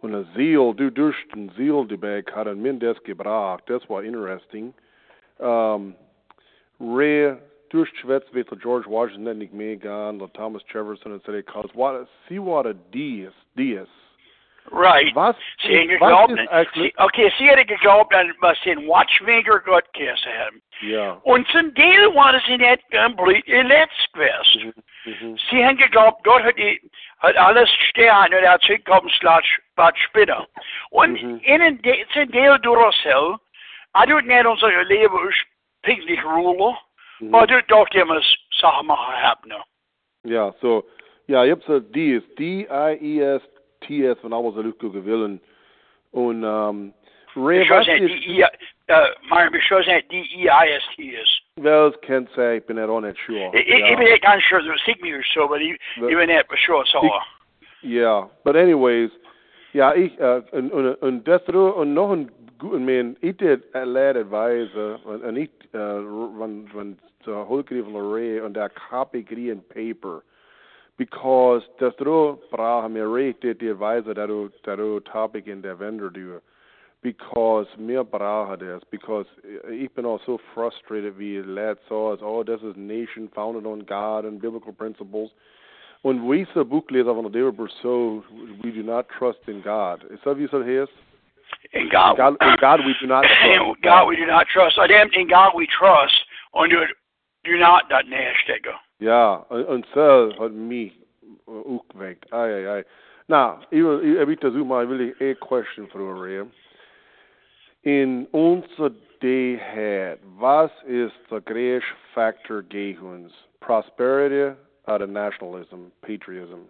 und 0.01 0.15
ein 0.15 0.27
Ziel, 0.35 0.75
du 0.75 0.91
durch 0.91 1.17
den 1.35 1.51
Ziel 1.57 1.87
dabei 1.87 2.25
hat 2.33 2.49
ein 2.49 2.63
Mann 2.63 2.81
das 2.81 3.03
gebracht. 3.05 3.65
Das 3.67 3.89
war 3.89 4.03
interesting. 4.03 4.73
Um, 5.39 5.95
Ray, 6.81 7.37
durch 7.71 7.91
Schwätz 8.01 8.25
wird 8.33 8.51
der 8.51 8.59
George 8.59 8.89
Washington 8.89 9.39
nicht 9.39 9.53
mehr 9.53 9.77
gehen, 9.77 10.19
der 10.19 10.33
Thomas 10.33 10.63
Jefferson 10.73 11.13
und 11.13 11.25
so, 11.25 11.33
what 11.75 12.67
a 12.67 12.75
D 12.93 13.25
is, 13.25 13.35
D 13.57 13.75
is. 13.75 13.89
Right. 14.73 15.15
Was, 15.15 15.37
Sie 15.63 15.79
haben 15.79 15.89
was 16.01 16.09
geglaubt, 16.29 16.33
ist 16.33 16.51
actually, 16.53 16.89
sie, 16.89 16.99
okay, 16.99 17.33
hätte 17.49 17.65
geglaubt, 17.67 18.13
dass 18.13 18.59
sie 18.63 18.71
einen 18.73 18.87
Watchmaker 18.87 19.59
Gott 19.61 19.93
gegessen 19.93 20.31
haben. 20.39 20.63
ja. 20.83 21.13
Und 21.25 21.49
zum 21.49 21.75
Teil 21.75 22.15
war 22.15 22.41
sie 22.47 22.57
nicht 22.57 22.83
komplett 22.91 23.47
letzt 23.49 24.13
gewesen. 24.13 24.73
Mhm. 25.05 25.37
Sie 25.51 25.65
haben 25.65 25.77
geglaubt, 25.77 26.23
Gott 26.25 26.43
hat, 26.45 26.57
die, 26.57 26.81
hat 27.19 27.37
alles 27.37 27.69
Sterne 27.89 28.37
und 28.37 28.43
er 28.45 28.53
hat 28.53 28.63
sich 28.63 28.85
kommen, 28.85 29.11
was 29.77 29.99
Spinner. 29.99 30.47
Und 30.91 31.21
Mhm. 31.23 31.41
in 31.43 31.61
den 31.61 31.83
De- 31.83 32.07
zum 32.13 32.31
Teil 32.31 32.59
Duracell, 32.61 33.37
er 33.95 34.07
tut 34.07 34.25
nicht 34.25 34.47
unser 34.47 34.85
Leben 34.85 35.33
pünktlich 35.83 36.25
ruhen, 36.25 36.77
Mhm. 37.19 37.35
aber 37.35 37.51
er 37.53 37.59
tut 37.61 37.71
doch 37.71 37.89
immer 37.91 38.21
Sachen 38.61 38.87
machen 38.87 39.15
haben. 39.21 39.53
Ja, 40.23 40.55
so, 40.61 40.85
ja, 41.27 41.45
ich 41.45 41.51
hab 41.53 41.63
so 41.65 41.81
D 43.89 44.07
ist 44.07 44.13
D-I-E-S-T-S, 44.13 44.19
wenn 44.23 44.33
auch 44.33 44.55
so 44.55 44.63
Lücke 44.63 44.91
gewillen. 44.91 45.41
Und, 46.13 46.43
ähm, 46.45 46.93
Ray, 47.37 47.63
Ich 47.63 47.71
was 47.71 47.87
weiß 47.87 48.01
nicht, 48.01 48.15
ist, 48.17 48.25
die, 48.27 48.41
äh, 48.43 49.07
Marian, 49.29 49.55
ich 49.55 49.71
weiß 49.71 49.87
nicht, 49.87 50.11
die 50.11 50.43
E-I-S-T 50.43 51.03
ist. 51.03 51.43
well, 51.57 51.93
kann 52.03 52.29
sein, 52.35 52.59
ich 52.59 52.65
bin 52.67 52.79
auch 52.79 53.01
nicht 53.01 53.19
sure. 53.25 53.51
Ich 53.55 53.67
bin 53.67 53.99
nicht 53.99 54.23
ganz 54.23 54.43
sure, 54.45 54.63
das 54.65 54.81
sieht 54.85 55.01
mir 55.03 55.21
so, 55.35 55.55
ich, 55.55 55.79
ich 55.97 56.01
bin 56.01 56.31
sure, 56.67 56.85
so. 56.87 57.13
Ja, 57.83 58.29
but 58.45 58.57
anyways, 58.57 59.11
ja, 59.73 59.95
ich, 59.95 60.19
äh, 60.19 60.43
und, 60.53 60.73
und, 60.73 60.95
und 60.97 61.29
das, 61.29 61.43
und 61.49 61.95
noch 61.95 62.11
ein 62.11 62.31
guten 62.59 62.85
man, 62.85 63.17
ich 63.21 63.37
did 63.37 63.63
a 63.75 63.85
lad 63.85 64.17
advisor, 64.17 64.99
und, 65.05 65.23
und 65.23 65.37
ich, 65.37 65.51
äh, 65.73 65.79
wenn, 65.79 66.69
wenn, 66.75 66.99
so, 67.25 67.49
Holger 67.49 67.85
von 67.85 68.13
Ray 68.13 68.41
und 68.41 68.55
der 68.55 68.71
copy 68.71 69.23
green 69.23 69.63
paper, 69.69 70.23
because 71.01 71.63
das 71.79 71.97
du 71.97 72.39
brauch 72.51 72.87
mir 72.91 73.09
Ray 73.09 73.33
did 73.33 73.59
the 73.59 73.71
advisor, 73.71 74.13
that 74.13 74.29
du, 74.29 74.51
that 74.67 74.77
du 74.77 75.01
topic 75.01 75.47
in 75.47 75.63
der 75.63 75.75
vendor 75.75 76.11
do, 76.11 76.43
because 77.01 77.67
mir 77.79 78.05
brauche 78.05 78.59
das, 78.59 78.83
because 78.91 79.25
ich 79.73 79.91
bin 79.95 80.05
auch 80.05 80.21
so 80.27 80.39
frustrated, 80.53 81.19
wie 81.19 81.39
as, 81.39 81.79
oh, 81.91 82.45
this 82.45 82.61
is 82.61 82.77
nation 82.77 83.31
founded 83.35 83.65
on 83.65 83.81
God 83.87 84.27
and 84.27 84.43
biblical 84.43 84.75
principles, 84.75 85.31
und 86.03 86.29
we 86.29 86.47
so 86.53 86.67
Buchleser 86.67 87.15
von 87.15 87.33
der 87.33 87.51
David 87.51 87.71
so 87.83 88.23
we 88.63 88.71
do 88.71 88.83
not 88.83 89.09
trust 89.09 89.41
in 89.47 89.63
God. 89.63 90.05
Ist 90.11 90.27
das 90.27 90.37
wie 90.37 90.45
es 90.45 90.53
heißt? 90.53 90.93
In 91.73 91.89
God, 91.89 92.19
God, 92.19 92.37
in 92.43 92.57
God 92.61 92.81
we 92.85 92.95
do 93.01 93.07
not 93.07 93.25
in. 93.25 93.75
God 93.83 94.07
we 94.07 94.17
do 94.17 94.27
not 94.27 94.47
trust. 94.49 94.77
I 94.77 94.87
damn 94.87 95.11
in 95.13 95.29
God 95.29 95.55
we 95.55 95.67
trust. 95.67 96.27
Und 96.53 96.71
du 96.71 96.87
do 97.45 97.57
not 97.57 97.89
dat 97.89 98.07
näherstecken. 98.07 98.75
Ja, 99.01 99.47
und, 99.49 99.65
und 99.65 99.87
so 99.95 100.33
hat 100.39 100.53
mich 100.53 100.93
äh, 101.47 101.51
aufgeweckt. 101.51 102.33
Ei, 102.33 102.55
ei, 102.55 102.71
ei. 102.71 102.85
Na, 103.29 103.61
ich 103.71 103.83
will, 103.83 104.01
ich, 104.05 104.29
ich 104.29 104.41
versuche 104.41 104.65
mal, 104.65 104.89
will 104.89 105.01
ich 105.01 105.21
eine 105.21 105.35
question 105.37 105.89
fragen. 105.89 106.53
In 107.83 108.27
unser 108.33 108.91
day 109.23 109.59
head, 109.59 110.19
was 110.39 110.71
ist 110.87 111.15
der 111.31 111.41
größte 111.41 111.87
Faktor 112.13 112.63
gegen 112.63 113.01
uns? 113.01 113.33
Prosperity 113.61 114.55
oder 114.87 115.07
Nationalism, 115.07 115.91
Patriotism? 116.03 116.69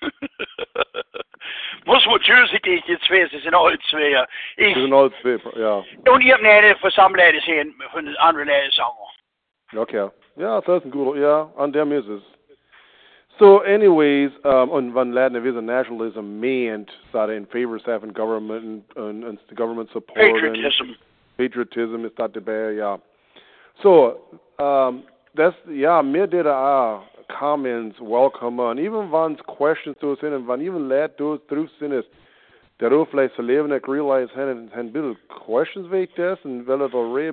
Muss 1.86 2.06
man 2.06 2.20
tschüss, 2.20 2.52
ich 2.52 2.62
die 2.62 2.98
zwei, 3.06 3.26
sie 3.26 3.38
sind 3.40 3.54
alle 3.54 3.78
zwei. 3.90 4.10
Das 4.12 4.28
Ich, 4.56 4.74
sind 4.74 4.92
alles 4.92 5.12
zwei, 5.22 5.40
ja. 5.58 5.82
und 6.08 6.20
ich 6.20 6.32
habe 6.32 6.48
eine 6.48 6.76
versammelt 6.76 7.42
sehen 7.44 7.74
von 7.90 8.04
den 8.04 8.16
anderen 8.16 8.48
Leuten 8.48 8.70
sagen. 8.72 8.96
Okay. 9.76 10.10
Ja, 10.36 10.58
ist 10.58 10.68
ein 10.68 10.90
guter, 10.90 11.18
ja, 11.18 11.50
an 11.56 11.72
dem 11.72 11.92
ist 11.92 12.08
es. 12.08 12.22
So, 13.38 13.60
anyways, 13.60 14.30
um, 14.44 14.70
und 14.70 14.94
wenn 14.94 15.12
Latin 15.12 15.42
is 15.44 15.56
a 15.56 15.62
nationalism 15.62 16.38
meant 16.40 16.90
that 17.12 17.30
in 17.30 17.46
favor 17.46 17.76
of 17.76 17.82
having 17.86 18.12
government 18.12 18.84
and, 18.96 18.96
and, 18.96 19.24
and 19.24 19.38
government 19.56 19.88
support 19.92 20.18
and 20.18 20.34
Patriotism. 20.34 20.96
patriotism 21.38 22.04
ist 22.04 22.18
das 22.18 22.30
dabei, 22.32 22.72
ja. 22.72 22.98
So, 23.82 24.20
um, 24.58 25.04
das, 25.34 25.54
ja, 25.70 26.02
mir 26.02 26.26
did 26.26 26.46
auch 26.46 27.02
comments 27.38 27.98
welcome 28.00 28.60
und 28.60 28.78
even 28.78 29.10
wenn 29.10 29.34
es 29.34 29.46
questions 29.46 29.96
to 30.00 30.16
sind 30.16 30.34
and 30.34 30.46
wenn 30.46 30.60
even 30.60 30.88
Leute 30.88 31.14
durch 31.16 31.40
drauf 31.48 31.70
sind, 31.78 31.92
ist, 31.92 32.10
der 32.80 33.06
vielleicht 33.06 33.34
zu 33.36 33.42
leben, 33.42 33.72
ich 33.72 33.88
realize, 33.88 34.34
haben, 34.36 34.70
haben 34.74 34.92
Bill 34.92 35.16
questions 35.46 35.90
wegen 35.90 36.12
das 36.16 36.38
und 36.44 36.66
weil 36.66 36.80
er 36.80 36.88
da 36.88 36.98
re 36.98 37.32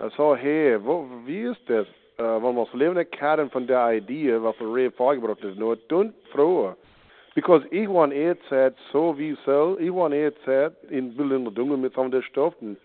Hey, 0.00 0.78
wo, 0.82 1.08
wie 1.24 1.42
ist 1.42 1.60
das? 1.68 1.86
Uh, 2.18 2.42
wenn 2.42 2.54
man 2.54 2.66
zu 2.66 2.76
leben 2.76 3.10
kann 3.12 3.48
von 3.50 3.66
der 3.66 3.94
Idee, 3.94 4.42
was 4.42 4.54
der 4.58 4.66
re 4.66 4.90
vorgebracht 4.90 5.42
ist, 5.42 5.58
nur 5.58 5.76
don't 5.88 6.12
froh. 6.32 6.74
Because 7.34 7.66
ich 7.70 7.88
want 7.88 8.12
eher 8.12 8.36
Zeit 8.50 8.74
so 8.92 9.16
wie 9.16 9.36
soll, 9.46 9.80
ich 9.80 9.90
want 9.90 10.12
eher 10.12 10.34
Zeit 10.44 10.74
in 10.90 11.18
in 11.18 11.44
der 11.44 11.52
Dunkel 11.52 11.78
mit 11.78 11.94
some 11.94 12.10
der 12.10 12.20
Stoff 12.22 12.54
und 12.60 12.76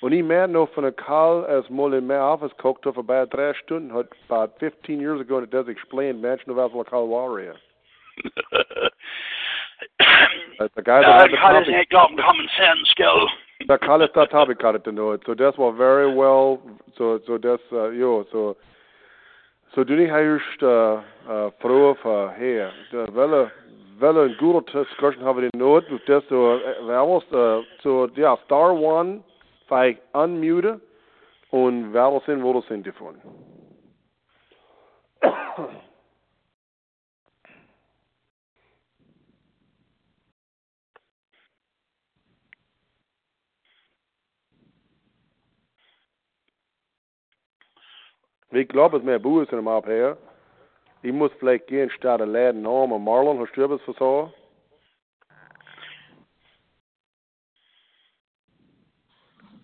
Und 0.00 0.12
ich 0.12 0.22
mehr 0.22 0.46
noch 0.46 0.68
von 0.74 0.82
der 0.82 0.92
Karl 0.92 1.46
als 1.46 1.70
mal 1.70 1.94
in 1.94 2.06
my 2.06 2.16
office 2.16 2.52
cooked 2.58 2.84
for 2.84 2.98
about 2.98 3.30
three 3.30 3.54
Stunden, 3.62 3.90
had 3.90 4.06
about 4.28 4.52
15 4.60 5.00
years 5.00 5.18
ago, 5.18 5.38
and 5.38 5.44
it 5.44 5.50
does 5.50 5.66
explain, 5.66 6.20
mention 6.20 6.50
of 6.50 6.58
as 6.58 6.70
Karl 6.90 7.08
Warrior. 7.08 7.56
the 10.76 10.82
guy 10.84 11.00
that 11.00 11.30
had 11.30 11.64
the 11.64 11.74
ain't 11.74 11.88
got 11.88 12.10
common 12.18 12.48
sense, 12.58 12.92
go. 12.98 13.28
The 13.66 13.78
Karl 13.78 14.02
is 14.02 14.10
that 14.14 14.30
topic 14.30 14.60
got 14.60 14.74
it 14.74 14.84
to 14.84 14.92
know 14.92 15.12
it. 15.12 15.22
So 15.26 15.34
that's 15.34 15.56
what 15.56 15.76
very 15.76 16.14
well, 16.14 16.60
so, 16.98 17.20
so 17.26 17.38
that's, 17.38 17.62
uh, 17.72 17.90
yo, 17.90 18.24
so, 18.30 18.56
so 19.74 19.84
du 19.84 19.96
nicht 19.96 20.10
hast, 20.10 20.62
uh, 20.62 21.50
froh 21.60 21.96
for 22.02 22.30
her. 22.30 22.70
Welle, 22.92 23.50
welle 23.98 24.22
een 24.24 24.36
goede 24.38 24.64
discussion 24.64 25.24
hebben 25.24 25.48
we 25.50 25.56
nood. 25.56 25.88
Dus 25.88 26.22
so, 26.28 26.60
we 26.86 26.92
almost, 26.92 27.26
uh, 27.32 27.62
so, 27.82 28.08
ja, 28.14 28.36
star 28.44 28.72
one, 28.72 29.22
Vai 29.66 29.98
unmute 30.12 30.80
wer 31.50 32.20
sind, 32.26 32.42
wo 32.42 32.52
das 32.52 32.66
sind 32.66 32.86
Ich 48.54 48.68
glaube, 48.68 48.98
es 48.98 49.02
mehr 49.02 49.18
Buß 49.18 49.48
in 49.50 49.56
dem 49.56 49.68
Abher. 49.68 50.16
Ich 51.02 51.12
muss 51.12 51.32
vielleicht 51.38 51.66
gehen 51.66 51.90
statt 51.90 52.20
der 52.20 52.26
Läden 52.26 52.66
haben. 52.66 53.04
Marlon, 53.04 53.40
hast 53.40 53.54
du 53.56 53.62
etwas 53.62 53.82
versorgt? 53.82 54.34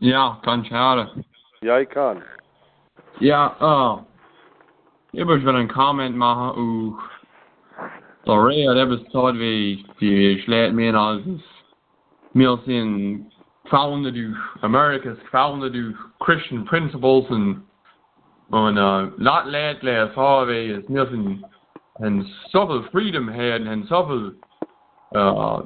Ja, 0.01 0.41
kan 0.43 0.65
schade. 0.65 1.25
Ja, 1.61 1.79
ich 1.79 1.89
kann. 1.89 2.23
Ja, 3.21 3.55
uh, 3.61 4.05
ich 5.13 5.25
möchte 5.25 5.51
einen 5.51 5.69
Comment 5.69 6.17
machen 6.17 6.57
über 6.57 6.99
Lorraine, 8.25 8.75
der 8.75 8.87
bestod 8.87 9.35
wie 9.39 9.85
die 10.01 10.41
schlägt 10.43 10.75
mir 10.75 10.95
als 10.95 11.23
wir 12.33 12.59
sind 12.65 13.31
founded 13.69 14.15
durch 14.15 14.37
America's 14.63 15.19
founded 15.31 15.75
durch 15.75 15.97
Christian 16.21 16.65
principles 16.65 17.29
und 17.29 17.63
und 18.53 18.79
uh, 18.79 19.11
not 19.19 19.47
let 19.47 19.83
last 19.85 20.15
Harvey 20.15 20.71
is 20.71 20.85
nothing 20.89 21.43
and 22.01 22.25
viel 22.51 22.85
freedom 22.91 23.29
had 23.29 23.63
and 23.63 23.87
viel 23.89 24.33
uh, 25.15 25.63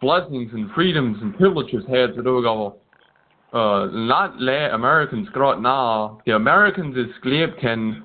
blessings 0.00 0.50
and 0.52 0.70
freedoms 0.72 1.16
and 1.22 1.36
privileges 1.36 1.84
had 1.88 2.14
to 2.14 2.22
do 2.22 2.42
go 2.42 2.76
uh, 3.52 3.86
not 3.92 4.38
let 4.40 4.74
Americans 4.74 5.28
grow 5.30 5.58
now. 5.58 6.20
The 6.26 6.32
Americans 6.32 6.96
gelebt 7.24 7.64
and 7.64 8.02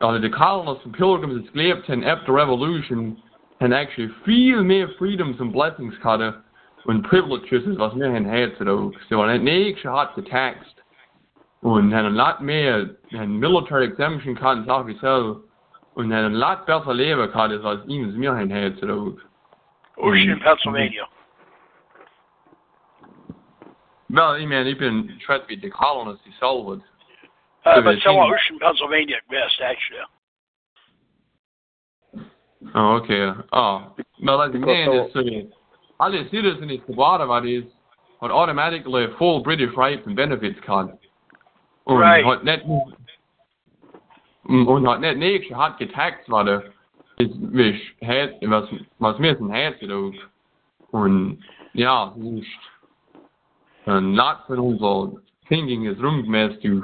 uh, 0.00 0.18
the 0.20 0.30
colonists 0.30 0.84
and 0.84 0.94
pilgrims 0.94 1.48
gelebt 1.54 1.90
and 1.90 2.04
after 2.04 2.26
the 2.26 2.32
revolution 2.32 3.20
and 3.60 3.74
actually 3.74 4.08
feel 4.24 4.62
more 4.62 4.88
freedoms 4.96 5.36
and 5.40 5.52
blessings 5.52 5.94
hadden 6.02 6.34
and 6.86 7.02
privileges 7.04 7.64
was 7.76 7.92
hen 8.00 8.24
had 8.24 8.68
ook. 8.68 8.94
So 9.08 9.22
en 9.22 9.44
niks 9.44 9.82
had 9.82 10.14
getaxed. 10.14 10.77
Und 11.60 11.92
een 11.92 12.12
lot 12.12 12.40
meer 12.40 12.96
een 13.08 13.38
military 13.38 13.86
exemption 13.86 14.34
kan 14.34 14.64
zag 14.64 14.84
wie 14.84 14.98
zo. 14.98 15.42
En 15.94 16.10
een 16.10 16.36
lot 16.36 16.64
beter 16.64 16.94
leven 16.94 17.30
kan 17.30 17.52
is 17.52 17.62
als 17.62 17.84
iemand 17.86 18.16
meer 18.16 18.36
hen 18.36 18.62
had 18.62 18.90
ook. 18.90 19.26
Ocean, 19.96 20.38
Pennsylvania. 20.38 21.08
Well, 24.10 24.36
I 24.36 24.46
mean, 24.46 24.66
you've 24.66 24.78
been 24.78 25.18
trying 25.18 25.40
to 25.40 25.46
be 25.46 25.56
the 25.56 25.70
colonists 25.70 26.24
in 26.24 26.32
Selwood. 26.38 26.82
Uh, 27.66 27.82
but 27.82 27.98
so 28.00 28.18
Ocean, 28.18 28.58
Pennsylvania 28.58 29.16
at 29.16 29.28
best, 29.28 29.60
actually. 29.60 30.00
Oh, 32.74 32.94
okay. 32.96 33.32
Oh, 33.52 33.92
well, 34.22 34.42
as 34.42 34.52
the 34.52 34.58
man 34.58 34.92
is 34.92 35.12
saying, 35.12 35.52
alle 35.98 36.26
citizens 36.30 36.72
is 36.72 36.80
geworden 36.86 37.26
wat 37.26 37.44
is, 37.44 37.64
wat 38.20 38.30
automatically 38.30 39.06
full 39.18 39.42
British 39.42 39.74
rights 39.76 40.06
and 40.06 40.16
benefits 40.16 40.58
kan. 40.64 40.98
Und 41.88 42.00
right. 42.00 42.22
Mm, 42.22 42.28
oh, 42.28 42.32
hat 42.32 42.44
net, 42.44 42.64
und 44.44 44.88
hat 44.88 45.00
net 45.00 45.18
nichts 45.18 45.50
hat 45.54 45.78
getaxt 45.78 46.28
worden, 46.28 46.62
ist, 47.16 47.34
was, 47.40 48.30
was, 48.42 48.68
was 48.98 49.18
mir 49.18 49.36
sind 49.36 49.50
herzog. 49.50 50.14
Und, 50.90 51.42
ja, 51.72 52.12
nicht. 52.16 52.60
En 53.84 53.94
eh, 53.94 54.16
not 54.16 54.36
van 54.46 54.58
onze 54.58 55.20
thinking 55.46 55.86
is 55.86 55.98
rumgemäß 55.98 56.60
to 56.60 56.82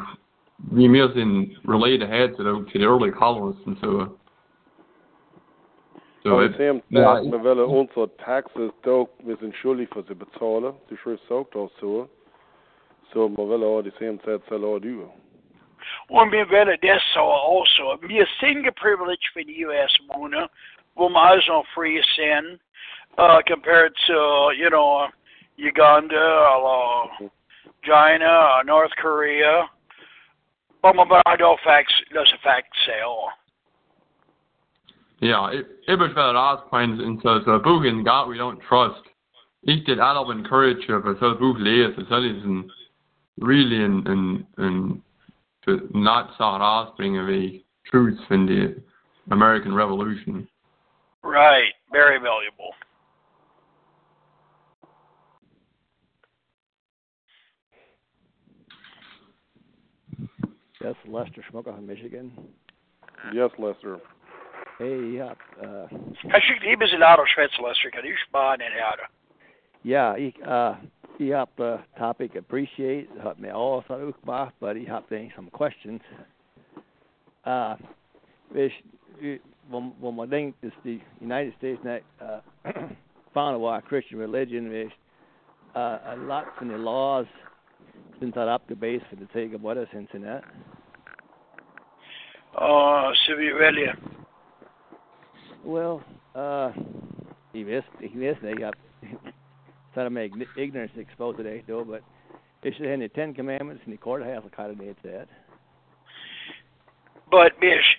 wie 0.70 0.88
wir 0.88 1.12
sind 1.12 1.58
related 1.66 2.02
ahead 2.02 2.34
to 2.36 2.42
the, 2.42 2.72
to 2.72 2.78
early 2.78 3.10
colonists 3.10 3.66
and 3.66 3.78
so. 3.80 4.16
So 6.22 6.40
it, 6.40 6.52
same 6.56 6.82
ja, 6.88 7.20
we 7.22 7.38
willen 7.42 7.68
onze 7.68 8.08
taxes 8.16 8.70
ook, 8.86 9.10
we 9.24 9.36
zijn 9.38 9.52
schuldig 9.52 9.88
voor 9.88 10.04
ze 10.06 10.14
betalen. 10.14 10.74
De 10.88 10.96
schrift 10.96 11.22
zegt 11.28 11.54
ook 11.54 11.70
zo. 11.78 12.08
So 13.14 13.28
we 13.28 13.46
willen 13.46 13.68
ook 13.68 13.84
de 13.84 13.92
same 13.98 14.16
tijd 14.16 14.40
zullen 14.48 14.68
ook 14.68 14.82
doen. 14.82 15.10
Und 16.08 16.30
wir 16.30 16.48
werden 16.48 16.76
das 16.80 17.12
so 17.12 17.20
also. 17.20 17.98
Wir 18.00 18.26
sind 18.40 18.64
geprivileged 18.64 19.30
for 19.32 19.42
the 19.44 19.64
U.S. 19.64 20.00
Mona, 20.08 20.48
wo 20.94 21.08
wir 21.08 21.22
also 21.22 21.64
free 21.74 22.02
sind, 22.16 22.60
uh, 23.18 23.40
compared 23.46 23.94
to, 24.06 24.52
you 24.56 24.68
know, 24.70 25.08
Uganda, 25.56 26.16
uh, 26.16 27.28
China, 27.82 28.60
uh, 28.60 28.62
North 28.64 28.92
Korea. 28.96 29.68
But 30.82 30.96
I 31.26 31.36
don't 31.36 31.60
fact 31.64 31.92
does 32.12 32.32
fact 32.42 32.68
sale. 32.86 33.28
Yeah, 35.20 35.50
it 35.52 35.66
it 35.88 35.98
was 35.98 36.10
about 36.10 36.36
us 36.36 36.66
points 36.68 37.02
into 37.02 37.40
the 37.46 37.58
book 37.58 37.86
in 37.86 38.04
God 38.04 38.28
we 38.28 38.36
don't 38.36 38.60
trust. 38.68 39.00
Ich 39.62 39.86
did 39.86 39.98
all 39.98 40.30
encourage 40.30 40.86
you, 40.86 41.00
but 41.02 41.18
so 41.20 41.34
book 41.34 41.56
lesen, 41.56 42.06
so 42.08 42.16
is 42.16 42.44
really 43.40 43.84
and 43.84 44.06
and 44.06 44.46
and 44.56 45.02
to 45.64 45.88
not 45.94 46.36
saw 46.36 46.82
us 46.82 46.94
of 46.98 47.16
away 47.16 47.64
truth 47.86 48.18
in 48.30 48.46
the 48.46 48.82
American 49.32 49.74
Revolution. 49.74 50.46
Right, 51.22 51.72
very 51.90 52.18
valuable. 52.18 52.74
Yes, 60.82 60.94
Lester 61.08 61.42
Schmucker 61.50 61.74
from 61.74 61.86
Michigan. 61.86 62.30
Yes, 63.32 63.50
Lester. 63.58 64.00
Hey, 64.76 65.14
ja. 65.14 65.34
Uh, 65.62 65.88
Als 66.30 66.46
je 66.46 66.58
die 66.60 66.92
in 66.92 67.02
auto 67.02 67.24
schwätzt, 67.24 67.58
Lester, 67.58 67.90
kan 67.90 68.04
u 68.04 68.16
sparen 68.16 68.60
in 68.60 68.82
auto. 68.82 69.04
Ja, 69.84 70.14
ik, 70.14 70.38
uh, 70.38 70.76
ik 71.16 71.28
heb 71.28 71.48
de 71.54 71.78
topic 71.94 72.36
appreciate. 72.36 73.06
Het 73.16 73.38
me 73.38 73.52
alles 73.52 73.88
ook 73.88 74.16
gemaakt, 74.20 74.52
but 74.58 74.76
ik 74.76 74.86
heb 74.86 75.02
denk 75.08 75.30
some 75.30 75.50
questions. 75.50 76.02
Uh, 77.46 77.72
wees, 78.48 78.82
wat 80.00 80.12
man 80.14 80.28
denkt 80.28 80.56
is 80.60 80.72
the 80.82 81.00
United 81.20 81.52
States 81.56 81.82
net 81.82 82.02
uh, 82.22 82.38
founded 83.32 83.60
by 83.60 83.80
Christian 83.86 84.18
religion. 84.18 84.68
Wees, 84.68 84.92
uh, 85.76 85.96
a 86.06 86.16
lot 86.16 86.44
van 86.58 86.68
the 86.68 86.78
laws 86.78 87.26
since 88.20 88.34
that 88.34 88.48
up 88.48 88.62
the 88.66 88.76
base 88.76 89.02
for 89.08 89.16
the 89.16 89.26
take 89.32 89.54
of 89.54 89.60
what 89.60 89.76
is 89.76 89.88
Cincinnati. 89.92 90.46
Uh, 92.58 93.12
Sevilla. 93.26 93.94
Well, 95.64 96.02
uh, 96.34 96.72
he 97.52 97.64
missed, 97.64 97.88
he 98.00 98.08
missed, 98.08 98.42
they 98.42 98.54
got, 98.54 98.74
trying 99.94 100.06
to 100.06 100.10
make 100.10 100.32
ignorance 100.56 100.92
exposed 100.96 101.38
today, 101.38 101.62
though, 101.66 101.84
but 101.84 102.02
it's 102.62 102.76
in 102.78 103.00
the 103.00 103.08
Ten 103.08 103.34
Commandments 103.34 103.82
and 103.84 103.94
the 103.94 103.98
kind 104.54 104.70
of 104.70 104.78
did 104.78 104.96
that. 105.04 105.28
But, 107.30 107.58
Bish, 107.60 107.96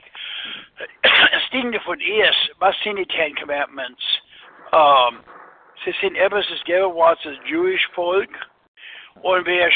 stigende 1.49 1.79
von 1.85 1.99
is, 1.99 2.35
was 2.61 2.75
sind 2.83 2.97
die 2.97 3.05
Ten 3.05 3.33
Commandments? 3.35 4.01
Um, 4.71 5.23
sie 5.83 5.93
sind 6.01 6.17
etwas, 6.17 6.45
das 6.49 6.63
gegeben 6.65 6.95
was 6.95 7.17
das 7.23 7.35
Jewish 7.49 7.81
Volk. 7.95 8.29
Und 9.23 9.45
wer 9.45 9.71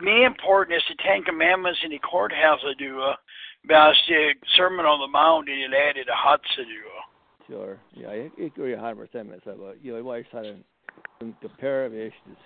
me 0.00 0.24
important 0.24 0.76
is 0.76 0.82
the 0.88 0.94
Ten 1.02 1.24
Commandments 1.24 1.80
in 1.82 1.90
the 1.90 1.98
courthouse 1.98 2.60
I 2.64 2.74
do. 2.78 3.00
Uh, 3.00 3.14
about 3.64 3.94
the 4.08 4.34
Sermon 4.56 4.86
on 4.86 5.00
the 5.00 5.08
Mount 5.08 5.48
in 5.48 5.70
the 5.70 5.76
added 5.76 6.08
a 6.08 6.14
hot 6.14 6.40
to 6.56 6.64
do. 6.64 6.97
Sure. 7.48 7.78
Yeah, 7.96 8.10
I 8.10 8.30
agree 8.38 8.74
a 8.74 8.80
hundred 8.80 9.06
percent 9.06 9.28
med 9.28 9.40
så. 9.44 9.74
You 9.82 9.92
know, 9.92 10.10
always 10.10 10.26
had 10.32 10.46
en 11.20 11.34
compare 11.40 11.86
of 11.86 11.92
issues. 11.92 12.38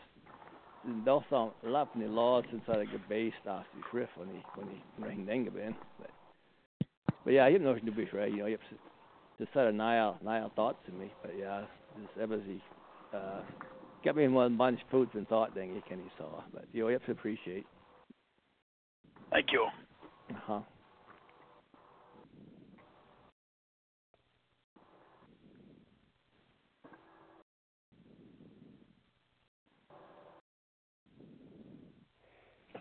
Det 0.82 1.22
som 1.28 1.50
lappen 1.62 2.02
i 2.02 2.06
laws 2.06 2.44
since 2.50 2.68
I 2.68 2.84
get 2.84 3.08
based 3.08 3.46
off 3.46 3.64
the 3.74 3.82
schrift 3.90 4.16
when 4.16 4.28
he 4.28 4.42
when 4.56 4.68
he 4.68 4.82
ring 5.08 5.26
denga 5.26 5.50
ben. 5.50 5.74
But 5.98 6.10
but 7.24 7.32
yeah, 7.32 7.50
have 7.50 7.62
nothing 7.62 7.86
to 7.86 7.92
be 7.92 8.08
right. 8.12 8.32
You 8.32 8.38
know, 8.38 8.46
you 8.46 8.58
have 8.58 8.68
to, 9.38 9.46
set 9.52 9.66
a 9.66 9.72
nile 9.72 10.18
nile 10.22 10.50
thoughts 10.56 10.78
to 10.86 10.92
me. 10.92 11.12
But 11.22 11.36
yeah, 11.36 11.66
this 11.96 12.22
ebony 12.22 12.62
uh 13.12 13.42
got 14.04 14.16
me 14.16 14.28
one 14.28 14.56
bunch 14.56 14.82
of 14.82 14.88
foods 14.90 15.10
and 15.14 15.28
thought 15.28 15.54
thing 15.54 15.74
you 15.74 15.82
can 15.88 15.98
you 15.98 16.10
saw, 16.18 16.42
but 16.52 16.64
you 16.72 16.86
have 16.86 17.04
to 17.06 17.12
appreciate. 17.12 17.66
Thank 19.30 19.52
you. 19.52 19.66
Uh 20.30 20.38
huh. 20.46 20.60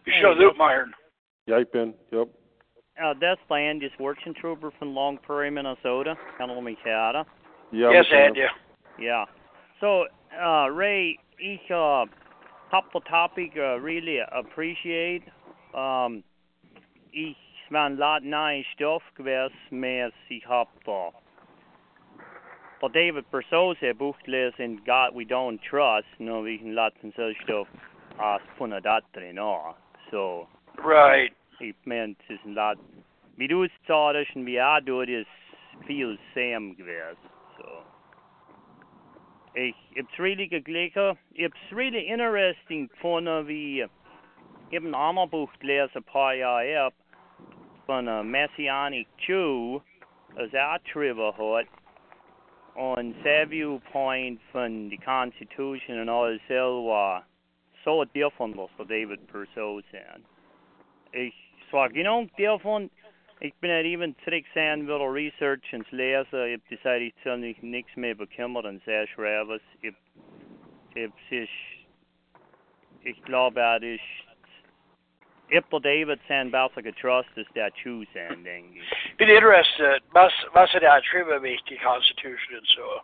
Show 0.06 0.34
Luke 0.38 0.58
Myron. 0.58 0.94
Ja, 1.46 1.58
ik. 1.58 1.74
Yep. 2.10 2.28
Uh, 3.02 3.14
that's 3.20 3.42
land 3.50 3.84
is 3.84 3.92
working 4.00 4.34
trooper 4.34 4.72
from 4.78 4.94
Long 4.94 5.18
Prairie, 5.18 5.52
Minnesota. 5.52 6.16
Handel 6.38 6.62
me 6.62 6.76
kjære. 6.84 7.26
Ja, 7.72 7.90
yes, 7.92 8.10
mevrouw. 8.10 8.28
Ed, 8.28 8.36
yeah. 8.36 8.52
Yeah. 9.00 9.26
So, 9.80 10.06
uh, 10.40 10.70
Ray, 10.70 11.18
ich 11.40 11.72
uh, 11.72 12.06
hab 12.70 12.84
the 12.94 13.00
topic 13.10 13.54
uh, 13.58 13.80
really 13.80 14.20
appreciate. 14.20 15.24
Um, 15.74 16.24
ich 17.12 17.38
war 17.72 17.86
ein 17.86 17.98
lot 17.98 18.24
nice 18.24 18.66
stuff 18.76 19.02
gewesen, 19.18 19.56
mais 19.72 20.12
ich 20.30 20.46
hab 20.46 20.68
uh, 20.88 21.12
for 22.80 22.90
David 22.90 23.26
Bersosa 23.32 23.94
Buch 23.98 24.18
gelesen, 24.26 24.82
God 24.86 25.16
We 25.16 25.26
Don't 25.26 25.60
Trust, 25.64 26.08
no, 26.20 26.44
wie 26.44 26.60
ein 26.62 26.76
lot 26.76 26.94
von 27.00 27.14
so 27.16 27.32
stuff 27.44 27.68
as 28.20 28.42
von 28.58 28.72
dat 28.72 29.04
drin, 29.14 29.40
oh. 29.40 29.76
So, 30.12 30.48
Right. 30.84 31.32
ich 31.60 31.76
mein, 31.86 32.18
es 32.28 32.36
ist 32.36 32.46
ein 32.46 32.54
lot, 32.54 32.78
wie 33.38 33.48
du 33.48 33.64
es 33.64 33.72
sagst 33.88 34.36
und 34.36 34.46
wie 34.46 34.58
er 34.58 34.84
tut, 34.86 35.08
ist 35.08 35.28
viel 35.88 36.20
Sam 36.36 36.76
gewesen, 36.76 37.18
so. 37.58 37.84
Ich 39.54 39.76
hab's 39.98 40.20
really 40.20 40.48
geglichen. 40.48 41.18
Ich 41.34 41.46
hab's 41.46 41.72
really 41.72 42.08
interesting 42.08 42.90
gefunden, 42.90 43.48
wie 43.48 43.86
ich 44.70 44.80
ein 44.80 44.96
anderes 44.96 45.30
Buch 45.30 45.52
gelesen, 45.60 45.98
ein 45.98 46.04
paar 46.04 46.34
Jahre 46.34 46.88
ab, 46.88 46.94
von 47.86 48.08
einem 48.08 48.32
Messianic 48.32 49.08
Jew, 49.18 49.82
das 50.36 50.54
er 50.54 50.80
drüber 50.92 51.34
hat, 51.38 51.68
und 52.76 53.16
sein 53.24 53.50
Viewpoint 53.50 54.42
von 54.52 54.90
der 54.90 55.00
Constitution 55.00 56.00
und 56.02 56.10
alles 56.10 56.42
selber 56.48 57.26
so 57.84 58.06
different 58.06 58.56
was 58.56 58.70
von 58.78 58.88
David 58.88 59.28
Purcell 59.28 59.82
sein. 59.92 60.24
Ich 61.14 61.34
sag 61.72 61.94
genau 61.94 62.26
davon, 62.38 62.90
ich 63.42 63.54
bin 63.56 63.72
nicht 63.72 63.86
even 63.86 64.16
zurück 64.24 64.46
sein 64.54 64.88
will 64.88 65.02
Research 65.02 65.74
ins 65.74 65.90
Lesen, 65.92 66.46
ich 66.46 66.54
hab 66.54 66.70
decided, 66.70 67.02
ich 67.02 67.24
soll 67.24 67.38
mich 67.38 67.62
nichts 67.62 67.96
mehr 67.96 68.14
bekümmern 68.14 68.66
und 68.66 68.84
sehr 68.86 69.08
schreiben. 69.08 69.60
Ich, 69.82 69.94
ich, 70.94 71.12
ich, 71.30 71.50
ich 73.04 73.24
glaube, 73.24 73.60
er 73.60 73.82
ist, 73.82 74.02
ich 75.50 75.58
hab 75.58 75.70
der 75.72 75.80
David 75.80 76.20
sein 76.28 76.52
besser 76.52 76.82
getrust, 76.84 77.30
als 77.36 77.48
der 77.56 77.72
Jew 77.84 78.06
sein, 78.14 78.44
denke 78.44 78.80
ich. 78.80 79.18
Bin 79.18 79.28
interested. 79.28 80.04
Was, 80.12 80.32
was 80.54 80.74
er 80.76 80.82
da 80.82 81.02
drüber 81.02 81.42
wie 81.42 81.60
die 81.68 81.78
Constitution 81.78 82.60
und 82.60 82.68
so. 82.68 83.02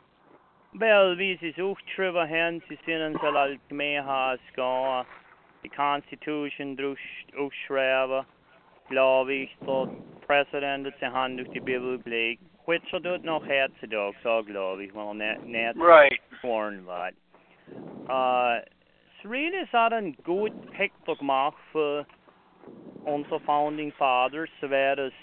Well, 0.74 1.18
wie 1.18 1.38
sie 1.38 1.52
sucht 1.54 1.84
drüber 1.96 2.28
haben, 2.28 2.62
sie 2.68 2.78
sind 2.86 3.02
uns 3.02 3.22
halt 3.22 3.60
mehr 3.72 4.06
als 4.06 4.42
gehen, 4.54 5.06
die 5.64 5.70
Constitution 5.70 6.76
ich, 9.34 9.50
der 9.66 9.88
Präsident 10.26 10.88
hat 10.88 11.00
sich 11.00 11.10
Hand 11.10 11.54
die 11.54 11.60
Bibel 11.60 12.00
gelegt, 12.00 12.42
which 12.66 12.84
noch 13.24 13.48
heutzutage, 13.48 14.16
so 14.24 14.44
glaube 14.44 14.86
ich, 14.86 14.94
weil 14.94 15.22
er 15.22 15.40
nicht, 15.40 15.46
nicht 15.46 15.78
Right. 15.78 16.22
es 19.20 19.30
really 19.30 19.58
ist 19.64 19.74
auch 19.74 19.92
ein 19.92 20.16
gut 20.24 20.54
Picture 20.72 21.18
gemacht 21.18 21.58
für 21.72 22.06
unsere 23.06 23.40
Founding 23.42 23.92
Fathers, 23.94 24.50
so 24.62 24.70
wäre 24.70 25.08
es 25.08 25.14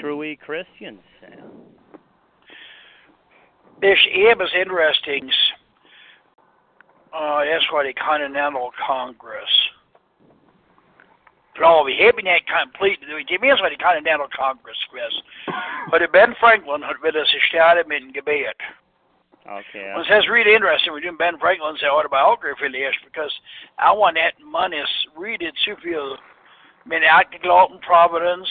true 0.00 0.36
Christians. 0.36 1.02
This 3.82 3.98
Abe 4.14 4.40
is 4.40 4.54
interesting. 4.54 5.28
Uh, 7.12 7.44
that's 7.44 7.66
what 7.72 7.82
the 7.82 7.92
Continental 7.92 8.70
Congress. 8.78 9.50
Bra, 11.58 11.82
vi 11.82 11.98
har 11.98 12.18
inte 12.18 12.40
complete, 12.46 13.00
det 13.28 13.40
means 13.40 13.60
vad 13.60 13.72
the 13.72 13.76
Continental 13.76 14.28
Congress 14.28 14.78
was. 14.94 15.22
But 15.90 16.12
Ben 16.12 16.34
Franklin 16.40 16.82
had 16.82 16.96
velat 17.02 17.26
starta 17.26 17.82
med 17.88 18.02
en 18.02 18.12
gebet. 18.12 18.56
Okay. 19.44 19.90
Well, 19.90 20.02
it 20.02 20.06
says 20.06 20.28
really 20.28 20.54
interesting. 20.54 20.92
We're 20.92 21.00
doing 21.00 21.18
Ben 21.18 21.38
Franklin's 21.38 21.82
autobiography 21.82 22.68
list 22.68 22.98
because 23.04 23.34
I 23.78 23.90
want 23.90 24.16
that 24.16 24.38
money 24.40 24.80
read 25.18 25.42
it 25.42 25.54
to 25.64 25.74
feel 25.82 26.16
men 26.86 27.02
jag 27.02 27.42
glad 27.42 27.80
Providence. 27.82 28.50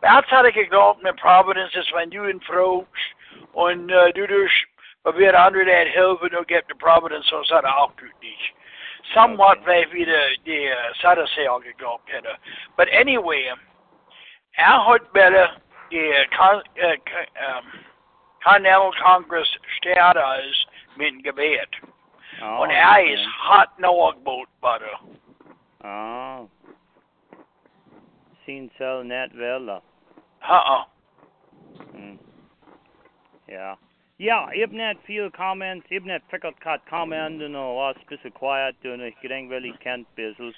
Men 0.00 0.14
jag 0.14 0.28
tar 0.28 0.46
inte 0.46 0.62
glad 0.62 1.02
med 1.02 1.16
Providence 1.16 1.74
is 1.74 1.92
when 1.92 2.10
du 2.10 2.30
en 3.54 3.88
fråga 3.88 4.02
och 4.02 4.06
uh, 4.06 4.14
du 4.14 4.26
du 4.26 4.48
vad 5.02 5.14
vi 5.14 5.26
är 5.26 5.46
under 5.46 5.64
det 5.64 5.90
huvudet 5.90 6.40
och 6.40 6.50
get 6.50 6.68
the 6.68 6.74
Providence 6.74 7.28
så 7.28 7.44
så 7.44 7.54
är 7.54 7.62
det 7.62 7.72
avgjort 7.72 8.54
Somewhat 9.14 9.58
okay. 9.58 9.66
maybe 9.66 10.04
the 10.04 10.36
the 10.44 10.70
uh, 10.70 10.92
sada 11.02 11.26
sig 11.26 11.44
jag 11.44 11.62
glad 11.78 12.00
Peter. 12.06 12.38
But 12.76 12.88
anyway, 12.92 13.52
jag 14.56 14.80
har 14.80 14.98
better 15.12 15.50
the 15.90 16.26
con, 16.36 16.56
uh, 16.56 16.96
con- 17.10 17.32
um, 17.48 17.64
Continental 18.44 18.92
Congress 18.92 19.48
status 19.78 20.66
min 20.96 21.22
gebet. 21.22 21.70
Oh, 22.42 22.46
jag 22.46 22.60
okay. 22.60 23.12
är 23.12 23.26
hot 23.48 23.78
nog 23.78 24.22
boat 24.24 24.48
bara. 24.60 25.00
Oh. 25.84 26.46
Sin 28.44 28.70
cell 28.78 29.04
net 29.04 29.34
vella. 29.34 29.80
Uh-uh. 30.42 30.84
Mm. 33.50 33.54
Yeah. 33.54 33.74
Yeah, 34.18 34.48
if 34.52 34.70
net 34.70 34.96
few 35.06 35.30
comments, 35.34 35.86
if 35.90 36.04
net 36.04 36.20
pickle 36.30 36.52
cut 36.62 36.82
comment 36.90 37.40
and 37.40 37.56
all 37.56 37.76
was 37.76 37.96
specific 38.02 38.34
quiet 38.34 38.76
doing 38.82 39.00
a 39.00 39.10
getting 39.22 39.48
really 39.48 39.72
Kent 39.82 40.06
business. 40.14 40.54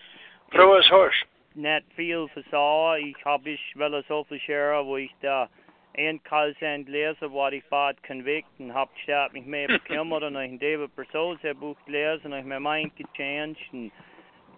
Throw 0.53 0.76
us 0.76 0.84
horse. 0.90 1.14
Net 1.55 1.84
feel 1.97 2.28
för 2.34 2.43
så, 2.51 2.97
ich 2.97 3.24
hab 3.24 3.47
ich 3.47 3.76
väl 3.76 4.03
så 4.09 4.24
för 4.24 4.38
share 4.38 4.82
wo 4.84 4.97
ich 4.99 5.14
da 5.20 5.49
en 5.95 6.18
kalsend 6.18 6.88
lese, 6.88 7.28
vad 7.28 7.55
ich 7.55 7.62
bad 7.70 8.03
convict 8.03 8.49
und 8.59 8.74
hab 8.74 8.88
statt 8.97 9.32
mich 9.32 9.47
mehr 9.47 9.68
bekümmert 9.68 10.24
und 10.24 10.36
ich 10.36 10.59
David 10.59 10.97
Persols 10.97 11.40
der 11.43 11.55
Buch 11.55 11.76
gelesen 11.86 12.32
und 12.32 12.38
ich 12.40 12.45
mir 12.45 12.59
mein 12.61 12.90
gechanged 12.97 13.72
und 13.72 13.93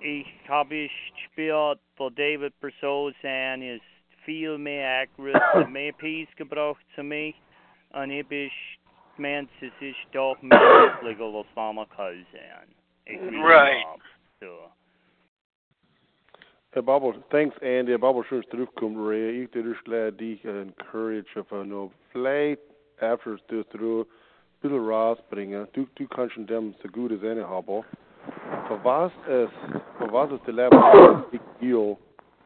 ich 0.00 0.26
hab 0.48 0.72
ich 0.72 0.92
gespielt 1.14 1.78
für 1.96 2.10
David 2.10 2.58
Persols 2.60 3.16
und 3.22 3.62
ist 3.62 3.84
viel 4.24 4.56
mehr 4.56 5.02
accurate, 5.02 5.66
mehr 5.68 5.92
Peace 5.92 6.34
gebraucht 6.36 6.84
zu 6.94 7.02
mich 7.02 7.34
und 7.94 8.10
ich 8.10 8.26
bin 8.26 8.50
meint 9.16 9.50
ist 9.60 9.96
doch 10.12 10.40
mehr 10.42 10.98
legal 11.02 11.34
als 11.36 11.46
Mama 11.54 11.86
sein. 11.96 12.74
Ich 13.06 13.20
really 13.20 13.42
Right. 13.42 13.84
hab, 13.86 14.00
So. 14.40 14.70
Herr 16.72 16.82
Babbel, 16.82 17.22
thanks 17.30 17.56
Andy. 17.58 17.92
Herr 17.92 17.98
Babbel, 17.98 18.24
schön, 18.24 18.40
dass 18.40 18.50
du 18.50 18.56
zurückkommst, 18.56 18.98
Ray. 18.98 19.44
Ich 19.44 19.50
dir 19.52 19.62
glad 19.84 20.18
dich 20.18 20.44
encourage 20.44 21.36
of 21.36 21.50
uh, 21.52 21.62
no 21.62 21.92
vielleicht 22.10 22.60
after 23.00 23.36
du 23.48 23.62
through 23.64 24.02
ein 24.02 24.60
bisschen 24.60 24.88
rausbringen. 24.88 25.68
Du, 25.72 25.86
du 25.94 26.08
kannst 26.08 26.34
schon 26.34 26.46
dem 26.46 26.74
so 26.82 26.88
gut 26.88 27.12
as 27.12 27.22
any 27.22 27.42
haben. 27.42 27.84
Für 28.66 28.82
was 28.82 29.12
es, 29.28 29.50
für 29.98 30.12
was 30.12 30.32
es 30.32 30.42
der 30.42 30.54
Leben 30.54 31.24
big 31.30 31.42
deal, 31.60 31.96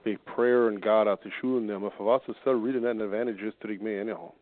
big 0.05 0.23
prayer 0.27 0.69
and 0.69 0.83
God 0.83 1.07
out 1.07 1.23
zu 1.23 1.31
schulen 1.31 1.67
nehmen, 1.67 1.91
für 1.93 2.05
was 2.05 2.21
es 2.29 2.37
soll 2.45 2.57
reading 2.57 2.83
that 2.83 3.01
advantages 3.01 3.55
zu 3.61 3.69
dich 3.69 3.81
mehr 3.81 4.03
anyhow. 4.03 4.35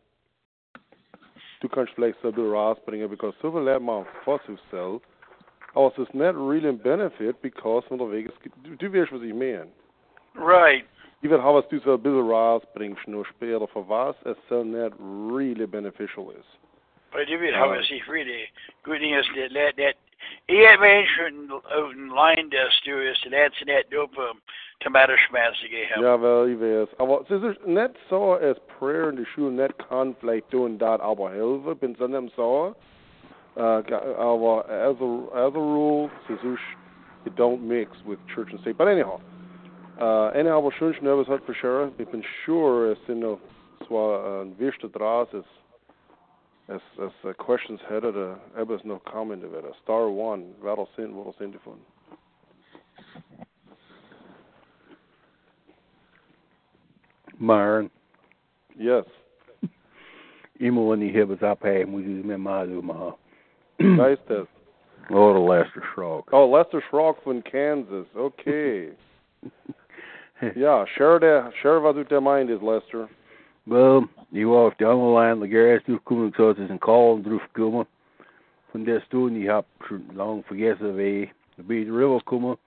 Du 1.59 1.69
kannst 1.69 1.93
vielleicht 1.93 2.21
bisschen 2.21 2.51
rausbringen, 2.51 3.09
because 3.09 3.35
so 3.41 3.57
lernt 3.59 3.85
man 3.85 4.05
vor 4.23 4.39
sich 4.47 4.59
selbst. 4.71 5.07
Aber 5.73 5.91
es 5.91 5.97
ist 5.97 6.13
nicht 6.13 6.35
really 6.35 6.69
ein 6.69 6.79
benefit, 6.79 7.41
because 7.41 7.87
von 7.87 7.97
der 7.97 8.11
Weg, 8.11 8.27
es 8.27 8.41
gibt, 8.41 8.55
du, 8.63 8.75
du 8.75 8.93
weißt, 8.93 9.11
was 9.11 9.21
ich 9.21 9.33
meine. 9.33 9.67
Right. 10.35 10.85
Ich 11.21 11.29
will 11.29 11.41
haben, 11.41 11.63
du 11.69 11.79
so 11.79 11.93
ein 11.93 12.01
bisschen 12.01 12.29
rausbringst, 12.29 13.07
nur 13.07 13.25
später, 13.25 13.67
für 13.67 13.87
was 13.89 14.15
es 14.25 14.37
so 14.49 14.63
nicht 14.63 14.93
really 14.99 15.65
beneficial 15.65 16.31
ist. 16.31 16.59
But 17.11 17.27
you 17.29 17.39
would 17.39 17.55
have 17.55 17.71
us 17.71 17.89
if 17.89 18.07
really 18.07 18.49
good 18.83 18.99
thing 18.99 19.13
is 19.13 19.25
that 19.35 19.53
that 19.53 19.77
that 19.77 19.95
yeah 20.49 20.75
man 20.79 21.05
shouldn't 21.15 21.51
open 21.51 22.09
line 22.09 22.49
das 22.49 22.73
du 22.85 22.97
ist 22.97 23.25
that's 23.31 23.65
net 23.65 23.89
dope 23.89 24.17
um 24.17 24.39
tomato 24.79 25.13
schmerz 25.27 25.55
gegeben. 25.61 26.01
Ja, 26.01 26.15
ich 26.45 26.59
weiß. 26.59 26.99
Aber 26.99 27.21
es 27.21 27.29
ist 27.29 27.65
nicht 27.65 27.95
so, 28.09 28.33
als 28.33 28.59
Prayer 28.79 29.09
in 29.09 29.17
der 29.17 29.25
Schule 29.25 29.51
nicht 29.51 29.77
kann 29.79 30.15
vielleicht 30.19 30.49
tun, 30.51 30.77
das 30.77 30.99
aber 31.01 31.31
helfen, 31.31 31.77
bin 31.79 31.95
so 31.95 32.07
nicht 32.07 32.35
so. 32.35 32.75
Uh, 33.55 33.81
aber 34.19 34.69
as 34.69 34.95
a, 35.01 35.47
as 35.47 35.55
a 35.55 35.57
rule, 35.57 36.11
ist, 36.29 36.43
you 37.25 37.31
don't 37.35 37.59
mix 37.59 37.91
with 38.05 38.19
church 38.27 38.51
and 38.51 38.61
state. 38.61 38.77
But 38.77 38.87
anyhow, 38.87 39.19
uh, 39.99 40.29
anyhow, 40.35 40.59
aber 40.59 40.71
schön 40.73 40.93
schnell 40.93 41.17
was 41.17 41.27
hat 41.27 41.43
für 41.43 41.55
Sharon. 41.55 41.91
Ich 41.97 42.07
bin 42.07 42.23
sure, 42.45 42.91
es 42.91 43.05
sind 43.07 43.21
noch 43.21 43.39
zwar 43.87 44.43
ein 44.43 44.59
Wichte 44.59 44.87
draus, 44.89 45.27
es 45.33 45.43
as 46.69 46.81
as 47.01 47.11
uh, 47.23 47.33
questions 47.33 47.79
headed 47.89 48.15
uh 48.17 48.35
comment 49.11 49.43
of 49.43 49.53
it. 49.53 49.63
A 49.63 49.71
star 49.83 50.09
one, 50.09 50.53
that'll 50.63 50.89
send 50.95 51.15
what'll 51.15 51.35
send 51.39 51.55
it 51.55 51.61
fun. 51.63 51.77
Myron, 57.39 57.89
Yes. 58.77 59.05
imo 60.59 60.93
ni 60.95 61.11
hebas 61.11 61.41
ape 61.43 61.85
muzi 61.87 62.23
me 62.23 62.35
mazu 62.35 62.81
ma. 62.83 63.11
nice 63.79 64.17
test. 64.27 64.47
Oh, 65.09 65.33
the 65.33 65.39
Lester 65.39 65.83
Schrock. 65.95 66.23
Oh, 66.33 66.49
Lester 66.49 66.83
Schrock 66.91 67.23
from 67.23 67.41
Kansas. 67.43 68.07
Okay. 68.15 68.89
yeah, 70.55 70.83
share 70.97 71.19
der 71.19 71.51
share 71.61 71.85
ut 71.85 72.09
der 72.09 72.21
mind 72.21 72.49
is 72.49 72.61
Lester. 72.61 73.07
Wel, 73.67 74.07
die 74.29 74.45
wou 74.47 74.63
auf 74.63 74.75
die 74.75 74.85
andere 74.85 75.13
lijn 75.13 75.39
de 75.39 75.47
gereis 75.47 75.83
terugkomen, 75.83 76.27
ik 76.27 76.35
zou 76.35 76.47
het 76.47 76.57
eens 76.57 76.69
een 76.69 76.77
call 76.77 77.21
terugkomen. 77.21 77.87
Van 78.69 78.83
des 78.83 79.07
toen, 79.07 79.39
je 79.39 79.51
hebt 79.51 79.67
schon 79.79 80.09
lang 80.13 80.47
wie 80.47 80.75
de 80.75 81.31
bij 81.55 81.83
de 81.83 81.97
river 81.97 82.23
komen. 82.23 82.57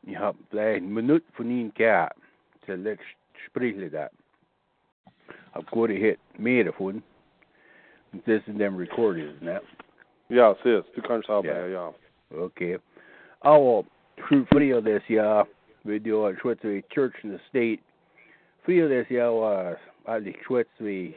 Je 0.00 0.16
hebt 0.16 0.36
vielleicht 0.48 0.80
een 0.80 0.92
minuut 0.92 1.22
van 1.32 1.48
één 1.48 1.72
kaart. 1.72 2.16
Ze 2.64 2.76
let 2.76 3.00
spreken 3.34 3.90
dat. 3.90 4.10
Heb 5.50 5.68
goed 5.68 5.88
hit 5.88 6.18
meer 6.36 6.66
ervan. 6.66 7.02
Het 8.10 8.28
is 8.28 8.42
dem 8.44 8.78
recorded, 8.78 9.24
isn't 9.24 9.56
it? 9.56 9.62
Ja, 10.26 10.54
sis, 10.62 10.84
du 10.94 11.00
kannst 11.00 11.28
ja. 11.28 11.64
ja. 11.64 11.92
Okay. 12.28 12.78
Aber 13.38 13.84
für 14.16 14.44
früher 14.46 14.82
das 14.82 15.06
Jahr, 15.08 15.46
wir 15.82 16.00
die 16.00 16.36
Schweizer 16.38 16.80
Church 16.88 17.24
in 17.24 17.30
the 17.30 17.38
State, 17.48 17.82
früher 18.62 18.88
das 18.88 19.08
Jahr 19.08 19.32
war 19.32 19.76
eigentlich 20.04 20.42
Schweizer 20.44 20.70
wie 20.78 21.14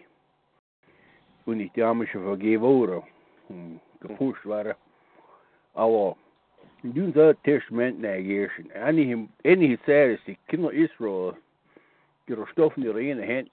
und 1.46 1.60
ich 1.60 1.72
die 1.74 1.84
Amische 1.84 2.20
vergeben 2.20 2.64
wurde, 2.64 3.04
und 3.50 3.80
gepusht 4.02 4.46
waren. 4.46 4.76
Aber 5.74 6.16
in 6.84 6.94
diesem 6.94 7.44
Testament 7.44 8.00
negation, 8.00 8.72
einige, 8.72 9.28
einige 9.44 9.82
Zeit 9.84 10.18
ist 10.18 10.28
die 10.28 10.38
Kinder 10.48 10.72
Israel 10.72 11.34
ihre 12.28 12.46
Stoffen 12.48 12.84
in 12.84 13.20
ihre 13.20 13.38
Hand 13.38 13.50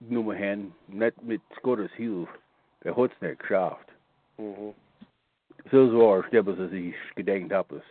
genommen 0.00 0.38
haben, 0.38 0.74
nicht 0.88 1.22
mit 1.22 1.42
Gottes 1.62 1.92
Hilfe. 1.92 2.32
Der 2.82 2.96
hat 2.96 3.12
es 3.12 3.20
nicht 3.20 3.38
geschafft. 3.38 3.88
Mhm. 4.36 4.74
So 5.70 6.22
stibbels 6.26 6.58
als 6.58 6.72
ik 6.72 6.94
gedenkt 7.14 7.52
heb, 7.52 7.72
is 7.72 7.82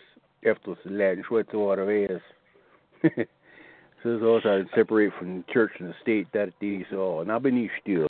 efter 0.41 0.77
ze 0.81 0.89
leiden 0.89 1.23
Schweizer 1.23 1.57
water 1.57 1.89
is. 1.89 2.21
so 4.03 4.19
zoals 4.19 4.45
I 4.45 4.63
separate 4.75 5.13
from 5.17 5.43
church 5.51 5.71
and 5.79 5.89
the 5.89 5.95
state 6.01 6.27
that 6.33 6.49
it 6.59 6.65
is 6.65 6.85
so, 6.91 7.21
and 7.21 7.31
I've 7.31 7.41
been 7.41 7.55
niet 7.55 7.71
stil. 7.81 8.09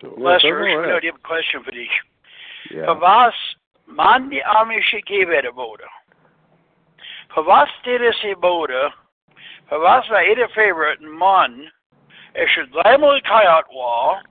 So, 0.00 0.14
Ja, 0.18 0.32
Lester, 0.32 0.58
sag 0.58 0.68
ich 0.68 0.76
mal, 0.76 0.92
habe 0.92 1.06
ja. 1.06 1.12
eine 1.12 1.22
question 1.22 1.62
für 1.64 1.70
dich. 1.72 1.90
yeah. 2.70 2.86
Für 2.86 3.00
was 3.00 3.34
man 3.86 4.30
die 4.30 4.44
amische 4.44 5.00
Gebete 5.02 5.52
Für 7.34 7.46
was 7.46 7.68
steht 7.80 8.00
es 8.00 8.16
in 8.24 8.40
Bode? 8.40 8.92
Für 9.68 9.80
was 9.80 10.08
war 10.08 10.22
ihre 10.22 10.48
favorite 10.50 11.02
Mann? 11.02 11.70
Er 12.34 12.48
should 12.48 12.72
dreimal 12.72 13.20
kajat 13.20 13.66
war. 13.68 14.22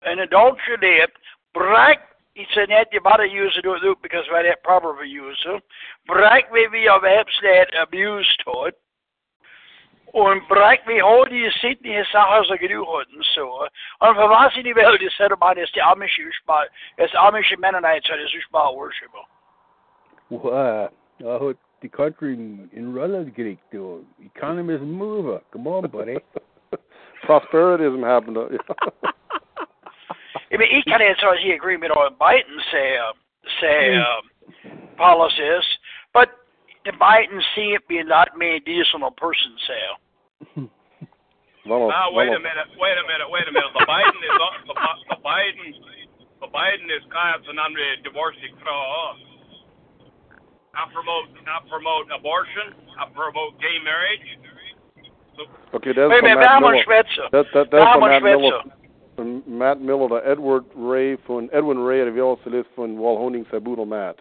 En 0.00 0.18
een 0.18 0.28
deutsche 0.28 0.76
lebt. 0.80 1.18
Brak, 1.52 2.00
ich 2.34 2.48
sage 2.50 2.68
nicht, 2.68 2.92
die 2.92 3.00
beide 3.00 3.24
use 3.24 3.60
do 3.62 3.74
it 3.74 4.02
because 4.02 4.28
wij 4.30 4.42
dat 4.42 4.62
proper 4.62 5.04
use. 5.04 5.62
Brak, 6.06 6.52
wie 6.52 6.70
wir 6.70 6.94
auf 6.94 7.02
Hebslet 7.02 7.74
abused 7.74 8.42
hat. 8.46 8.74
Und 10.16 10.48
brak, 10.48 10.80
wie 10.86 11.02
heute 11.02 11.34
die 11.34 11.50
Sydney 11.60 12.02
Sachen 12.10 12.44
so 12.44 12.56
genug 12.56 12.88
hatten, 12.88 13.22
so. 13.34 13.66
Und 13.98 14.14
für 14.14 14.30
was 14.30 14.56
in 14.56 14.64
die 14.64 14.74
Welt 14.74 15.02
ist 15.02 15.20
das 15.20 15.28
man 15.38 15.58
ist 15.58 15.74
die 15.74 15.82
amische 15.82 16.22
Ursprung, 16.22 16.64
das 16.96 17.14
amische 17.16 17.54
Mennonites 17.58 18.08
hat 18.08 18.18
das 18.18 18.32
Ursprung 18.32 18.76
worshiper. 18.76 19.26
Well, 20.30 20.54
uh, 20.54 20.88
I 21.20 21.38
hope 21.38 21.58
the 21.82 21.90
country 21.90 22.32
in, 22.32 22.70
in 22.72 22.94
Rutland 22.94 23.34
Greek 23.34 23.58
do 23.70 24.06
economy 24.24 24.76
is 24.76 24.80
moving. 24.80 25.40
Come 25.52 25.66
on, 25.66 25.90
buddy. 25.90 26.16
Prosperityism 27.26 28.02
happened. 28.02 28.36
To, 28.36 28.48
I 30.50 30.56
mean, 30.56 30.70
ich 30.70 30.86
kann 30.86 31.02
jetzt 31.02 31.22
also 31.22 31.36
hier 31.36 31.56
agree 31.56 31.76
mit 31.76 31.90
euren 31.94 32.16
beiden 32.16 32.58
sehr, 32.70 33.12
sehr 33.60 34.00
uh, 34.00 34.96
policies, 34.96 35.64
but 36.14 36.30
the 36.86 36.92
Biden 36.92 37.42
see 37.54 37.74
it 37.74 37.86
being 37.86 38.08
not 38.08 38.30
made 38.38 38.64
decent 38.64 39.02
person 39.18 39.52
say. 39.66 40.05
Well, 41.66 41.88
Now 41.88 42.12
wait 42.12 42.28
well, 42.28 42.36
a 42.36 42.42
minute, 42.42 42.68
wait 42.78 42.96
a 42.96 43.04
minute, 43.08 43.28
wait 43.30 43.46
a 43.48 43.52
minute. 43.52 43.72
The 43.74 43.86
Biden 43.88 44.20
is 44.20 44.34
the, 44.36 44.74
the 45.14 45.18
Biden 45.24 45.68
the 46.40 46.48
Biden 46.52 46.88
is 46.92 47.04
kansen 47.08 47.58
on 47.58 47.72
the 47.72 47.88
divorcing 48.04 48.54
från. 48.60 49.16
I 50.76 50.84
promote 50.92 51.32
I 51.48 51.58
promote 51.68 52.06
abortion. 52.12 52.76
I 53.00 53.08
promote 53.14 53.58
gay 53.60 53.80
marriage. 53.82 54.28
Okay, 55.74 55.92
that's 55.92 56.08
Wait 56.08 56.20
a 56.20 56.22
minute, 56.22 56.40
Matt 56.40 56.60
Miller. 56.60 56.74
einen 56.74 57.30
That, 57.32 57.46
that, 57.52 57.70
that's 57.70 57.92
from 57.92 58.04
einen 58.04 58.22
Matt 58.22 58.22
Miller. 58.22 58.60
From 59.16 59.42
Matt 59.46 59.80
Miller, 59.80 60.08
der 60.08 60.26
Edward 60.30 60.64
Ray 60.74 61.16
von 61.26 61.48
Edwin 61.52 61.78
Ray, 61.78 62.04
der 62.04 62.14
wir 62.14 62.24
också 62.24 62.50
läst 62.50 62.68
von 62.74 62.98
Walhoning 62.98 63.46
Sabut 63.50 63.78
Matt. 63.86 64.16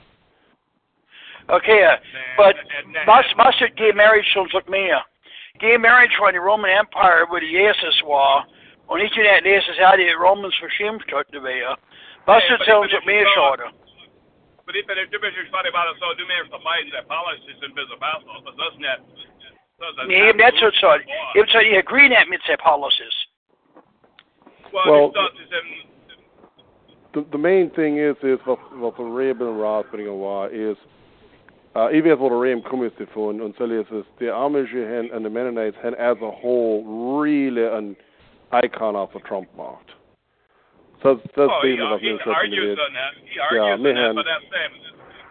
Okay, 1.50 1.84
uh, 1.86 1.98
but 2.38 2.56
And- 2.56 2.96
and- 2.96 3.08
was, 3.08 3.26
was 3.38 3.54
it 3.62 3.76
gay 3.76 3.92
marriage 3.94 4.26
sounds 4.34 4.52
like 4.54 4.68
me? 4.68 4.90
Gay 5.60 5.78
marriage 5.78 6.16
von 6.18 6.34
the 6.34 6.40
Roman 6.40 6.70
Empire, 6.70 7.26
wo 7.30 7.40
die 7.40 7.48
Jesus 7.52 8.02
war, 8.04 8.46
und 8.88 9.00
nicht 9.00 9.16
in 9.18 9.24
der 9.24 9.42
Jesus 9.44 9.78
hat 9.80 9.98
die 9.98 10.12
Romans 10.12 10.56
verschimpft 10.58 11.12
hat, 11.14 11.28
die 11.34 11.42
wir. 11.44 11.78
Was 12.26 12.44
Ja, 12.50 12.56
it 12.56 12.62
aber 12.62 12.66
sounds 12.66 12.88
ich 12.88 12.94
like 12.94 13.06
bin 13.06 13.16
me, 13.16 13.22
nicht 13.24 13.34
so- 13.36 13.42
schade. 13.42 13.66
Men 14.66 14.74
det 14.74 14.90
är 14.90 15.06
du 15.12 15.20
blir 15.20 15.32
svårt 15.32 15.72
bara 15.74 15.94
så 16.00 16.14
du 16.18 16.26
menar 16.26 16.44
the 16.46 16.58
Biden 16.58 16.92
that 16.92 17.08
policies 17.08 17.58
in 17.64 17.74
business 17.76 17.98
about 18.02 18.26
but 18.44 18.56
doesn't 18.58 18.82
that 18.82 19.00
doesn't 19.80 20.08
Nee, 20.08 20.30
eben 20.30 20.38
nicht 20.38 20.58
so 20.60 20.72
so. 20.72 20.94
Eben 21.36 21.48
so, 21.52 21.60
ich 21.60 21.78
agree 21.78 22.10
nicht 22.10 22.28
mit 22.30 22.42
den 22.48 22.58
policies. 22.58 23.14
Well, 24.74 24.86
Well, 24.92 25.06
it's 25.06 25.16
not 25.16 25.32
in 25.40 25.86
The, 27.14 27.22
the 27.32 27.38
main 27.38 27.70
thing 27.70 27.98
is, 27.98 28.18
is 28.24 28.40
wat, 28.46 28.60
wat 28.74 28.98
de 28.98 29.04
Reben 29.16 29.48
en 29.48 29.60
Raasbringen 29.62 30.20
was, 30.20 30.52
is, 30.52 30.78
uh, 31.76 31.92
ik 31.94 32.04
weet 32.04 32.18
wat 32.18 32.30
de 32.30 32.40
Reben 32.40 32.62
kom 32.64 32.84
is 32.84 32.92
van, 33.12 33.42
en 33.42 33.54
zo 33.58 33.64
is 33.66 33.90
het, 33.90 34.06
de 34.18 34.32
Amish 34.32 34.72
hen 34.72 35.12
en 35.12 35.22
de 35.24 35.30
Mennonites 35.30 35.82
hen 35.82 35.98
as 35.98 36.18
a 36.22 36.32
whole 36.42 36.84
really 37.24 37.68
an 37.68 37.96
icon 38.64 38.96
of 38.96 39.12
the 39.12 39.20
Trump 39.20 39.48
markt. 39.56 39.94
So 41.02 41.16
that's 41.16 41.38
Oh, 41.38 41.62
basically 41.62 41.76
he, 41.76 41.84
what 41.84 42.00
he 42.02 42.30
I'm 42.30 42.36
argues 42.36 42.80
on 42.80 42.94
that. 42.94 43.14
He 43.26 43.40
argues 43.40 43.66
Yeah, 43.66 43.74
on 43.74 43.82
me 43.82 43.94
that, 43.94 44.04
and- 44.06 44.16
but 44.16 44.26
that 44.26 44.42
same, 44.52 44.74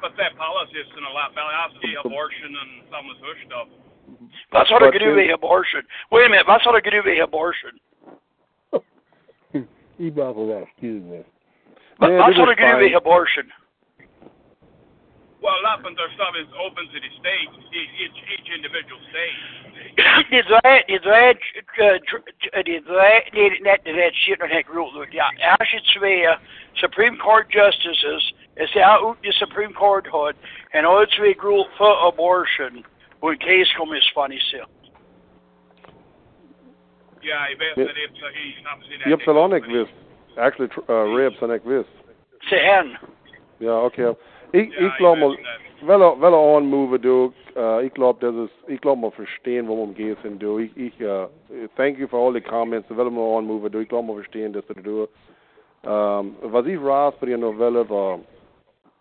but 0.00 0.12
that 0.16 0.36
policy 0.36 0.78
is 0.78 0.86
in 0.98 1.04
a 1.04 1.12
lot 1.12 1.34
better. 1.34 1.48
I 1.48 1.68
see 1.82 1.94
abortion 2.04 2.50
and 2.60 2.70
some 2.90 3.08
of 3.10 3.16
this 3.20 3.38
stuff. 3.46 3.68
Was 4.52 4.68
hat 4.68 4.82
er 4.82 4.90
But 4.90 5.00
gedoe 5.00 5.32
abortion? 5.32 5.82
Wait 6.10 6.26
a 6.26 6.28
minute, 6.28 6.46
was 6.46 6.62
hat 6.62 6.74
er 6.74 6.80
gedoe 6.82 7.02
with 7.04 7.22
abortion? 7.22 7.80
He 9.98 10.10
buckled 10.10 10.50
that, 10.50 10.62
excuse 10.68 11.02
me. 11.02 11.24
Wa- 11.98 12.08
Nee, 12.08 12.16
Was 12.18 12.26
dit 12.26 12.36
hat 12.36 12.46
er 12.48 12.52
is 12.52 12.58
gedoe 12.58 12.70
fine. 12.72 12.82
with 12.84 12.94
abortion? 12.94 13.52
Well, 15.44 15.60
lot 15.62 15.84
of 15.84 15.94
their 15.96 16.08
stuff 16.16 16.32
is 16.40 16.48
open 16.56 16.88
to 16.88 16.98
the 17.04 17.10
state, 17.20 17.50
each, 17.68 17.92
each, 18.00 18.18
each 18.32 18.48
individual 18.48 18.98
state. 19.12 19.36
Die 20.30 20.42
drei, 20.42 20.82
die 20.88 20.98
drei, 20.98 21.30
äh, 21.76 22.00
dr- 22.08 22.64
die 22.64 22.80
drei, 22.80 23.28
nee, 23.34 23.60
net 23.60 23.84
die 23.84 23.92
red 23.92 24.14
shit 24.14 24.38
nog 24.40 24.48
hek 24.50 24.68
rule. 24.72 25.06
Ja, 25.10 25.28
als 25.58 25.70
je 25.70 25.80
twee 25.82 26.26
Supreme 26.72 27.16
Court 27.16 27.52
justices, 27.52 28.34
is 28.54 28.72
ja 28.72 28.96
ook 28.96 29.22
de 29.22 29.32
Supreme 29.32 29.72
Court 29.72 30.06
had, 30.06 30.34
en 30.70 30.84
alle 30.84 31.06
twee 31.06 31.36
rule 31.38 31.68
for 31.74 31.96
abortion, 31.96 32.84
hoe 33.18 33.30
een 33.30 33.38
case 33.38 33.76
komt 33.76 33.92
is 33.92 34.10
funny 34.14 34.38
still. 34.38 34.66
Yeah, 37.20 37.50
I 37.50 37.56
bet 37.56 37.76
Yeah. 37.76 37.86
that 37.86 37.96
it's, 37.96 38.18
uh, 38.20 38.28
he's 38.32 38.62
not 38.62 38.82
seen 38.88 38.98
Je 38.98 39.08
hebt 39.08 39.24
wel 39.24 39.42
aan 39.42 39.54
ik 39.54 39.64
wist. 39.64 39.92
Actually, 40.36 40.68
tr- 40.68 40.90
uh, 40.90 41.14
Ray 41.14 41.22
hebt 41.22 41.42
aan 41.42 41.52
ik 41.52 41.62
wist. 41.64 41.88
Ze. 42.38 42.96
Ja, 43.58 43.80
okay. 43.80 44.14
Ik, 44.54 44.72
Yeah, 44.72 44.84
ik 44.84 44.92
geloof 44.92 45.18
that. 45.18 45.38
wel, 45.86 46.18
wel 46.18 46.56
aanmoven 46.56 47.00
doe. 47.00 47.30
Uh, 47.56 47.76
ik 47.82 47.90
geloof 47.92 48.18
dat 48.18 48.34
is, 48.34 48.50
ik 48.66 48.80
geloof 48.80 48.98
mal 48.98 49.10
verstehen, 49.10 49.66
worum 49.66 49.94
het 49.96 50.06
gaat 50.06 50.24
en 50.24 50.38
doe. 50.38 50.62
Ik, 50.62 50.70
ik, 50.74 50.94
uh, 50.98 51.24
thank 51.74 51.96
you 51.96 52.08
for 52.08 52.18
all 52.18 52.32
the 52.32 52.48
comments. 52.48 52.88
Wel 52.88 53.10
mal 53.10 53.36
aanmoven 53.36 53.70
doe. 53.70 53.80
Ik 53.80 53.88
geloof 53.88 54.04
mal 54.04 54.14
verstehen 54.14 54.52
dat 54.52 54.64
ze 54.66 54.82
doen. 54.82 55.06
Um, 55.86 56.36
was 56.40 56.64
ik 56.64 56.80
raas 56.82 57.14
voor 57.18 57.26
die 57.26 57.36
novelle 57.36 57.86
war, 57.86 58.18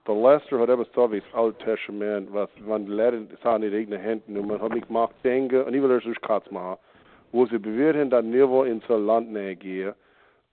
de 0.04 0.14
Lester 0.14 0.60
hat 0.60 0.70
etwas 0.70 0.88
so 0.94 1.08
wie 1.08 1.22
das 1.22 1.34
Alte 1.34 1.64
Testament, 1.64 2.30
was 2.32 2.50
man 2.66 2.88
lernt, 2.88 3.32
es 3.32 3.42
hat 3.44 3.62
nicht 3.62 3.74
eigene 3.74 3.98
Hände, 3.98 4.40
und 4.40 4.48
man 4.48 4.60
hat 4.60 4.74
mich 4.74 4.86
gemacht, 4.88 5.14
denke, 5.24 5.64
und 5.64 5.74
ich 5.74 5.82
will 5.82 5.90
das 5.90 6.04
durch 6.04 6.20
Katz 6.22 6.50
machen, 6.52 6.78
wo 7.32 7.46
sie 7.46 7.58
bewähren, 7.58 8.10
dass 8.10 8.24
nirgendwo 8.26 8.64
in 8.64 8.82
so 8.88 8.98
Land 8.98 9.32
näher 9.32 9.56
gehen, 9.56 9.94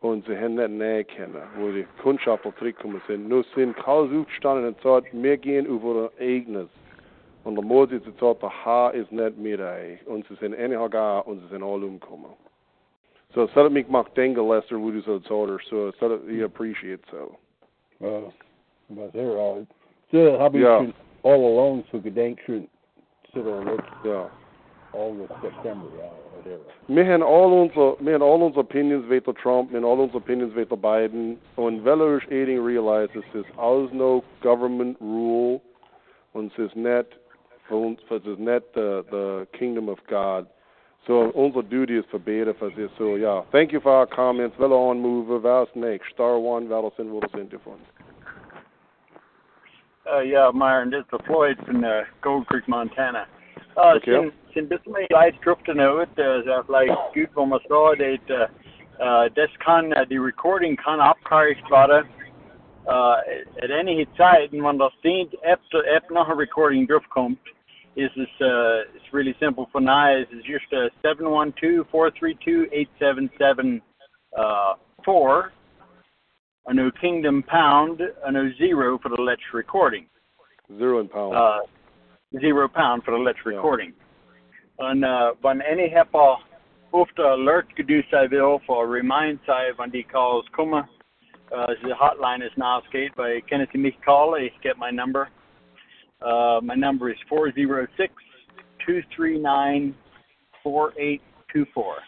und 0.01 0.27
sie 0.27 0.37
haben 0.37 0.55
nicht 0.55 0.71
näher 0.71 1.05
kennen, 1.05 1.43
wo 1.59 1.71
die 1.71 1.87
Kundschafter 2.03 2.55
zurückgekommen 2.57 3.03
sind. 3.07 3.29
Nur 3.29 3.45
sind 3.55 3.77
kaum 3.77 4.25
gestanden 4.27 4.69
und 4.69 4.77
gesagt, 4.77 5.09
wir 5.13 5.37
gehen 5.37 5.67
über 5.67 5.89
unser 5.89 6.11
eigenes. 6.19 6.69
Und 7.45 7.55
der 7.55 7.65
Mose 7.65 7.97
hat 7.97 8.05
gesagt, 8.05 8.43
der 8.43 8.65
Haar 8.65 8.95
ist 8.95 9.13
nicht 9.13 9.39
mehr 9.39 9.57
da, 9.57 9.75
und 10.07 10.27
sie 10.29 10.35
sind 10.37 10.59
anyhow 10.59 10.91
gar, 10.91 11.27
und 11.27 11.41
sie 11.41 11.49
sind 11.49 11.63
alle 11.63 11.87
umgekommen. 11.87 12.31
Så 13.35 13.47
så 13.47 13.63
det 13.63 13.73
mig 13.73 13.89
macht 13.89 14.17
denken 14.17 14.49
Lester 14.49 14.77
wo 14.77 14.91
du 14.91 15.01
so 15.03 15.21
order 15.31 15.59
so 15.71 15.93
so 15.93 16.09
that 16.09 16.21
he 16.29 16.43
appreciate 16.43 17.01
so. 17.11 17.37
Uh, 18.01 18.31
but 18.89 19.13
they're 19.13 19.37
all. 19.37 19.67
So 20.11 20.39
habe 20.39 20.59
ich 20.59 20.65
Ja. 20.65 20.79
schon 20.79 20.93
all 21.23 21.45
alone 21.45 21.85
so 21.93 22.01
gedenkt 22.01 22.41
so 23.33 23.43
der 23.43 24.31
Ja. 24.93 24.99
August, 24.99 25.33
September, 25.43 25.87
ja, 25.99 26.11
whatever. 26.37 26.65
Wir 26.89 27.07
haben 27.07 27.23
all 27.23 27.53
unsere, 27.53 27.97
wir 28.01 28.15
haben 28.15 28.23
all 28.23 28.43
unsere 28.43 28.61
opinions 28.61 29.09
weter 29.09 29.35
Trump, 29.35 29.71
wir 29.71 29.79
haben 29.79 29.87
all 29.87 30.01
unsere 30.01 30.19
opinions 30.19 30.55
weter 30.55 30.77
Biden. 30.77 31.39
Und 31.57 31.85
weil 31.85 32.19
ich 32.19 32.31
eating 32.31 32.65
realize 32.65 33.11
es 33.17 33.35
ist 33.35 33.59
alles 33.59 33.93
no 33.93 34.23
government 34.43 35.01
rule 35.01 35.61
und 36.33 36.53
es 36.53 36.59
ist 36.67 36.77
nicht, 36.77 37.19
für 37.69 37.77
uns, 37.77 38.01
es 38.11 38.25
ist 38.27 38.39
nicht 38.39 38.65
the, 38.75 39.03
the 39.11 39.47
kingdom 39.57 39.89
of 39.89 39.99
God. 40.09 40.47
So 41.07 41.31
unsere 41.35 41.63
duty 41.63 41.99
is 41.99 42.05
verbeten 42.07 42.55
für 42.55 42.71
this. 42.71 42.91
So 42.99 43.17
ja, 43.17 43.43
thank 43.53 43.73
you 43.73 43.81
for 43.81 43.93
our 43.93 44.07
comments. 44.07 44.59
Wel 44.59 44.73
on 44.73 45.01
move, 45.01 45.43
was 45.43 45.69
next? 45.75 46.11
Star 46.13 46.39
one, 46.39 46.69
wel 46.69 46.93
sind 46.97 47.11
wir 47.11 47.21
sind 47.35 47.53
davon. 47.53 47.79
Uh, 50.07 50.21
ja, 50.21 50.51
Myron, 50.53 50.91
dit 50.91 51.05
is 51.13 51.21
Floyd 51.25 51.57
van 51.67 51.85
uh, 51.85 52.05
Gold 52.21 52.47
Creek, 52.49 52.67
Montana. 52.67 53.27
Uh, 53.77 53.95
Okay. 53.97 54.33
Zijn, 54.53 54.53
zijn 54.53 54.69
best 54.69 54.87
mij 54.87 55.09
uitdriften 55.09 55.81
uit, 55.81 56.09
uh, 56.15 56.59
like 56.67 56.99
goed 57.13 57.29
van 57.33 57.49
me 57.49 57.61
zo, 57.69 57.95
dat 57.95 58.19
uh, 58.27 58.43
uh, 58.99 59.23
das 59.33 59.57
kan, 59.57 59.85
uh, 59.85 60.01
die 60.09 60.23
recording 60.23 60.83
kan 60.83 61.01
abgereicht 61.01 61.69
worden. 61.69 62.07
Uh, 62.87 63.17
at 63.57 63.71
any 63.71 64.07
tijd, 64.17 64.53
en 64.53 64.61
wanneer 64.61 64.81
dat 64.81 64.95
dient, 65.01 65.43
app, 65.43 65.61
app 65.95 66.11
nog 66.11 66.29
een 66.29 66.39
recording 66.39 66.87
terugkomt, 66.87 67.39
is 67.95 68.15
het 68.15 68.29
uh, 68.39 68.79
it's 68.95 69.11
really 69.11 69.35
simple 69.39 69.67
for 69.71 69.83
now, 69.83 70.19
is 70.19 70.27
it's 70.31 70.47
just 70.47 70.73
uh, 70.73 70.89
712-432-8774, 71.03 73.83
uh, 74.39 74.75
four, 75.03 75.53
a 76.67 76.73
new 76.73 76.91
Kingdom 76.91 77.43
Pound, 77.43 78.01
a 78.25 78.31
new 78.31 78.55
zero 78.57 78.99
for 78.99 79.11
the 79.11 79.23
Let's 79.23 79.53
recording. 79.53 80.07
Zero 80.79 81.01
and 81.01 81.11
pound. 81.11 81.35
Uh, 81.35 81.59
zero 82.41 82.69
pound 82.69 83.03
for 83.05 83.11
the 83.11 83.23
Let's 83.23 83.45
recording. 83.45 83.93
En 84.81 85.03
uh, 85.03 85.31
wanneer 85.41 85.67
any 85.67 85.89
heppa 85.89 86.39
hoeft 86.91 87.17
de 87.17 87.27
alert 87.27 87.67
gedoe 87.75 88.05
zij 88.09 88.29
wil 88.29 88.61
voor 88.65 88.95
remind 88.95 89.41
zij 89.45 89.73
van 89.75 89.91
die 89.91 90.07
calls 90.07 90.51
komen. 90.51 90.89
Uh, 91.53 91.65
the 91.65 91.95
hotline 91.95 92.45
is 92.45 92.55
now 92.57 92.83
skate 92.85 93.13
by 93.15 93.41
Kenneth. 93.45 93.75
Ik 93.75 94.53
get 94.61 94.77
my 94.79 94.91
number. 94.91 95.29
Uh, 96.23 96.61
my 96.61 96.75
number 96.75 97.11
is 97.11 97.25
406 97.29 98.13
239 98.77 99.95
4824. 100.63 102.05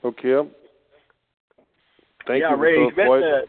Okay. 0.00 0.48
Thank 2.24 2.40
ja, 2.40 2.48
you. 2.48 2.60
Ray, 2.60 2.86
ik 2.86 2.96
uh, 2.96 3.42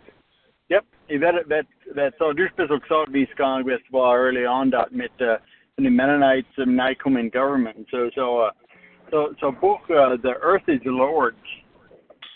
yep, 0.65 0.85
weet, 1.07 1.45
weet, 1.47 1.65
weet 1.93 2.13
zo, 2.17 2.33
dus 2.33 2.53
best 2.53 2.69
ook 2.69 2.85
zo 2.85 3.05
wie 3.11 3.29
gaan 3.33 3.61
geweest 3.61 3.89
was 3.89 4.13
early 4.13 4.45
on 4.45 4.69
dat 4.69 4.91
met 4.91 5.11
uh, 5.17 5.33
the 5.83 5.89
Mennonites 5.89 6.47
and 6.57 6.79
in 7.17 7.29
government. 7.29 7.87
So, 7.91 8.09
so, 8.15 8.39
uh, 8.39 8.51
so, 9.11 9.33
so 9.39 9.51
book, 9.51 9.81
uh, 9.89 10.17
the 10.21 10.35
earth 10.41 10.63
is 10.67 10.79
the 10.83 10.91
Lord's. 10.91 11.37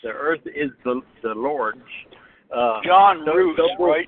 The 0.03 0.09
earth 0.09 0.41
is 0.45 0.71
the, 0.83 1.01
the 1.21 1.33
Lord's. 1.33 1.79
Uh, 2.55 2.81
John 2.83 3.23
so, 3.25 3.33
Roos, 3.33 3.57
so 3.57 3.85
right? 3.85 4.07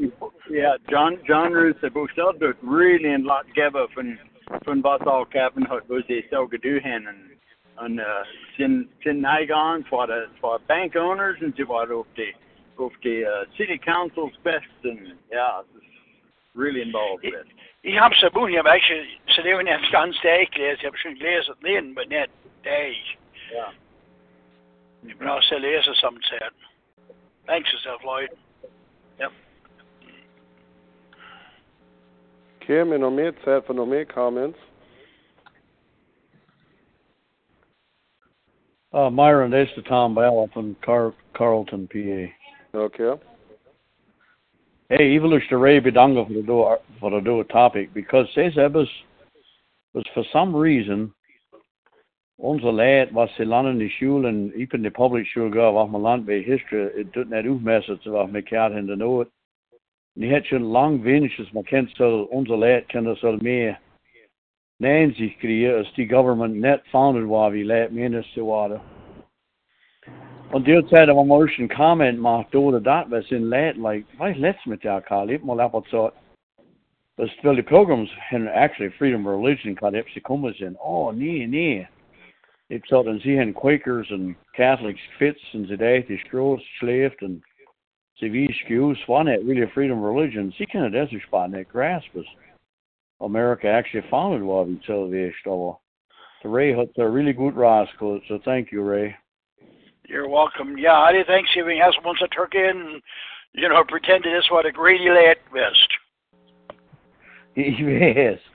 Yeah, 0.50 0.76
John, 0.90 1.18
John 1.28 1.52
Roos, 1.52 1.76
the 1.82 1.90
book 1.90 2.12
zelf 2.16 2.38
doet 2.38 2.58
really 2.62 3.14
een 3.14 3.24
lot 3.24 3.46
geven 3.54 3.90
van, 3.90 4.20
van 4.64 4.82
wat 4.82 5.06
al 5.06 5.26
Kevin 5.26 5.66
had, 5.66 5.84
was 5.88 6.04
hij 6.08 6.28
zo 6.30 6.48
gedoe 6.48 6.80
hen 6.80 7.08
en, 7.08 7.32
en, 7.76 7.94
uh, 7.94 8.22
zijn, 8.58 8.90
zijn 9.00 9.20
neigaan 9.20 9.86
voor 9.86 10.06
de, 10.06 10.28
voor 10.40 10.60
bank 10.66 10.96
owners 10.96 11.42
en 11.42 11.54
ze 11.56 11.66
waren 11.66 11.98
op 11.98 12.08
de, 12.14 12.34
op 12.76 12.94
de 13.00 13.10
uh, 13.10 13.56
city 13.56 13.78
council's 13.78 14.40
best 14.42 14.70
and 14.84 15.00
is 15.00 15.16
really 16.54 16.82
involved 16.82 17.22
with 17.22 17.34
it. 17.34 17.55
Ich 17.86 18.00
habe 18.00 18.16
Sabun, 18.16 18.50
ich 18.50 18.58
habe 18.58 18.72
eigentlich 18.72 19.22
zu 19.28 19.44
dem 19.44 19.64
nicht 19.64 19.92
ganz 19.92 20.16
Tag 20.22 20.52
gelesen, 20.52 20.80
ich 20.80 20.86
habe 20.88 20.98
schon 20.98 21.14
gelesen, 21.20 21.54
lesen, 21.62 21.92
aber 21.92 22.06
nicht 22.08 22.32
Tag. 22.64 22.96
Ja. 23.54 23.72
Ich 25.04 25.16
bin 25.16 25.28
auch 25.28 25.44
sehr 25.44 25.60
lesen 25.60 25.94
samtidig. 26.02 26.52
Thanks 27.46 27.72
yourself, 27.72 28.02
Lloyd. 28.02 28.32
Okay, 32.60 32.84
men 32.84 33.02
noch 33.02 33.12
mehr 33.12 33.40
Zeit 33.44 33.64
für 33.68 33.76
noch 33.76 33.86
mehr 33.86 34.08
Comments. 34.08 34.58
Uh, 38.92 39.12
Myron, 39.12 39.52
this 39.52 39.70
is 39.78 39.84
Tom 39.84 40.16
Bell 40.16 40.50
from 40.52 40.76
Car- 40.82 41.14
Carlton, 41.36 41.88
PA. 41.88 42.34
Okay. 42.74 43.14
Hey, 44.90 45.16
er 45.16 45.82
bedanker 45.82 46.26
for 46.26 46.34
det 46.34 46.48
då, 46.48 46.78
for 47.00 47.10
det 47.10 47.26
då 47.26 47.44
topic, 47.44 47.90
because 47.94 48.30
this 48.36 48.58
ebbes 48.58 49.06
was 49.94 50.06
for 50.14 50.24
some 50.24 50.56
reason, 50.56 51.14
onze 52.38 52.72
lad 52.72 53.08
was 53.08 53.14
var 53.14 53.26
til 53.26 53.48
landet 53.48 53.82
i 53.82 53.90
skolen, 53.90 54.54
even 54.56 54.84
the 54.84 54.92
public 54.92 55.28
skole 55.28 55.52
gør, 55.52 55.72
var 55.72 55.86
man 55.86 56.02
land 56.02 56.26
ved 56.26 56.44
history, 56.44 57.02
it 57.02 57.16
did 57.16 57.26
not 57.26 57.46
umesset, 57.46 58.00
så 58.02 58.12
var 58.12 58.26
med 58.26 58.44
kært 58.44 58.74
hende 58.74 58.98
noget. 58.98 59.28
Ni 60.16 60.28
havde 60.28 60.46
schon 60.46 60.72
lang 60.74 61.06
vinches, 61.06 61.54
man 61.54 61.64
kendt 61.64 61.98
så, 61.98 62.28
onze 62.32 62.56
lad 62.56 62.82
kender 62.90 63.16
så 63.16 63.40
mere, 63.42 63.76
Nancy 64.80 65.30
kriger, 65.42 65.80
as 65.80 65.92
the 65.96 66.08
government 66.08 66.62
net 66.62 66.80
founded 66.92 67.26
var 67.26 67.50
vi 67.50 67.64
lad 67.64 68.24
til 68.34 68.44
var 68.44 68.68
det. 68.68 68.80
Og 70.56 70.66
det 70.66 70.76
er 70.76 71.06
der 71.06 71.14
var 71.14 71.24
måske 71.24 71.62
en 71.64 71.70
comment 71.70 72.20
macht 72.20 72.56
oder 72.56 72.80
dat 72.80 73.08
was 73.10 73.32
in 73.32 73.50
lad 73.50 73.74
like 73.74 74.06
hvad 74.18 74.34
let's 74.36 74.70
med 74.70 74.78
der 74.78 75.00
Karl 75.00 75.28
lade 75.28 75.90
så 75.90 76.10
but 77.18 77.30
still 77.30 77.54
the 77.54 77.64
pilgrims 77.64 78.12
had 78.30 78.48
actually 78.48 78.92
freedom 78.98 79.28
of 79.28 79.34
religion 79.40 79.76
det 79.76 80.24
kommer 80.24 80.54
sin 80.54 80.76
oh 80.80 81.16
nee 81.18 81.46
nee. 81.46 81.88
Det 82.70 82.82
så 82.88 83.04
den 83.04 83.20
sie 83.20 83.38
han 83.38 83.54
Quakers 83.54 84.12
and 84.12 84.36
Catholics 84.58 85.02
fits 85.20 85.54
and 85.54 85.68
today 85.68 86.02
the 86.02 86.18
scrolls 86.18 86.64
slaved 86.80 87.22
and 87.22 87.42
så 88.16 88.30
vi 88.30 88.54
skews 88.54 89.10
one 89.10 89.34
it 89.34 89.48
really 89.48 89.68
freedom 89.74 89.98
of 90.04 90.16
religion? 90.16 90.52
Sie 90.52 90.66
kan 90.66 90.94
det 90.94 91.10
så 91.10 91.20
spot 91.28 91.52
that 91.52 91.68
grasp 91.68 92.16
was 92.16 92.28
America 93.22 93.68
actually 93.68 94.08
founded 94.10 94.44
what 94.44 94.68
we 94.68 94.76
tell 94.88 95.12
the 95.12 95.32
store 95.42 95.76
the 96.44 96.50
Ray 96.50 96.72
had 96.74 96.90
a 96.98 97.16
really 97.18 97.34
good 97.34 97.56
rascal 97.56 98.22
so 98.28 98.38
thank 98.38 98.72
you 98.72 98.92
Ray 98.92 99.16
You're 100.08 100.30
welcome. 100.30 100.78
Yeah, 100.78 100.94
I 100.94 101.12
did 101.12 101.28
Thanksgiving 101.28 101.80
has 101.84 101.96
once 102.04 102.20
a 102.24 102.28
turkey 102.28 102.64
and, 102.64 103.02
you 103.54 103.68
know, 103.70 103.84
pretended 103.88 104.36
this 104.36 104.46
what 104.52 104.66
a 104.66 104.72
greedy 104.72 105.10
lad 105.10 105.38
best. 105.54 105.90
yes. 107.56 108.40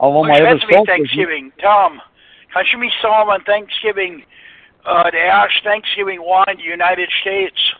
Well, 0.00 0.22
my 0.22 0.38
other 0.38 0.54
me 0.54 0.60
stuff 0.60 0.76
was- 0.78 0.86
Thanksgiving. 0.86 1.50
Tom, 1.60 2.00
can 2.52 2.64
you 2.72 2.78
me 2.78 2.88
Psalm 3.02 3.28
on 3.30 3.42
Thanksgiving, 3.42 4.22
uh, 4.86 5.10
the 5.10 5.18
Ash 5.18 5.60
Thanksgiving 5.64 6.20
wine, 6.22 6.56
the 6.56 6.62
United 6.62 7.08
States? 7.20 7.74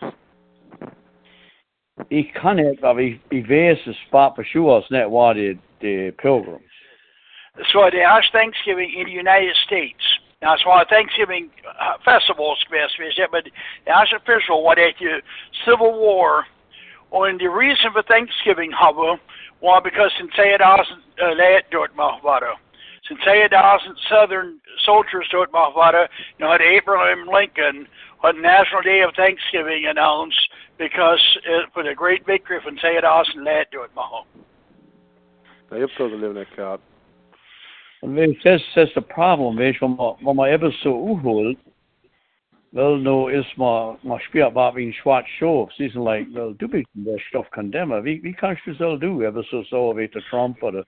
Ik 2.09 2.31
kan 2.35 2.59
ikke, 2.59 2.87
og 2.87 2.97
vi, 2.97 3.19
i 3.31 3.49
væse 3.49 3.93
spart 3.93 4.35
på 4.35 4.43
net 4.91 5.11
var 5.11 5.33
det, 5.33 5.59
det 5.81 6.17
pilgrims. 6.17 6.73
So 7.71 7.89
the 7.89 8.03
Ash 8.03 8.31
Thanksgiving 8.31 8.99
in 8.99 9.05
the 9.05 9.19
United 9.19 9.55
States. 9.55 10.19
Now, 10.41 10.53
it's 10.53 10.65
why 10.65 10.85
Thanksgiving 10.89 11.49
uh, 11.67 11.97
festivals, 12.05 12.63
but 12.71 13.43
the 13.43 13.91
Ash 13.91 14.13
official, 14.15 14.63
what 14.63 14.79
at 14.79 14.93
the 14.97 15.21
Civil 15.65 15.99
War, 15.99 16.45
and 17.11 17.37
the 17.41 17.47
reason 17.47 17.91
for 17.91 18.03
Thanksgiving, 18.03 18.71
however, 18.71 19.19
was 19.59 19.81
because 19.83 20.11
since 20.17 20.31
uh, 20.39 21.33
lay 21.35 21.59
it 21.59 21.65
to 21.71 21.83
it, 21.83 21.91
Mahvada. 21.97 22.53
Since 23.09 23.19
they 23.25 23.45
doesn't 23.51 23.99
Southern 24.09 24.61
soldiers 24.85 25.27
to 25.31 25.41
it, 25.41 25.51
Mahvada, 25.51 26.07
you 26.37 26.45
know, 26.45 26.53
had 26.53 26.61
Abraham 26.61 27.27
Lincoln 27.27 27.85
on 28.23 28.41
National 28.41 28.81
Day 28.81 29.01
of 29.01 29.13
Thanksgiving 29.15 29.87
announced 29.89 30.39
because 30.77 31.19
uh, 31.51 31.67
for 31.73 31.83
the 31.83 31.93
great 31.93 32.25
victory 32.25 32.59
from 32.63 32.77
say 32.81 32.95
it 32.95 33.01
doesn't 33.01 33.43
lay 33.43 33.59
it 33.59 33.71
to 33.73 33.81
it, 33.83 33.91
Mahvada. 33.93 34.23
Jeg 35.69 35.79
heb 35.79 36.79
så 37.99 38.07
leven 38.07 38.29
ik 38.31 38.41
gehad. 38.41 38.53
Og 38.53 38.59
hvis 38.59 38.73
det 38.73 38.81
er 38.81 38.85
det 39.01 39.05
problem, 39.15 39.55
hvis 39.55 39.77
hvor 39.77 39.87
man, 39.87 40.15
hvor 40.21 40.33
man 40.33 40.53
er 40.53 40.71
så 40.71 40.89
uhold, 40.89 41.57
vel 42.71 43.03
nu 43.03 43.25
er 43.25 43.43
man, 43.57 43.97
man 44.03 44.19
spiller 44.29 44.49
bare 44.49 44.75
ved 44.75 44.83
en 44.83 44.93
svart 44.93 45.25
show, 45.37 45.69
så 45.69 45.83
er 45.83 45.87
det 45.87 46.03
like, 46.09 46.39
vel, 46.41 46.55
du 46.57 46.67
bliver 46.67 46.85
det 46.95 47.21
stof 47.29 47.45
condemner. 47.57 47.99
Vi, 48.01 48.13
vi 48.23 48.31
kan 48.31 48.49
ikke 48.51 48.75
selv 48.77 49.01
du, 49.01 49.21
er 49.21 49.41
så 49.43 49.63
så 49.69 49.93
ved 49.93 50.07
til 50.09 50.23
Trump, 50.31 50.63
og 50.63 50.73
det, 50.73 50.83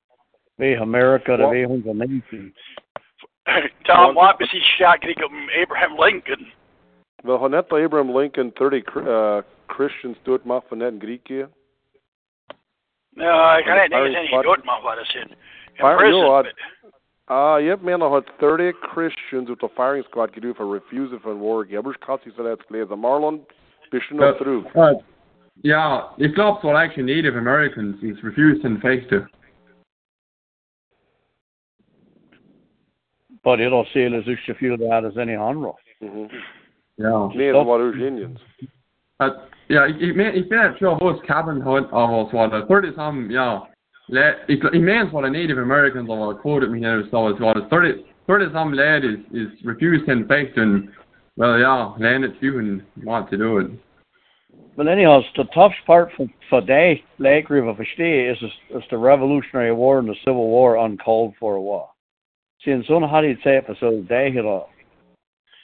ved 0.57 0.78
Amerika, 0.78 1.38
der 1.38 1.49
ved 1.53 1.66
hun 1.66 1.84
for 1.84 1.93
Tom 3.86 4.18
Watt 4.18 4.39
was 4.39 4.51
he 4.51 4.62
shot 4.62 5.01
getting 5.01 5.49
Abraham 5.64 5.93
Lincoln. 6.05 6.47
Wel, 7.24 7.38
har 7.38 7.47
net 7.47 7.66
Abraham 7.86 8.20
Lincoln 8.20 8.51
30 8.51 8.84
cr- 8.91 9.09
uh, 9.18 9.43
Christians 9.76 10.18
doet 10.26 10.45
mag 10.45 10.62
van 10.70 10.78
net 10.78 10.93
in 10.93 10.99
Griekenland? 10.99 11.51
No, 13.18 13.26
I 13.57 13.62
can't 13.66 13.80
think 13.80 13.93
Fire 13.93 14.09
of 14.09 14.16
any 14.16 14.28
squad- 14.28 14.45
good 14.45 14.64
man 14.66 14.80
what 14.84 14.97
I 15.03 15.05
said. 15.14 15.28
In 15.32 15.82
Fire- 15.84 15.97
prison, 15.97 16.22
no, 16.22 16.39
I- 16.39 16.43
but- 16.43 16.55
Uh, 17.32 17.57
yep, 17.57 17.82
man, 17.82 18.01
har 18.01 18.23
30 18.39 18.73
Christians 18.93 19.49
ut 19.49 19.63
av 19.63 19.69
firing 19.75 20.03
squad 20.03 20.34
gedu 20.36 20.53
for 20.53 20.65
refusing 20.65 21.19
for 21.19 21.34
war. 21.36 21.63
Gebbers 21.65 21.95
kasi 22.05 22.32
så 22.36 22.43
lätt 22.43 22.67
gleda. 22.67 22.95
Marlon, 22.95 23.39
bischen 23.91 24.17
But- 24.17 24.27
up 24.27 24.38
through. 24.38 24.65
Uh, 24.75 24.99
yeah, 25.63 26.09
ich 26.17 26.36
glaube, 26.36 26.59
so 26.61 26.75
actually 26.75 27.03
Native 27.03 27.38
Americans 27.38 28.03
is 28.03 28.21
refusing 28.23 28.79
face 28.82 29.07
to. 29.09 29.25
But 33.43 33.61
it'll 33.61 33.88
say 33.93 34.05
as 34.05 34.27
if 34.27 34.39
feel 34.59 34.77
that 34.77 35.05
as 35.05 35.17
any 35.17 35.36
honor. 35.36 35.73
Mhm. 36.01 36.29
Ja. 36.95 37.32
Nee, 37.34 37.51
det 37.53 37.65
var 37.65 37.79
Indians. 38.07 38.41
At, 39.19 39.34
ja, 39.67 39.86
ik, 39.86 39.99
ik, 39.99 40.15
men, 40.15 40.36
ik 40.36 40.49
ben 40.49 40.59
at 40.59 40.77
sure 40.77 40.95
hos 40.95 41.21
cabin 41.21 41.61
hunt 41.61 41.91
av 41.91 42.09
oss 42.13 42.32
var 42.32 42.49
det 42.49 42.67
30 42.67 42.93
som, 42.93 43.32
ja, 43.32 43.67
la, 44.12 44.34
ik, 44.47 44.64
ik 44.64 44.82
mens 44.82 45.12
var 45.12 45.24
the 45.24 45.30
Native 45.30 45.59
Americans 45.59 46.09
of 46.09 46.20
var 46.20 46.36
quoted 46.36 46.70
me 46.70 46.80
here, 46.80 47.03
so 47.12 47.28
it's 47.30 47.39
var 47.39 47.53
det 47.53 47.70
30, 47.70 48.03
30 48.28 48.51
some 48.51 48.74
lad 48.74 49.03
is, 49.03 49.20
is 49.32 49.66
refused 49.66 50.05
face 50.28 50.53
to, 50.55 50.62
and, 50.62 50.89
well, 51.38 51.57
yeah, 51.57 51.93
land 51.97 52.26
it 52.26 52.34
you 52.41 52.59
and 52.59 52.82
want 53.03 53.30
to 53.30 53.38
do 53.38 53.57
it. 53.59 53.72
But 54.76 54.88
anyhow, 54.88 55.22
the 55.36 55.45
toughest 55.53 55.86
part 55.86 56.12
for, 56.16 56.28
for 56.49 56.62
they, 56.62 57.03
Lake 57.20 57.49
River 57.49 57.74
förstå, 57.74 58.32
is, 58.32 58.38
is 58.70 58.84
the 58.89 58.97
Revolutionary 58.97 59.74
War 59.74 59.99
and 59.99 60.09
the 60.09 60.16
Civil 60.26 60.47
War 60.47 60.78
uncalled 60.78 61.34
for 61.39 61.55
a 61.55 61.62
war. 61.62 61.88
Sen 62.64 62.84
sån 62.84 63.03
hade 63.03 63.28
jag 63.28 63.41
sagt 63.41 63.66
för 63.66 63.76
så 63.76 63.91
det 63.91 64.30
hela, 64.30 64.64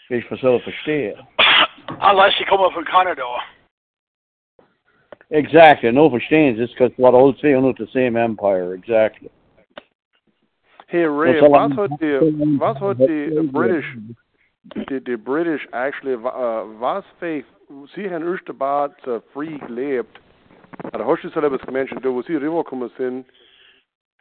vi 0.10 0.22
för 0.22 0.38
så 0.38 0.60
förstå. 0.60 1.26
Unless 2.02 2.39
you 2.39 2.45
come 2.45 2.64
up 2.64 2.74
from 2.74 2.86
Canada. 2.86 3.24
Exactly, 5.30 5.91
no 5.91 6.09
förstås, 6.09 6.57
it's 6.59 6.71
because 6.73 6.91
what 6.97 7.13
old 7.13 7.38
say 7.41 7.53
under 7.53 7.73
the 7.73 7.88
same 7.91 8.15
empire, 8.15 8.73
exactly. 8.73 9.30
Hey 10.88 11.03
Ray, 11.05 11.41
Well, 11.41 11.41
so 11.41 11.49
wat 11.49 11.61
I'm- 11.61 11.71
had 11.78 11.91
the 11.99 12.57
wat 12.59 12.78
had 12.78 12.97
the 12.97 13.49
British 13.51 13.86
the, 14.89 14.99
the 15.05 15.15
British 15.17 15.61
actually 15.73 16.13
uh, 16.13 16.63
was 16.80 17.03
faith 17.19 17.45
sie 17.93 18.07
han 18.07 18.23
Österbad 18.23 18.91
uh, 19.05 19.19
free 19.34 19.57
gelebt. 19.67 20.07
At 20.93 21.01
Hoshi 21.01 21.30
Celebus 21.34 21.61
Convention 21.65 21.97
do 22.01 22.13
was 22.13 22.25
he 22.28 22.36
river 22.36 22.63
kommen 22.63 22.89
sin. 22.97 23.25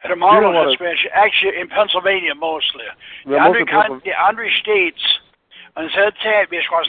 At 0.03 0.11
a 0.11 0.15
Marlon 0.15 0.53
what 0.53 0.67
a- 0.67 0.71
actually 1.13 1.57
in 1.59 1.67
Pennsylvania 1.69 2.35
mostly. 2.35 2.83
The 3.25 3.31
Yeah, 3.31 3.37
most 3.39 3.47
Andre, 3.47 3.61
of 3.61 3.67
con- 3.69 3.91
Pennsylv- 3.91 4.03
the 4.03 4.13
Andre 4.27 4.49
states, 4.61 5.03
and 5.77 5.89
said 5.91 6.13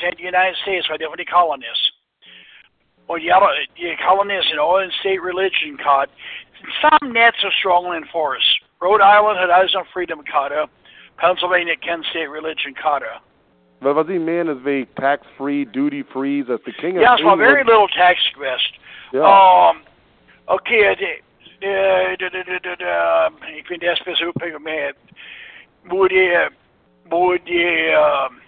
that 0.02 0.12
in 0.12 0.16
the 0.18 0.22
United 0.24 0.56
States, 0.62 0.88
where 0.88 0.98
different 0.98 1.28
colonies. 1.30 1.78
Well, 3.08 3.18
the 3.18 3.30
other 3.32 3.46
the 3.76 3.96
colonies 4.06 4.44
and 4.50 4.60
all 4.60 4.78
in 4.78 4.90
state 5.00 5.22
religion 5.22 5.78
card. 5.82 6.10
Some 6.82 7.12
nets 7.12 7.38
are 7.44 7.52
strongly 7.58 7.96
enforced. 7.96 8.60
Rhode 8.80 9.00
Island 9.00 9.38
had 9.38 9.50
Eisen 9.50 9.84
Freedom 9.92 10.20
Carter. 10.30 10.66
Pennsylvania 11.18 11.74
Kent 11.76 12.04
State 12.10 12.30
Religion 12.30 12.74
Carter. 12.74 13.20
Wel 13.80 13.94
wat 13.94 14.06
die 14.06 14.18
man 14.18 14.48
is 14.48 14.62
we 14.62 14.86
tax 14.94 15.26
free, 15.36 15.64
duty 15.64 16.02
free, 16.12 16.40
as 16.40 16.60
the 16.64 16.72
king 16.72 16.96
of 16.96 17.02
Yes, 17.02 17.22
well, 17.22 17.36
very 17.36 17.64
little 17.64 17.88
tax 17.88 18.18
west. 18.38 18.72
Ja. 19.12 19.70
Um, 19.70 19.82
okay, 20.46 20.94
de, 20.94 21.20
de, 21.60 22.14
de, 22.18 22.30
de, 22.30 22.44
de, 22.44 22.60
de, 22.60 22.76
de, 22.76 23.30
ik 23.56 23.66
vind 23.66 23.80
dat 23.80 24.02
best 24.04 24.26
op 24.26 24.58
met 24.60 24.94
hoe 25.86 26.08
de, 26.08 26.50
hoe 27.08 27.40
de 27.44 27.92
um, 28.30 28.40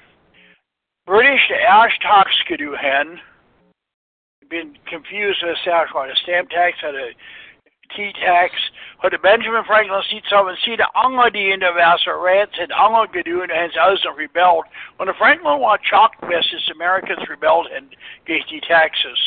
British 1.04 1.50
ash 1.50 1.98
tax 1.98 2.42
gedoe 2.42 2.76
hen. 2.76 3.20
Been 4.50 4.74
confused 4.86 5.42
with 5.46 5.56
that 5.64 5.94
one. 5.94 6.10
A 6.10 6.16
stamp 6.24 6.50
tax 6.50 6.76
had 6.82 6.94
a 6.94 7.10
tea 7.96 8.12
tax. 8.18 8.52
Had 9.00 9.12
the 9.12 9.18
Benjamin 9.18 9.62
Franklin 9.64 10.02
seat 10.10 10.24
some 10.28 10.48
and 10.48 10.58
see 10.64 10.74
the 10.76 10.88
anger 10.98 11.30
die 11.30 11.54
in 11.54 11.60
der 11.60 11.72
Wasser 11.72 12.18
rats 12.18 12.58
had 12.58 12.70
anger 12.72 13.06
gedoe 13.06 13.42
and 13.42 13.52
hence 13.52 13.74
Austin 13.80 14.12
rebelled. 14.16 14.64
When 14.96 15.06
the 15.06 15.14
Franklin 15.14 15.60
war 15.60 15.78
chalk 15.78 16.12
the 16.20 16.72
Americans 16.74 17.28
rebelled 17.28 17.68
and 17.74 17.94
gave 18.26 18.42
die 18.50 18.60
taxes. 18.66 19.18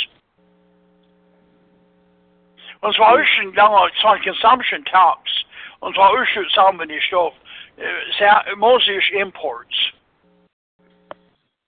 Und 2.82 2.94
zwar 2.96 3.18
ist 3.18 3.30
ein 3.40 3.54
langer 3.56 3.90
zwar 4.02 4.20
consumption 4.20 4.84
tax. 4.86 5.32
Und 5.80 5.96
zwar 5.96 6.22
ist 6.22 6.36
es 6.36 6.52
zusammen 6.52 6.92
Stoff. 7.08 7.34
Äh, 7.78 8.56
mostly 8.58 9.00
imports. 9.18 9.74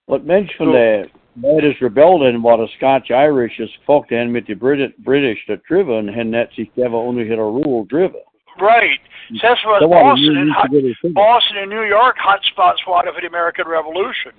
But 0.08 0.26
mention 0.26 0.68
So- 0.68 0.74
that 0.74 1.10
that 1.42 1.66
is 1.66 1.76
rebellion 1.82 2.42
what 2.42 2.58
the 2.58 2.68
Scotch 2.78 3.12
Irish 3.12 3.60
is 3.60 3.70
fucked 3.86 4.12
in 4.12 4.34
with 4.34 4.48
the 4.48 4.54
British 4.54 4.94
British 5.00 5.40
the 5.48 5.60
driven 5.68 6.10
and 6.10 6.34
that 6.34 6.50
sich 6.56 6.70
never 6.78 6.96
only 6.96 7.28
hit 7.28 7.40
a 7.40 7.44
rule 7.44 7.86
driven. 7.86 8.22
Right. 8.60 9.00
Mm. 9.32 9.42
So 9.42 9.48
that's 9.50 9.66
what 9.66 9.82
So 9.82 9.90
Boston 9.90 10.38
and 10.38 10.48
need 10.48 10.56
to 10.62 10.70
get 10.70 10.86
it 10.86 10.98
figured. 11.02 11.16
Boston 11.16 11.58
and 11.58 11.70
New 11.70 11.84
York 11.84 12.16
hotspots 12.18 12.78
for 12.86 13.04
the 13.04 13.28
American 13.28 13.68
Revolution. 13.68 14.32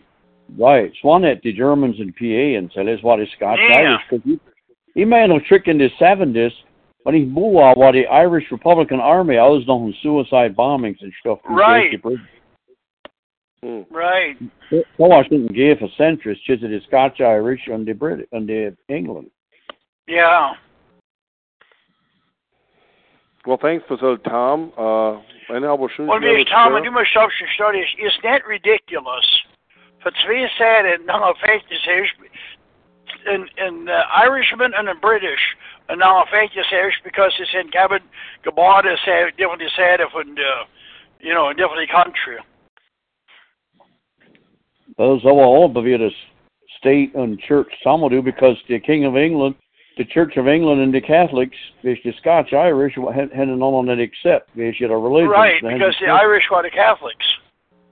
Right. 0.58 0.86
It's 0.86 1.02
one 1.02 1.22
that 1.22 1.42
the 1.42 1.52
Germans 1.52 1.96
and 1.98 2.14
PA 2.16 2.58
and 2.58 2.70
so 2.74 2.84
that's 2.84 3.02
what 3.02 3.18
the 3.18 3.26
Scotch 3.36 3.58
Yeah. 3.60 3.98
He, 4.24 4.40
he 4.94 5.04
made 5.04 5.28
no 5.28 5.40
trick 5.40 5.64
in 5.66 5.78
the 5.78 5.90
seventies 5.98 6.52
when 7.02 7.14
he 7.14 7.24
blew 7.24 7.52
what 7.52 7.92
the 7.92 8.06
Irish 8.06 8.46
Republican 8.50 9.00
Army 9.00 9.36
I 9.36 9.46
was 9.46 9.64
doing 9.66 9.94
suicide 10.02 10.56
bombings 10.56 11.02
and 11.02 11.12
stuff. 11.20 11.38
Right. 11.48 11.92
The 13.66 13.84
Hmm. 13.84 13.94
Right. 13.94 14.36
So 14.70 15.12
I 15.12 15.22
shouldn't 15.24 15.54
give 15.54 15.78
for 15.78 15.88
centuries 15.96 16.38
just 16.46 16.62
the 16.62 16.80
Scotch 16.86 17.20
Irish 17.20 17.62
and 17.66 17.86
the 17.86 17.92
British 17.92 18.26
and 18.32 18.48
the 18.48 18.76
England. 18.88 19.30
Yeah. 20.06 20.52
Well, 23.46 23.58
thanks 23.60 23.84
for 23.86 23.96
so 24.00 24.16
Tom. 24.16 24.72
Uh, 24.76 25.18
and 25.54 25.64
how 25.64 25.76
was 25.76 25.90
Und 25.98 26.22
wie 26.22 26.42
ich 26.42 26.48
Tom, 26.48 26.82
du 26.82 26.90
musst 26.90 27.16
auch 27.16 27.30
schon 27.30 27.48
studieren, 27.48 27.86
ist 27.98 28.22
nicht 28.22 28.46
ridiculous. 28.46 29.42
Für 30.00 30.12
zwei 30.24 30.48
Seiten, 30.58 31.04
nach 31.06 31.30
effect 31.30 31.70
is 31.70 31.80
in, 33.26 33.48
in 33.58 33.88
uh, 33.88 34.02
Irishman 34.14 34.72
and 34.74 34.88
in 34.88 34.98
British, 35.00 35.40
and 35.88 35.98
now 35.98 36.22
effect 36.22 36.56
is 36.56 36.66
because 37.04 37.32
it's 37.38 37.54
in 37.54 37.70
cabin, 37.70 38.00
gebouwd 38.44 38.84
say 39.04 39.30
different 39.36 39.62
Seiten 39.76 40.10
von, 40.12 40.36
uh, 40.38 40.64
you 41.20 41.34
know, 41.34 41.50
in 41.50 41.56
different 41.56 41.90
country. 41.90 42.38
Those 44.98 45.24
are 45.24 45.30
all 45.30 45.66
of 45.66 45.86
is 45.86 46.12
state 46.78 47.14
and 47.14 47.38
church 47.40 47.68
some 47.84 48.00
will 48.00 48.08
do 48.08 48.22
because 48.22 48.56
the 48.68 48.80
King 48.80 49.04
of 49.04 49.16
England, 49.16 49.54
the 49.98 50.04
Church 50.04 50.36
of 50.36 50.48
England 50.48 50.80
and 50.80 50.92
the 50.92 51.00
Catholics, 51.00 51.56
there's 51.82 51.98
the 52.04 52.12
Scotch 52.20 52.52
Irish 52.52 52.94
had 53.14 53.30
none 53.32 53.62
on 53.62 53.86
that 53.86 53.98
except 53.98 54.50
there's 54.56 54.76
a 54.80 54.86
religion. 54.86 55.30
Right, 55.30 55.62
because 55.62 55.96
the 56.00 56.08
Irish 56.08 56.44
were 56.50 56.62
the 56.62 56.70
Catholics. 56.70 57.24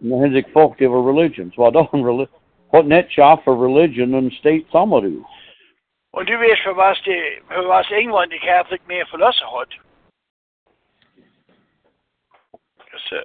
the 0.00 0.42
folk 0.52 0.78
they 0.78 0.86
were 0.86 1.02
religions. 1.02 1.54
Well 1.56 1.70
don't 1.70 1.90
reli- 1.92 2.28
what 2.70 2.86
net 2.86 3.08
shop 3.10 3.44
for 3.44 3.56
religion 3.56 4.14
and 4.14 4.32
state 4.40 4.66
some 4.72 4.90
will 4.90 5.00
do. 5.00 5.24
Und 6.12 6.28
du 6.28 6.38
weißt, 6.38 6.62
für 6.62 6.76
was, 6.76 6.96
die, 7.04 7.40
für 7.48 7.66
was 7.66 7.90
England 7.90 8.32
die 8.32 8.38
Catholic 8.38 8.80
hat. 8.88 9.68
Das, 12.92 13.12
äh, 13.12 13.24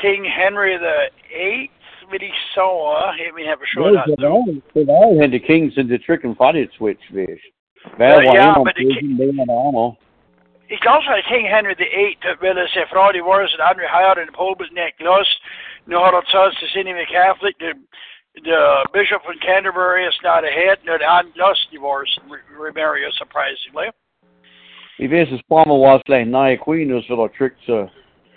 King 0.00 0.24
Henry 0.24 0.76
the 0.76 1.10
Eighth, 1.34 1.70
will 2.10 2.22
ich 2.22 2.34
sagen, 2.54 3.18
ich 3.24 3.32
mir 3.34 3.50
habe 3.50 3.66
schon 3.66 3.94
Those 3.94 4.16
that 4.16 4.24
all, 4.24 4.44
they 4.74 4.86
all 4.88 5.18
had 5.20 5.32
the 5.32 5.40
kings 5.40 5.74
the 5.74 5.98
and 6.24 6.36
fight 6.36 6.56
it 6.56 6.70
switch 6.76 7.00
fish. 7.12 7.40
Well, 7.98 8.18
Uh, 8.18 8.32
yeah, 8.32 8.54
but 8.62 8.74
the 8.76 8.84
prison, 8.84 9.16
they 9.16 9.32
had 9.36 9.48
all. 9.48 9.98
Ich 10.68 10.80
glaube, 10.80 11.04
es 11.04 11.08
war 11.08 11.22
King 11.22 11.46
Henry 11.46 11.74
the 11.76 11.84
Eighth, 11.84 12.24
weil 12.40 12.58
er 12.58 12.66
seine 12.74 12.86
Frau, 12.88 13.12
die 13.12 13.24
war 13.24 13.42
es, 13.42 13.54
andere 13.60 13.86
heirat 13.86 14.18
in 14.18 14.32
Pobels 14.32 14.70
nicht 14.72 15.00
los. 15.00 15.26
Nu 15.86 16.00
hat 16.00 16.12
er 16.12 16.24
zuerst 16.24 16.60
das 16.60 16.72
sind 16.72 16.86
nicht 16.86 17.12
Catholic, 17.12 17.56
der, 17.60 17.74
der 18.44 18.82
Bishop 18.92 19.22
von 19.22 19.38
Canterbury 19.38 20.04
is 20.06 20.18
not 20.24 20.42
ahead, 20.42 20.84
nur 20.84 20.98
der 20.98 21.08
andere 21.08 21.38
los 21.38 21.68
divorce, 21.70 22.18
remarry 22.58 23.06
us 23.06 23.14
surprisingly. 23.16 23.90
Ves 24.98 25.28
his 25.28 25.42
palmer 25.42 25.78
was 25.78 26.00
like 26.08 26.26
nine 26.26 26.58
queen 26.58 26.92
was 26.92 27.04
for 27.06 27.16
the 27.16 27.32
tricks 27.36 27.62
of 27.68 27.88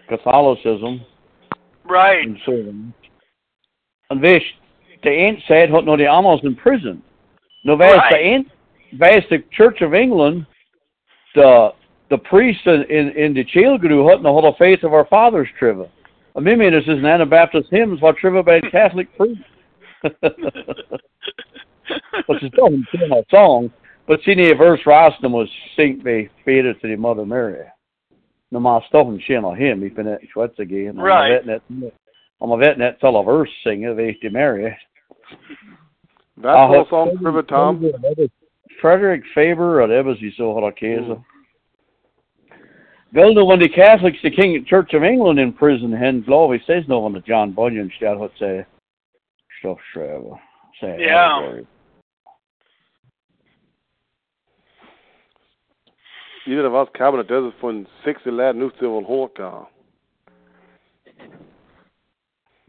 Catholicism. 0.07 1.01
Right. 1.85 2.27
and 2.27 2.37
so 2.45 2.51
on. 2.51 2.93
And 4.09 4.21
ves 4.21 4.41
the 5.03 5.09
ain't 5.09 5.39
said 5.47 5.69
no 5.71 5.95
the 5.95 6.07
almost 6.07 6.43
in 6.43 6.55
prison. 6.55 7.01
No 7.63 7.75
ves 7.75 7.97
Right. 7.97 8.45
the 8.91 8.97
ves 8.97 9.23
the 9.29 9.43
Church 9.51 9.81
of 9.81 9.93
England 9.93 10.45
the 11.35 11.73
the 12.09 12.17
priest 12.17 12.65
in 12.65 12.83
in, 12.89 13.09
in 13.11 13.33
the 13.33 13.43
jail 13.43 13.77
grew 13.77 14.07
hut 14.07 14.23
the 14.23 14.29
whole 14.29 14.55
faith 14.57 14.83
of 14.83 14.93
our 14.93 15.05
fathers 15.05 15.47
triva. 15.57 15.87
I 16.35 16.39
mean 16.39 16.59
this 16.59 16.83
is 16.83 16.99
an 16.99 17.05
Anabaptist 17.05 17.69
hymns 17.69 18.01
what 18.01 18.17
triva 18.17 18.43
by 18.43 18.59
the 18.59 18.69
Catholic 18.71 19.15
priest. 19.15 19.41
Which 22.27 22.43
is 22.43 22.51
still 22.53 22.67
a 23.11 23.23
song, 23.31 23.71
but 24.07 24.19
see 24.23 24.35
the 24.35 24.53
verse 24.55 24.79
Rostam 24.85 25.31
was 25.31 25.49
synced 25.77 26.03
by 26.03 26.29
Peter 26.45 26.73
to 26.73 26.87
the 26.87 26.95
Mother 26.95 27.25
Mary. 27.25 27.65
No 28.51 28.59
maar 28.59 28.81
stoffen 28.81 29.19
sjen 29.21 29.45
av 29.45 29.55
him 29.55 29.83
i 29.83 29.89
finne 29.93 30.19
Schwetzege. 30.27 30.91
Right. 30.93 31.45
Om 32.39 32.49
man 32.49 32.59
vet 32.59 32.77
net 32.77 33.03
alla 33.03 33.23
vers 33.23 33.63
singer 33.63 33.93
vet 33.93 34.21
de 34.21 34.29
Mary. 34.29 34.77
That's 36.41 36.75
all 36.75 36.85
song 36.89 37.17
for 37.21 37.43
Tom. 37.43 37.91
Frederick 38.81 39.25
Faber 39.33 39.81
och 39.81 39.87
det 39.87 40.03
var 40.03 40.31
så 40.31 40.53
har 40.53 40.71
kesa. 40.71 41.23
Wel, 43.11 43.47
when 43.47 43.59
the 43.59 43.69
Catholics, 43.69 44.21
the 44.21 44.29
King 44.29 44.65
Church 44.65 44.93
of 44.93 45.03
England 45.03 45.39
in 45.39 45.51
prison, 45.51 45.91
hen 45.91 46.21
Glory 46.21 46.63
says 46.67 46.87
no 46.87 47.03
on 47.05 47.13
the 47.13 47.23
John 47.25 47.53
Bunyan 47.53 47.89
staat 47.89 48.17
wat 48.17 48.31
ze 48.35 48.65
stof 49.49 49.81
schrijven. 49.81 50.39
Say, 50.79 50.99
Ja. 50.99 51.43
Ieder 56.45 56.69
was 56.69 56.87
cabinet, 56.91 57.27
dat 57.27 57.43
is 57.43 57.53
van 57.59 57.87
60 58.03 58.31
lad 58.31 58.55
nu 58.55 58.69
til 58.77 58.91
van 58.91 59.03
hoorkamer. 59.03 59.67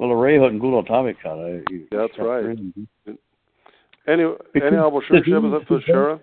Well, 0.00 0.12
a 0.12 0.16
Ray 0.16 0.40
had 0.40 0.58
good 0.58 0.74
on 0.74 0.86
topic, 0.86 1.18
uh, 1.26 1.60
That's 1.90 2.18
right. 2.18 2.42
prison. 2.42 2.88
Any, 4.08 4.22
any 4.54 4.76
other 4.78 5.00
church 5.06 5.28
ever 5.28 5.60
for 5.68 5.80
Sheriff? 5.82 6.20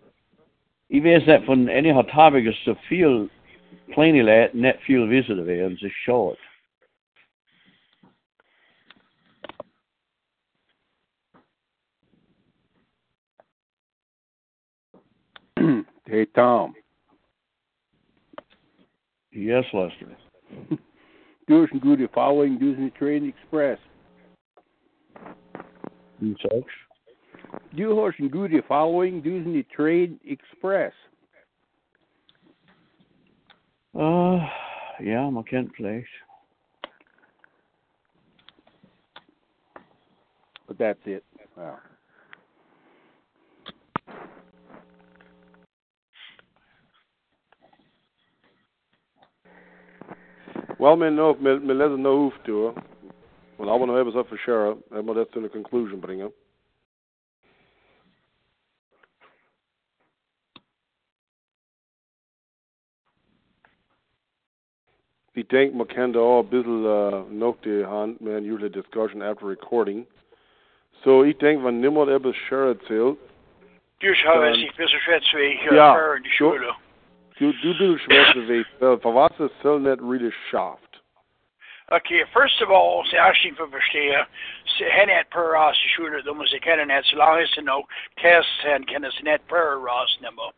I 0.92 1.00
vet 1.00 1.26
dat 1.26 1.46
van 1.46 1.70
any 1.70 1.92
har 1.92 2.04
topic 2.04 2.46
is 2.48 2.56
så 2.66 2.76
viel 2.90 3.30
plenty 3.94 4.24
lat 4.24 4.56
net 4.56 4.80
viel 4.88 5.08
visitor 5.08 5.44
ved, 5.44 5.62
and 5.62 5.78
it's 5.82 5.96
short. 6.06 6.38
hey, 16.08 16.26
Tom. 16.34 16.74
Yes, 19.32 19.66
Lester. 19.72 20.18
Doers 21.48 21.70
and 21.72 21.82
good 21.82 22.00
following 22.14 22.60
Disney 22.60 22.90
Train 22.92 23.28
Express. 23.28 23.80
Such. 26.42 26.66
Doers 27.76 28.16
and 28.18 28.30
good 28.32 28.52
following 28.68 29.22
Disney 29.22 29.64
Train 29.64 30.20
Express. 30.26 30.94
Uh, 33.98 34.40
ja, 35.00 35.30
man 35.30 35.44
kent 35.44 35.72
vielleicht. 35.76 36.08
But 40.68 40.78
that's 40.78 41.00
it. 41.06 41.24
Wow. 41.56 41.78
Wel, 50.78 50.98
men 50.98 51.14
nog, 51.14 51.40
men, 51.40 51.66
men 51.66 51.76
let 51.76 51.90
het 51.90 52.00
nou 52.00 52.16
hoeft 52.18 52.44
toe. 52.44 52.74
Want 53.56 53.70
allemaal 53.70 53.96
hebben 53.96 54.14
ze 54.14 54.24
voor 54.28 54.38
Sheriff. 54.38 54.78
En 54.90 55.06
maar 55.06 55.14
dat 55.16 55.32
to 55.32 55.42
een 55.42 55.50
conclusion 55.50 56.00
brengen. 56.00 56.34
Ik 65.34 65.50
denk, 65.50 65.74
man 65.74 65.86
kan 65.86 66.12
daar 66.12 66.24
een 66.24 66.48
bisschen 66.50 66.82
uh, 66.84 67.22
nog 67.30 67.56
de 67.60 67.84
hand 67.84 68.20
met 68.20 68.44
jullie 68.44 68.70
discussion 68.70 69.22
after 69.22 69.48
recording. 69.48 70.06
So, 71.02 71.22
ik 71.22 71.40
denk, 71.40 71.62
wenn 71.64 71.80
niemand 71.80 72.10
etwas 72.10 72.36
Sheriff 72.36 72.82
erzählt, 72.82 73.18
Dus 73.98 74.24
har 74.24 74.34
Dan- 74.34 74.44
jeg 74.46 74.56
sig 74.58 74.76
bedre 74.76 75.00
Schwetzweg 75.00 75.70
Ja. 75.72 76.14
in 76.16 76.22
die 76.22 76.32
Schule. 76.32 76.76
Du, 77.40 77.74
du 77.74 77.98
bist 78.08 78.48
weg. 78.48 78.66
For 79.02 79.14
was 79.14 79.32
ist 79.40 79.56
so 79.62 79.78
nicht 79.78 80.02
really 80.02 80.32
schafft? 80.50 80.88
Okay, 81.90 82.24
first 82.34 82.62
of 82.62 82.70
all, 82.70 83.06
så 83.06 83.16
jeg 83.16 83.36
ikke 83.46 83.58
for 83.58 83.70
forstå, 83.72 84.24
så 84.66 84.84
han 84.92 85.10
er 85.10 85.20
et 85.20 85.32
par 85.32 85.48
ras 85.56 85.86
i 85.86 85.90
skole, 85.90 86.22
da 86.24 86.34
må 86.34 86.44
jeg 86.52 86.62
kende 86.62 86.86
net, 86.86 87.06
så 87.06 87.16
langt 87.16 87.56
jeg 87.56 87.64
nå, 87.64 87.88
test 88.22 88.62
han 88.62 88.84
kender 88.84 89.12
sig 89.12 89.24
net 89.24 89.42
par 89.50 89.80
ras 89.88 90.20
nummer. 90.22 90.52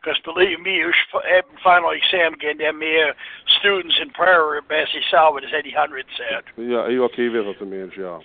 Because 0.00 0.20
believe 0.30 0.58
me, 0.60 0.74
you 0.80 0.92
should 0.96 1.44
final 1.68 1.90
exam 2.00 2.32
again, 2.32 2.56
there 2.56 2.72
mere 2.72 3.12
students 3.58 3.96
in 4.02 4.10
prayer, 4.20 4.62
basically 4.62 5.04
saw 5.10 5.30
what 5.30 5.44
is 5.44 5.52
800 5.52 6.06
said. 6.16 6.42
Ik 6.92 7.00
okay 7.00 7.28
wat 7.44 7.58
de 7.58 7.64
mens, 7.64 7.94
ja. 7.94 8.16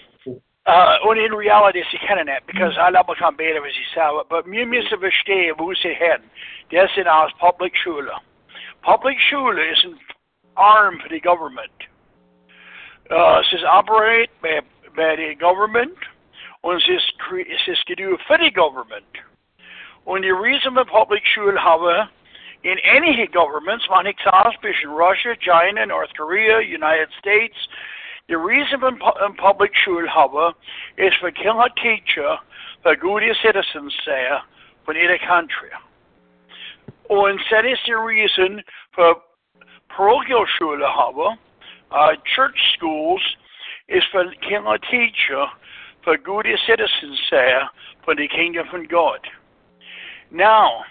Uh, 0.68 0.98
and 1.04 1.20
in 1.20 1.32
reality, 1.36 1.84
så 1.92 1.98
kender 2.08 2.24
net, 2.24 2.44
because 2.48 2.76
bara 2.76 3.16
kan 3.16 3.38
bättre 3.38 3.60
vad 3.60 3.70
de 3.70 3.86
sa, 3.94 4.24
but 4.30 4.48
me 4.48 4.66
måste 4.66 4.98
förstå 4.98 5.54
vad 5.58 5.76
det 5.84 5.94
här. 5.94 6.20
Det 6.70 6.78
är 6.78 6.88
sin 6.88 7.08
as 7.08 7.32
public 7.40 7.74
schule. 7.76 8.12
Public 8.82 9.20
schule 9.20 9.60
is 9.72 9.86
an 9.86 10.00
arm 10.58 11.00
for 11.00 11.10
the 11.10 11.20
government. 11.20 11.78
Uh, 13.12 13.40
es 13.42 13.54
ist 13.54 13.64
by, 14.42 14.62
by 14.96 15.16
the 15.16 15.36
government 15.36 15.98
und 16.64 16.82
es 16.82 16.90
ist, 16.90 17.14
es 17.48 17.68
ist 17.68 17.86
gedu 17.86 18.18
für 18.28 18.38
the 18.40 18.50
government. 18.50 19.14
Und 20.06 20.24
die 20.24 20.32
reason 20.32 20.74
wir 20.74 20.86
public 20.86 21.26
schule 21.28 21.64
haben, 21.64 22.10
in 22.64 22.80
any 22.84 23.28
governments, 23.28 23.88
man 23.90 24.08
ich 24.08 24.18
sage, 24.24 24.60
zwischen 24.60 24.90
Russia, 24.90 25.36
China, 25.36 25.86
North 25.86 26.16
Korea, 26.18 26.58
United 26.58 27.10
States, 27.20 27.56
the 28.28 28.38
reason 28.38 28.80
for 28.80 28.90
in 28.90 29.34
public 29.36 29.72
schule 29.84 30.08
haben, 30.08 30.54
ist 30.98 31.18
für 31.18 31.32
Kinder 31.32 31.70
Teacher, 31.76 32.40
für 32.82 32.98
gute 32.98 33.34
Citizens 33.42 33.94
sehr, 34.04 34.42
von 34.86 34.96
ihrer 34.96 35.20
Country. 35.20 35.70
Und 37.08 37.40
das 37.50 37.66
ist 37.66 37.86
die 37.86 37.94
reason 37.94 38.64
für 38.94 39.22
parochial 39.90 40.48
Schule 40.48 40.88
haben, 40.88 41.38
uh, 41.92 42.16
church 42.36 42.60
schools, 42.76 43.22
ist 43.88 44.08
für 44.08 44.32
Kinder 44.42 44.80
Teacher, 44.80 45.52
für 46.04 46.18
gute 46.18 46.58
Citizens 46.66 47.20
sehr, 47.30 47.70
for 48.04 48.16
the 48.16 48.28
Kingdom 48.28 48.68
of 48.74 48.90
God. 48.90 49.22
Now, 50.32 50.84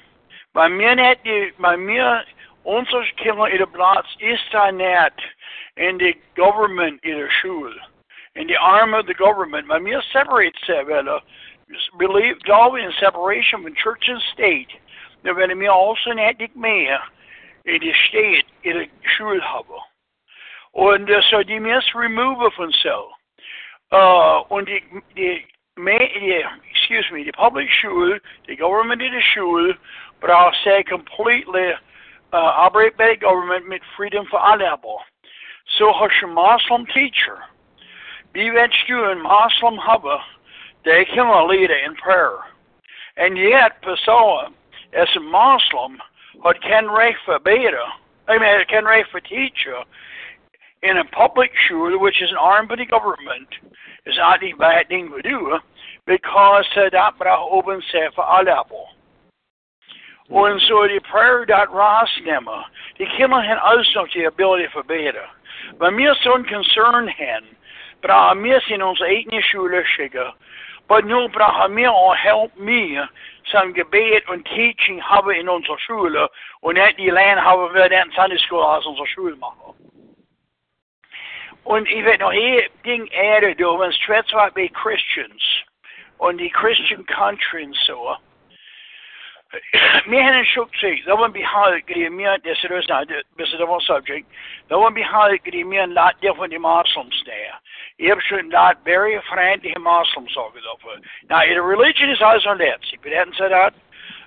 bei 0.53 0.69
mir 0.69 0.95
nicht, 0.95 1.59
bei 1.59 1.77
mir, 1.77 2.25
unsere 2.63 3.05
Kinder 3.17 3.49
in 3.49 3.59
der 3.59 3.67
Platz 3.67 4.07
ist 4.21 4.45
da 4.53 4.71
nicht 4.71 5.34
in 5.77 5.99
the 5.99 6.15
government 6.37 7.01
in 7.03 7.17
der 7.17 7.31
Schule, 7.43 7.75
and 8.37 8.49
the 8.49 8.57
arm 8.57 8.95
of 8.95 9.07
the 9.07 9.15
government. 9.15 9.67
Mir 9.67 10.03
separates 10.13 10.59
that, 10.69 10.87
weil, 10.87 11.09
uh, 11.09 11.21
believe, 11.99 12.39
glaube 12.45 12.79
in 12.79 12.93
separation 13.01 13.63
from 13.63 13.75
church 13.75 14.05
and 14.09 14.21
state. 14.33 14.69
Mir 15.25 15.73
also 15.73 16.13
nicht 16.13 16.57
mehr 16.57 17.01
in 17.65 17.81
die 17.81 17.95
State 18.09 18.45
in 18.63 18.75
der 18.75 18.87
Schule 19.17 19.41
haben. 19.41 19.81
Und 20.73 21.09
uh, 21.09 21.21
so 21.31 21.43
die 21.43 21.61
müssen 21.61 21.97
remove 21.97 22.51
von 22.53 22.73
so. 22.83 23.11
Uh, 23.93 24.43
und 24.49 24.69
die, 24.69 24.83
die, 25.17 25.45
excuse 26.71 27.05
me, 27.13 27.25
die 27.25 27.33
public 27.33 27.69
school, 27.81 28.19
the 28.49 28.57
government 28.57 29.01
in 29.01 29.13
the 29.13 29.23
school, 29.33 29.73
but 30.21 30.31
I'll 30.31 30.53
say 30.65 30.83
completely 30.83 31.73
uh, 32.33 32.37
operate 32.37 32.97
by 32.97 33.15
the 33.15 33.21
government 33.21 33.69
with 33.69 33.83
freedom 33.97 34.27
for 34.31 34.41
alle. 34.41 34.79
So 35.79 35.93
has 35.93 36.11
a 36.23 36.27
Muslim 36.27 36.87
teacher. 36.87 37.39
Willst 38.35 38.89
du 38.89 39.05
ein 39.05 39.23
Muslim 39.23 39.79
haben, 39.79 40.21
der 40.85 41.05
kann 41.07 41.27
a 41.27 41.45
leader 41.47 41.79
in 41.85 41.95
prayer? 41.97 42.39
And 43.17 43.37
yet, 43.37 43.81
Pessoa, 43.83 44.51
as 44.93 45.09
a 45.17 45.21
Muslim, 45.21 46.01
hat 46.43 46.61
can 46.63 46.89
für 47.25 47.39
Beta, 47.41 47.87
I 48.29 48.39
mean, 48.39 48.87
Recht 48.87 49.11
für 49.11 49.21
Teacher, 49.21 49.85
in 50.83 50.99
a 50.99 51.05
public 51.05 51.51
school, 51.67 51.99
which 51.99 52.21
is 52.21 52.31
an 52.31 52.37
arm 52.37 52.69
by 52.69 52.77
the 52.77 52.87
government, 52.87 53.49
is 54.07 54.17
not 54.17 54.43
a 54.43 54.53
bad 54.59 54.89
thing 54.89 55.11
to 55.11 55.23
do, 55.23 55.59
because 56.07 56.67
dat 56.75 57.19
braucht 57.19 57.53
oben 57.53 57.83
für 57.83 58.25
alle 58.25 58.59
aber. 58.59 58.89
Und 60.29 60.61
so 60.61 60.87
die 60.87 61.01
Prayer 61.01 61.45
dot 61.47 61.69
rausnehmen, 61.69 62.65
die 62.99 63.07
Kinder 63.07 63.43
haben 63.43 63.59
alles 63.59 63.95
noch 63.95 64.09
die 64.09 64.27
Ability 64.27 64.69
für 64.71 64.85
Beta. 64.85 65.29
Wenn 65.79 65.97
wir 65.97 66.15
so 66.17 66.35
ein 66.35 66.47
Concern 66.47 67.09
haben, 67.09 67.57
brauchen 68.01 68.45
wir 68.45 68.61
in 68.69 68.83
unsere 68.83 69.09
eigene 69.09 69.43
Schule 69.43 69.85
schicken, 69.87 70.33
aber 70.89 71.03
nur 71.03 71.29
brauchen 71.31 71.77
wir 71.77 71.93
auch 71.93 72.15
Help 72.17 72.57
mir, 72.57 73.09
zum 73.51 73.75
Gebet 73.75 74.29
und 74.29 74.45
Teaching 74.47 75.03
haben 75.03 75.31
in 75.31 75.49
unserer 75.49 75.79
Schule 75.79 76.31
und 76.61 76.75
nicht 76.75 76.99
die 76.99 77.11
lernen 77.11 77.45
haben 77.45 77.75
wir 77.75 77.89
dann 77.89 78.11
Sunday 78.13 78.39
School 78.39 78.63
aus 78.63 78.87
unserer 78.87 79.07
Schule 79.07 79.37
machen. 79.37 79.75
Und 81.65 81.89
ich 81.89 82.05
werde 82.05 82.25
noch 82.25 82.33
hier 82.33 82.69
Ding 82.85 83.07
Erde, 83.07 83.55
du, 83.55 83.79
wenn 83.79 83.91
es 83.91 84.55
bei 84.55 84.69
Christians 84.69 85.43
und 86.19 86.39
die 86.39 86.51
Christian 86.51 87.05
Country 87.07 87.65
und 87.65 87.77
so. 87.87 88.17
Wir 90.07 90.45
schon 90.45 90.71
gesagt, 90.71 91.03
da 91.07 91.19
wollen 91.19 91.35
wir 91.35 91.53
halt, 91.53 91.89
die 91.89 92.09
mir, 92.11 92.39
das 92.39 92.63
ist 92.63 92.71
nicht, 92.71 92.91
das 92.91 93.53
ist 93.53 93.61
das 93.61 93.85
Subject, 93.85 94.27
da 94.69 94.77
wollen 94.77 94.95
wir 94.95 95.11
halt, 95.11 95.41
die 95.47 95.65
mir 95.65 95.83
ein 95.83 95.93
Lot 95.93 96.15
der 96.23 96.35
von 96.35 96.51
den 96.51 96.63
Muslims 96.63 97.23
da. 97.25 97.33
Ich 97.97 98.11
habe 98.11 98.21
schon 98.23 98.51
Lot 98.51 98.77
very 98.85 99.21
freundliche 99.23 99.79
Muslims 99.79 100.33
dafür. 100.35 101.01
Now, 101.29 101.43
the 101.47 101.61
religion 101.61 102.11
is 102.11 102.21
also 102.21 102.51
on 102.51 102.59
that. 102.59 102.81
If 102.93 103.05
it 103.05 103.13
hadn't 103.13 103.37
said 103.37 103.53
that, 103.53 103.75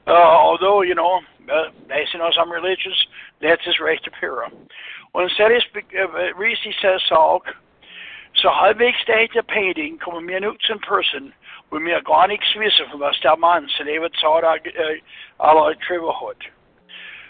uh, 0.07 0.11
although, 0.11 0.81
you 0.81 0.95
know, 0.95 1.21
uh, 1.51 1.69
they 1.87 2.05
say, 2.11 2.17
know 2.17 2.31
some 2.31 2.51
religions, 2.51 2.95
that's 3.41 3.63
his 3.65 3.79
right 3.79 4.01
to 4.03 4.11
pure. 4.19 4.49
Und 5.13 5.31
är 5.39 5.49
det 5.49 6.33
Reese 6.39 6.73
says 6.81 7.01
så 8.33 8.49
halvvägs 8.49 9.05
det 9.05 9.27
till 9.31 9.43
painting 9.43 9.97
kommer 9.97 10.19
mer 10.19 10.51
ut 10.51 10.61
som 10.61 10.79
person, 10.79 11.33
och 11.69 11.81
mer 11.81 12.01
gar 12.01 12.27
nichts 12.27 12.55
wissen 12.55 12.89
från 12.89 12.99
vad 12.99 13.15
där 13.21 13.37
man, 13.37 13.67
så 13.69 13.83
det 13.83 13.95
är 13.95 13.99
vad 13.99 14.15
sa 14.15 14.41
det 14.41 14.99
alla 15.37 15.73
trivahot. 15.73 16.43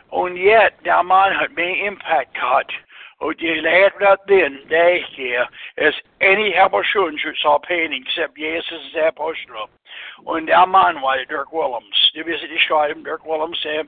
Und 0.09 0.38
yet, 0.38 0.73
der 0.84 1.03
man 1.03 1.35
hat 1.35 1.51
mehr 1.51 1.88
impact 1.88 2.34
gehabt. 2.34 2.72
Und 3.19 3.39
die 3.39 3.61
lærte 3.61 3.97
hvad 3.97 4.18
den 4.27 4.59
dag 4.69 5.05
her, 5.18 5.47
as 5.77 5.95
any 6.22 6.53
habituation 6.53 7.35
saw 7.35 7.57
painting 7.59 8.03
except 8.05 8.38
Jesus' 8.38 9.07
apostle. 9.07 9.68
Und 10.26 10.47
der 10.47 10.65
Mann 10.65 11.01
war 11.01 11.18
Dirk 11.26 11.51
Willems. 11.51 12.11
Det 12.14 12.26
vil 12.26 12.39
sige, 12.39 12.53
de 12.53 12.59
skrev 12.59 12.95
Dirk 13.05 13.26
Willems 13.26 13.61
sagde, 13.61 13.88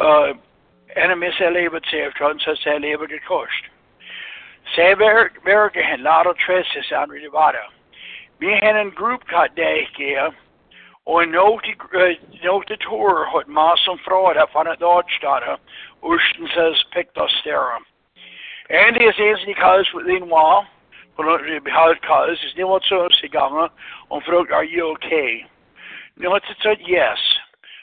uh, 0.00 0.36
en 0.96 1.18
med 1.18 1.32
sig 1.32 1.52
livet 1.52 1.84
til, 1.84 2.12
så 2.38 2.56
sig 2.56 2.80
livet 2.80 3.10
gekost. 3.10 3.64
Så 4.64 4.82
virker 5.44 5.84
han 5.84 6.00
lader 6.00 6.32
træsses 6.46 6.92
andre 6.92 7.16
det 7.16 7.32
var 7.32 7.52
der. 7.52 7.58
Vi 7.58 7.62
har 7.62 7.72
en 7.72 7.81
gruppe 8.90 9.26
kat 9.26 9.56
dag 9.56 9.88
her, 9.98 10.32
og 11.06 11.28
något 11.28 11.64
tur 12.80 13.24
har 13.24 13.44
massor 13.46 13.92
av 13.92 13.98
frågor 13.98 14.46
från 14.52 14.66
ett 14.66 14.80
dagstad, 14.80 15.58
Osten 16.02 16.48
says 16.48 16.84
us 17.16 17.42
there. 17.44 17.78
And 18.70 18.96
det 18.96 19.04
är 19.04 19.20
ens 19.20 19.46
ni 19.46 19.54
kallas 19.54 19.94
within 19.94 20.28
wall, 20.28 20.64
Behalt 21.60 22.00
kallas, 22.00 22.44
is 22.44 22.56
ni 22.56 22.62
vad 22.62 22.82
så 22.82 23.10
sig 23.10 23.30
och 24.08 24.22
frågar, 24.22 24.56
are 24.56 24.64
you 24.64 24.92
okay? 24.92 25.44
Vad 26.14 26.42
så 26.42 26.54
said 26.62 26.80
yes. 26.80 27.20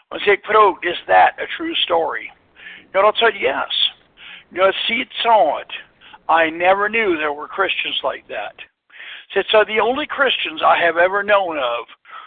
Och 0.09 0.21
sig 0.21 0.41
fråg, 0.43 0.85
is 0.85 0.97
that 1.07 1.39
a 1.39 1.45
true 1.57 1.75
story? 1.75 2.31
Vad 2.93 3.17
said 3.17 3.35
yes. 3.35 3.91
See 4.87 5.07
saw 5.23 5.61
it. 5.61 5.71
I 6.27 6.49
never 6.49 6.89
knew 6.89 7.17
there 7.17 7.33
were 7.33 7.47
Christians 7.47 8.01
like 8.03 8.27
that. 8.27 8.68
Said, 9.33 9.45
so 9.51 9.63
the 9.63 9.79
only 9.79 10.07
Christians 10.07 10.61
I 10.65 10.77
have 10.83 10.97
ever 10.97 11.21
known 11.23 11.57
of 11.57 11.85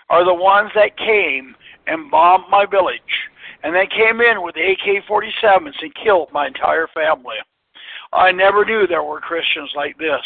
are 0.09 0.24
the 0.24 0.35
ones 0.35 0.70
that 0.74 0.97
came 0.97 1.55
and 1.87 2.11
bombed 2.11 2.45
my 2.51 2.65
village. 2.65 3.01
And 3.65 3.74
they 3.74 3.87
came 3.87 4.20
in 4.20 4.43
with 4.43 4.57
AK 4.57 5.05
47s 5.09 5.83
and 5.83 5.95
killed 5.95 6.29
my 6.33 6.47
entire 6.47 6.89
family. 6.95 7.37
I 8.12 8.31
never 8.31 8.65
knew 8.65 8.87
there 8.87 9.03
were 9.03 9.20
Christians 9.20 9.70
like 9.74 9.97
this. 9.99 10.20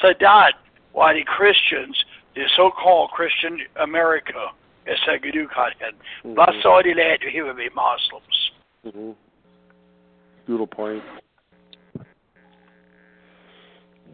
So, 0.00 0.12
Dad, 0.12 0.52
why 0.92 1.14
the 1.14 1.24
Christians, 1.24 1.96
the 2.34 2.42
so 2.56 2.70
called 2.70 3.10
Christian 3.10 3.60
America, 3.76 4.50
is 4.86 4.98
a 5.08 5.18
Gadukat 5.18 5.72
Mhm. 6.24 6.36
Vad 6.36 6.54
sa 6.62 6.82
de 6.82 6.94
lät 6.94 7.20
to 7.20 7.30
hear 7.30 7.52
be 7.54 7.68
Muslims? 7.70 8.50
hmm 8.82 9.12
Good 10.46 10.70
point. 10.70 11.02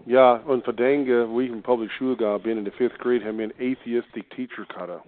Ja, 0.07 0.35
und 0.47 0.66
denke, 0.79 1.29
wie 1.37 1.45
ich 1.45 1.53
in 1.53 1.62
Public 1.62 1.93
Schule 1.93 2.16
gegangen 2.16 2.43
bin, 2.43 2.59
in 2.59 2.65
der 2.65 2.73
fifth 2.73 2.99
grade, 2.99 3.24
haben 3.24 3.39
einen 3.39 3.53
atheistic 3.53 4.29
teacher 4.31 4.65
gehabt. 4.65 5.07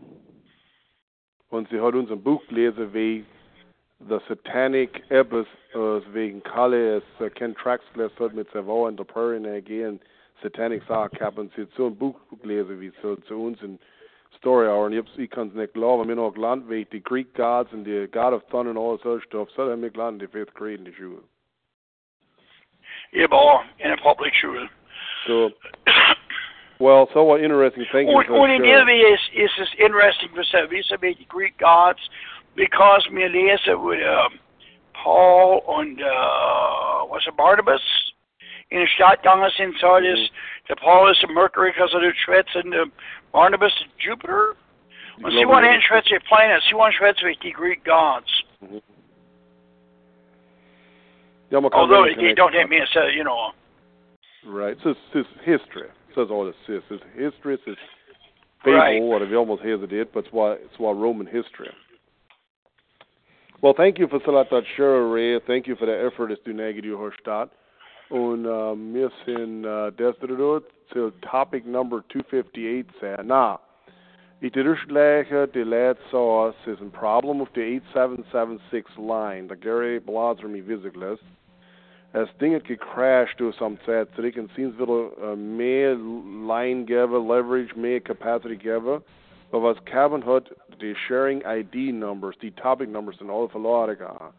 Und 1.51 1.69
sie 1.69 1.81
hat 1.81 1.95
uns 1.95 2.11
ein 2.11 2.23
Buch 2.23 2.47
gelesen, 2.49 2.93
wie 2.95 3.25
The 4.09 4.19
Satanic 4.29 5.03
Abyss, 5.11 5.47
äh, 5.73 6.01
wegen 6.13 6.43
Kalle, 6.43 6.99
es 6.99 7.21
äh, 7.21 7.31
kein 7.31 7.55
Tracks 7.55 7.85
gelesen 7.95 8.19
hat 8.19 8.35
mit 8.35 8.51
Savoy 8.51 8.89
und 8.89 8.99
der 8.99 9.05
Prairie 9.05 9.41
der 9.41 9.95
Satanic 10.43 10.83
Sache 10.85 11.11
gehabt. 11.11 11.39
Und 11.39 11.53
sie 11.55 11.67
so 11.77 11.87
ein 11.87 11.97
Buch 11.97 12.17
gelesen, 12.43 12.81
wie 12.81 12.93
so 13.03 13.17
zu 13.17 13.41
uns 13.41 13.61
in 13.63 13.79
Story 14.39 14.67
Hour. 14.67 14.87
Und 14.87 14.93
ich, 14.93 15.19
ich 15.19 15.31
kann 15.31 15.49
es 15.49 15.55
nicht 15.55 15.75
glauben, 15.75 16.09
wir 16.09 16.17
noch 16.17 16.35
gelernt, 16.35 16.69
wie 16.69 16.85
die 16.85 17.03
Greek 17.03 17.35
Gods 17.35 17.73
und 17.73 17.85
die 17.85 18.07
God 18.13 18.33
of 18.33 18.45
Thunder 18.47 18.71
und 18.71 18.79
all 18.79 18.99
so 19.03 19.19
stuff. 19.21 19.49
So 19.57 19.71
haben 19.71 19.83
wir 19.83 19.91
gelernt 19.91 20.23
in 20.23 20.29
der 20.29 20.29
fifth 20.29 20.55
grade 20.55 20.75
in 20.75 20.85
der 20.85 20.93
Schule. 20.93 21.23
Yeah, 23.13 23.29
boy, 23.29 23.61
in 23.79 23.93
a 23.93 23.97
public 23.97 24.35
school. 24.35 24.69
So, 25.27 25.51
well, 26.79 27.09
so 27.15 27.25
what 27.25 27.43
interesting 27.43 27.85
thing 27.93 28.09
is 28.09 28.15
what 28.15 28.51
in 28.51 28.63
that, 28.63 28.87
uh, 28.87 29.15
is, 29.15 29.21
is 29.35 29.51
es 29.61 29.69
interesting 29.79 30.29
for 30.35 30.45
some 30.45 30.69
vis-a-vis 30.69 31.17
the 31.19 31.25
Greek 31.29 31.59
gods 31.59 32.01
because 32.57 33.07
lesen 33.11 33.85
with 33.85 34.01
um, 34.07 34.39
Paul 35.03 35.63
and 35.81 36.01
uh, 36.01 37.07
was 37.09 37.23
it 37.27 37.37
Barnabas 37.37 37.81
in 38.71 38.81
der 38.81 38.87
Stadt 38.89 39.23
gegangen 39.23 39.51
sind, 39.57 39.77
so 39.81 40.01
das 40.01 40.31
der 40.69 40.77
Paul 40.77 41.11
ist 41.11 41.25
Mercury 41.29 41.73
because 41.73 41.95
of 41.95 42.01
the 42.01 42.13
Schwetz 42.25 42.49
and 42.55 42.75
uh, 42.75 42.87
Barnabas 43.33 43.73
is 43.81 43.87
Jupiter. 43.99 44.57
Und 45.19 45.31
sie 45.31 45.39
glaube, 45.39 45.55
wollen 45.55 45.65
ja. 45.65 45.71
einen 45.73 45.83
Schwetz 45.83 46.11
mit 46.11 46.25
planets, 46.25 46.65
wollen 46.73 46.93
Schwetz 46.93 47.23
with 47.23 47.39
the 47.43 47.53
Greek 47.53 47.85
gods. 47.85 48.31
Mhm. 48.61 48.83
Kann 51.51 51.73
Although 51.73 52.07
they 52.17 52.35
don't 52.35 52.53
have 52.53 52.69
me 52.69 52.81
as 52.81 52.89
a, 52.97 53.13
you 53.15 53.23
know, 53.23 53.53
Right. 54.47 54.77
So 54.83 54.91
it's, 54.91 55.01
it's 55.15 55.29
history. 55.45 55.89
Says 56.15 56.29
all 56.31 56.45
this 56.45 56.55
is. 56.69 56.83
It's 56.91 57.03
history. 57.17 57.59
It's 57.67 57.81
fable, 58.63 58.79
Right. 58.79 59.03
whatever 59.03 59.31
you 59.31 59.39
almost 59.39 59.63
hesitate, 59.63 60.13
but 60.13 60.25
it's 60.25 60.33
why 60.33 60.53
it's 60.53 60.79
why 60.79 60.93
Roman 60.93 61.27
history. 61.27 61.71
Well, 63.63 63.75
thank 63.77 63.99
you 63.99 64.09
for 64.09 64.21
Salat 64.25 64.51
Shara 64.77 65.13
Ray. 65.13 65.41
Thank 65.47 65.67
you 65.67 65.77
for 65.77 65.87
the 65.87 65.93
effort 66.07 66.31
as 66.31 66.39
du 66.45 66.53
you 66.53 67.13
Stadt. 67.21 67.51
Und 68.11 68.47
um, 68.47 68.93
wir 68.93 69.11
sind 69.25 69.65
uh, 69.65 69.91
to 70.93 71.11
topic 71.23 71.65
number 71.67 72.05
258 72.13 72.87
sein. 73.01 73.27
Na, 73.27 73.59
ich 74.41 74.53
durchschläge 74.53 75.49
die 75.49 75.65
lead 75.65 75.97
sauce 76.11 76.55
is 76.67 76.79
a 76.81 76.91
problem 76.91 77.41
with 77.41 77.49
the 77.55 77.63
8776 77.63 78.91
line. 78.99 79.49
The 79.49 79.57
Gary 79.57 79.99
Blaser 79.99 80.49
me 80.49 80.61
As 82.15 82.29
dingen 82.39 82.63
gecrashed 82.65 83.39
door 83.39 83.53
some 83.53 83.77
tijd, 83.85 84.09
så 84.15 84.23
det 84.23 84.35
kan 84.35 84.49
synes 84.53 84.79
vil 84.79 84.89
uh, 84.89 85.35
line 86.47 86.87
give, 86.87 87.19
leverage, 87.19 87.77
mere 87.77 88.01
capacity 88.01 88.57
give. 88.57 89.03
But 89.51 89.61
was 89.61 89.77
Cabin 89.85 90.23
had 90.23 90.49
the 90.81 90.95
sharing 91.09 91.43
ID 91.45 91.93
numbers, 91.93 92.37
the 92.41 92.51
topic 92.51 92.89
numbers 92.89 93.17
and 93.21 93.31
all 93.31 93.49
verloren 93.49 93.97
gegaan. 93.97 94.33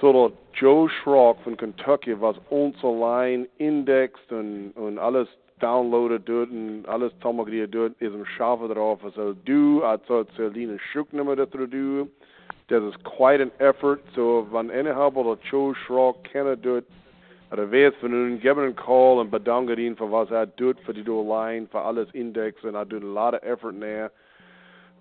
So 0.00 0.32
Joe 0.54 0.88
Schrock 0.88 1.42
von 1.44 1.56
Kentucky 1.56 2.14
was 2.14 2.36
onze 2.50 2.86
line 2.86 3.46
indexed 3.58 4.30
und, 4.30 4.72
und 4.76 4.98
alles 4.98 5.28
downloaded 5.60 6.26
dort 6.26 6.50
und 6.50 6.86
alles 6.88 7.12
tomogriert 7.20 7.74
dort 7.74 7.92
ist 8.00 8.14
im 8.14 8.24
Schafe 8.24 8.68
drauf. 8.68 9.04
Also 9.04 9.34
du, 9.44 9.82
also 9.82 10.24
Celine 10.36 10.78
Schuck 10.78 11.12
nummer 11.12 11.36
dat 11.36 11.54
er 11.54 11.66
du. 11.66 12.08
That 12.70 12.86
is 12.86 12.94
quite 13.02 13.40
an 13.40 13.50
effort. 13.58 14.00
So 14.14 14.46
van 14.52 14.70
anyhow 14.70 15.16
oder 15.16 15.36
Joe 15.50 15.74
Schrock 15.74 16.22
kennen 16.22 16.62
dort, 16.62 16.84
er 17.48 17.68
weet 17.68 17.94
van 18.00 18.10
hun, 18.10 18.38
geven 18.40 18.62
een 18.62 18.74
call 18.74 19.18
en 19.18 19.28
bedanken 19.28 19.78
ihn 19.78 19.96
voor 19.96 20.08
wat 20.08 20.28
hij 20.28 20.46
doet 20.54 20.78
voor 20.82 20.94
die 20.94 21.32
line, 21.32 21.66
voor 21.70 21.80
alles 21.80 22.10
index 22.12 22.62
en 22.62 22.74
hij 22.74 22.86
doet 22.86 23.02
a 23.02 23.06
lot 23.06 23.32
of 23.32 23.40
effort 23.40 23.74
now. 23.74 24.08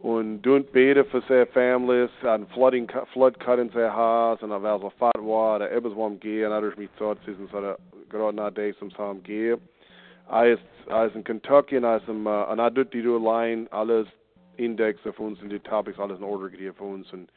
Und 0.01 0.43
doen 0.43 0.67
beten 0.71 1.07
voor 1.07 1.21
zijn 1.27 1.45
families, 1.45 2.09
en 2.21 2.47
flooding, 2.49 2.91
flood 3.07 3.37
cut 3.37 3.57
in 3.57 3.69
zijn 3.73 3.91
en 4.39 4.51
er 4.51 4.59
was 4.59 4.81
een 4.81 4.91
fatwa, 4.97 5.57
de 5.57 5.67
ebbes 5.67 5.93
wam 5.93 6.15
gehen, 6.19 6.45
en 6.45 6.51
er 6.51 6.67
is 6.67 6.75
met 6.75 6.89
zot, 6.97 7.17
ze 7.23 7.35
zijn 7.51 7.75
gerade 8.07 8.33
na 8.33 8.49
day 8.49 8.73
some 8.77 8.91
sam 8.91 9.19
gehen. 9.23 9.59
Hij 10.27 10.51
is, 10.51 10.59
hij 10.87 11.05
is 11.05 11.13
in 11.13 11.21
Kentucky, 11.21 11.75
en 11.75 11.83
hij 11.83 11.95
is 11.95 12.07
in, 12.07 12.21
uh, 12.25 12.49
en 12.49 12.59
hij 12.59 12.71
doet 12.71 12.91
die 12.91 13.29
line, 13.29 13.65
alles 13.69 14.07
indexen 14.55 15.13
voor 15.13 15.25
ons, 15.25 15.41
en 15.41 15.47
die 15.47 15.61
topics, 15.61 15.97
alles 15.97 16.17
in 16.17 16.23
order 16.23 16.49
gegeven 16.49 16.75
voor 16.75 16.87
ons, 16.87 17.11
en 17.11 17.27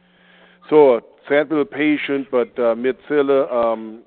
so, 0.68 1.00
sad 1.28 1.50
little 1.50 1.64
patient, 1.64 2.28
but 2.30 2.56
uh, 2.58 2.74
mit 2.74 2.98
um, 3.10 4.02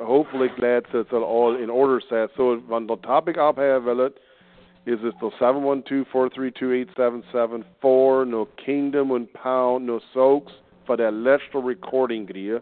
hopefully 0.00 0.48
glad 0.56 0.84
that 0.92 1.00
it's 1.00 1.12
all 1.12 1.56
in 1.60 1.68
order 1.70 2.00
set. 2.08 2.30
So, 2.36 2.56
when 2.66 2.86
the 2.86 2.96
topic 2.96 3.36
will 3.36 4.06
it, 4.06 4.14
is 4.84 4.98
it 5.02 5.14
the 5.20 5.30
712-432-8774, 6.12 8.26
no 8.26 8.48
kingdom 8.64 9.12
and 9.12 9.32
pound, 9.32 9.86
no 9.86 10.00
soaks, 10.12 10.52
for 10.86 10.96
that 10.96 11.12
letzte 11.12 11.64
recording 11.64 12.26
gear, 12.26 12.60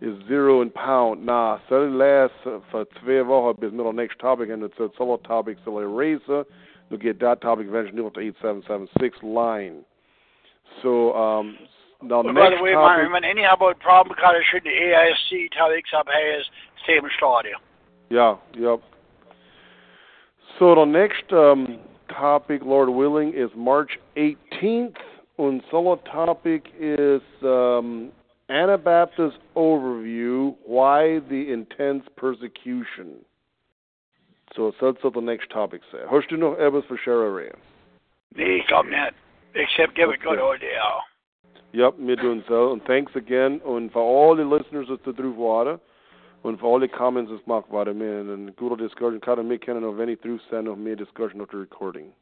is 0.00 0.18
zero 0.26 0.62
and 0.62 0.74
pound. 0.74 1.24
Na, 1.24 1.60
so 1.68 1.84
last 1.84 2.32
uh, 2.44 2.58
for 2.70 2.84
zwei 3.00 3.22
Wochen 3.22 3.54
bis 3.60 3.70
middle 3.72 3.92
next 3.92 4.18
topic, 4.18 4.50
and 4.50 4.64
it's 4.64 4.78
a 4.80 4.88
solo 4.98 5.18
topic, 5.18 5.58
so 5.64 5.78
eraser, 5.78 6.44
you 6.90 6.98
get 6.98 7.20
that 7.20 7.40
topic 7.40 7.68
eventually 7.68 8.02
the 8.02 8.20
8776 8.20 9.18
line. 9.22 9.84
So, 10.82 11.14
um, 11.14 11.56
But 12.08 12.22
next 12.22 12.34
by 12.34 12.56
the 12.56 12.62
way, 12.62 12.72
topic, 12.72 13.10
man, 13.10 13.24
about 13.52 13.78
problem 13.80 14.14
because 14.16 14.34
should 14.50 14.64
the 14.64 14.70
AIC 14.70 15.48
up 15.98 16.06
has 16.06 16.44
same 16.86 17.02
stadium. 17.16 17.60
Yeah, 18.10 18.36
yep. 18.58 18.80
So 20.58 20.74
the 20.74 20.84
next 20.84 21.32
um, 21.32 21.78
topic, 22.08 22.62
Lord 22.64 22.88
willing, 22.90 23.32
is 23.34 23.50
March 23.56 23.98
18th. 24.16 24.96
And 25.36 25.62
solo 25.68 25.96
topic 25.96 26.66
is 26.78 27.20
um, 27.42 28.12
Anabaptist 28.48 29.38
overview: 29.56 30.54
Why 30.64 31.18
the 31.28 31.52
intense 31.52 32.04
persecution. 32.16 33.16
So 34.54 34.72
that's 34.80 35.02
what 35.02 35.14
the 35.14 35.20
next 35.20 35.50
topic 35.50 35.80
says. 35.90 36.02
Hast 36.08 36.30
du 36.30 36.36
noch 36.36 36.56
etwas 36.58 36.84
für 36.84 36.96
Shara 36.98 37.52
Nee, 38.36 38.58
ich 38.58 38.66
glaube 38.68 38.88
nicht. 38.90 39.14
Except 39.54 39.94
give 39.94 40.10
it 40.10 40.20
good 40.20 40.38
Okay. 40.38 41.00
Yep, 41.74 41.94
we're 41.98 42.14
doing 42.14 42.44
so. 42.46 42.72
And 42.72 42.80
thanks 42.84 43.10
again. 43.16 43.60
And 43.66 43.90
for 43.90 44.00
all 44.00 44.36
the 44.36 44.44
listeners 44.44 44.86
that 44.88 45.16
through 45.16 45.34
water. 45.34 45.80
Und 46.44 46.60
für 46.60 46.66
alle 46.66 46.88
Comments, 46.88 47.28
es 47.32 47.44
macht 47.48 47.72
weiter 47.72 47.92
mehr. 47.92 48.20
Und 48.20 48.30
eine 48.30 48.52
gute 48.52 48.76
Diskussion 48.76 49.20
kann 49.20 49.48
mir 49.48 49.58
kennen, 49.58 49.98
wenn 49.98 50.08
ich 50.08 50.20
through 50.20 50.38
send, 50.50 50.66
noch 50.66 50.76
mehr 50.76 50.94
Diskussion 50.94 51.40
auf 51.40 51.48
der 51.48 51.62
Recording. 51.62 52.12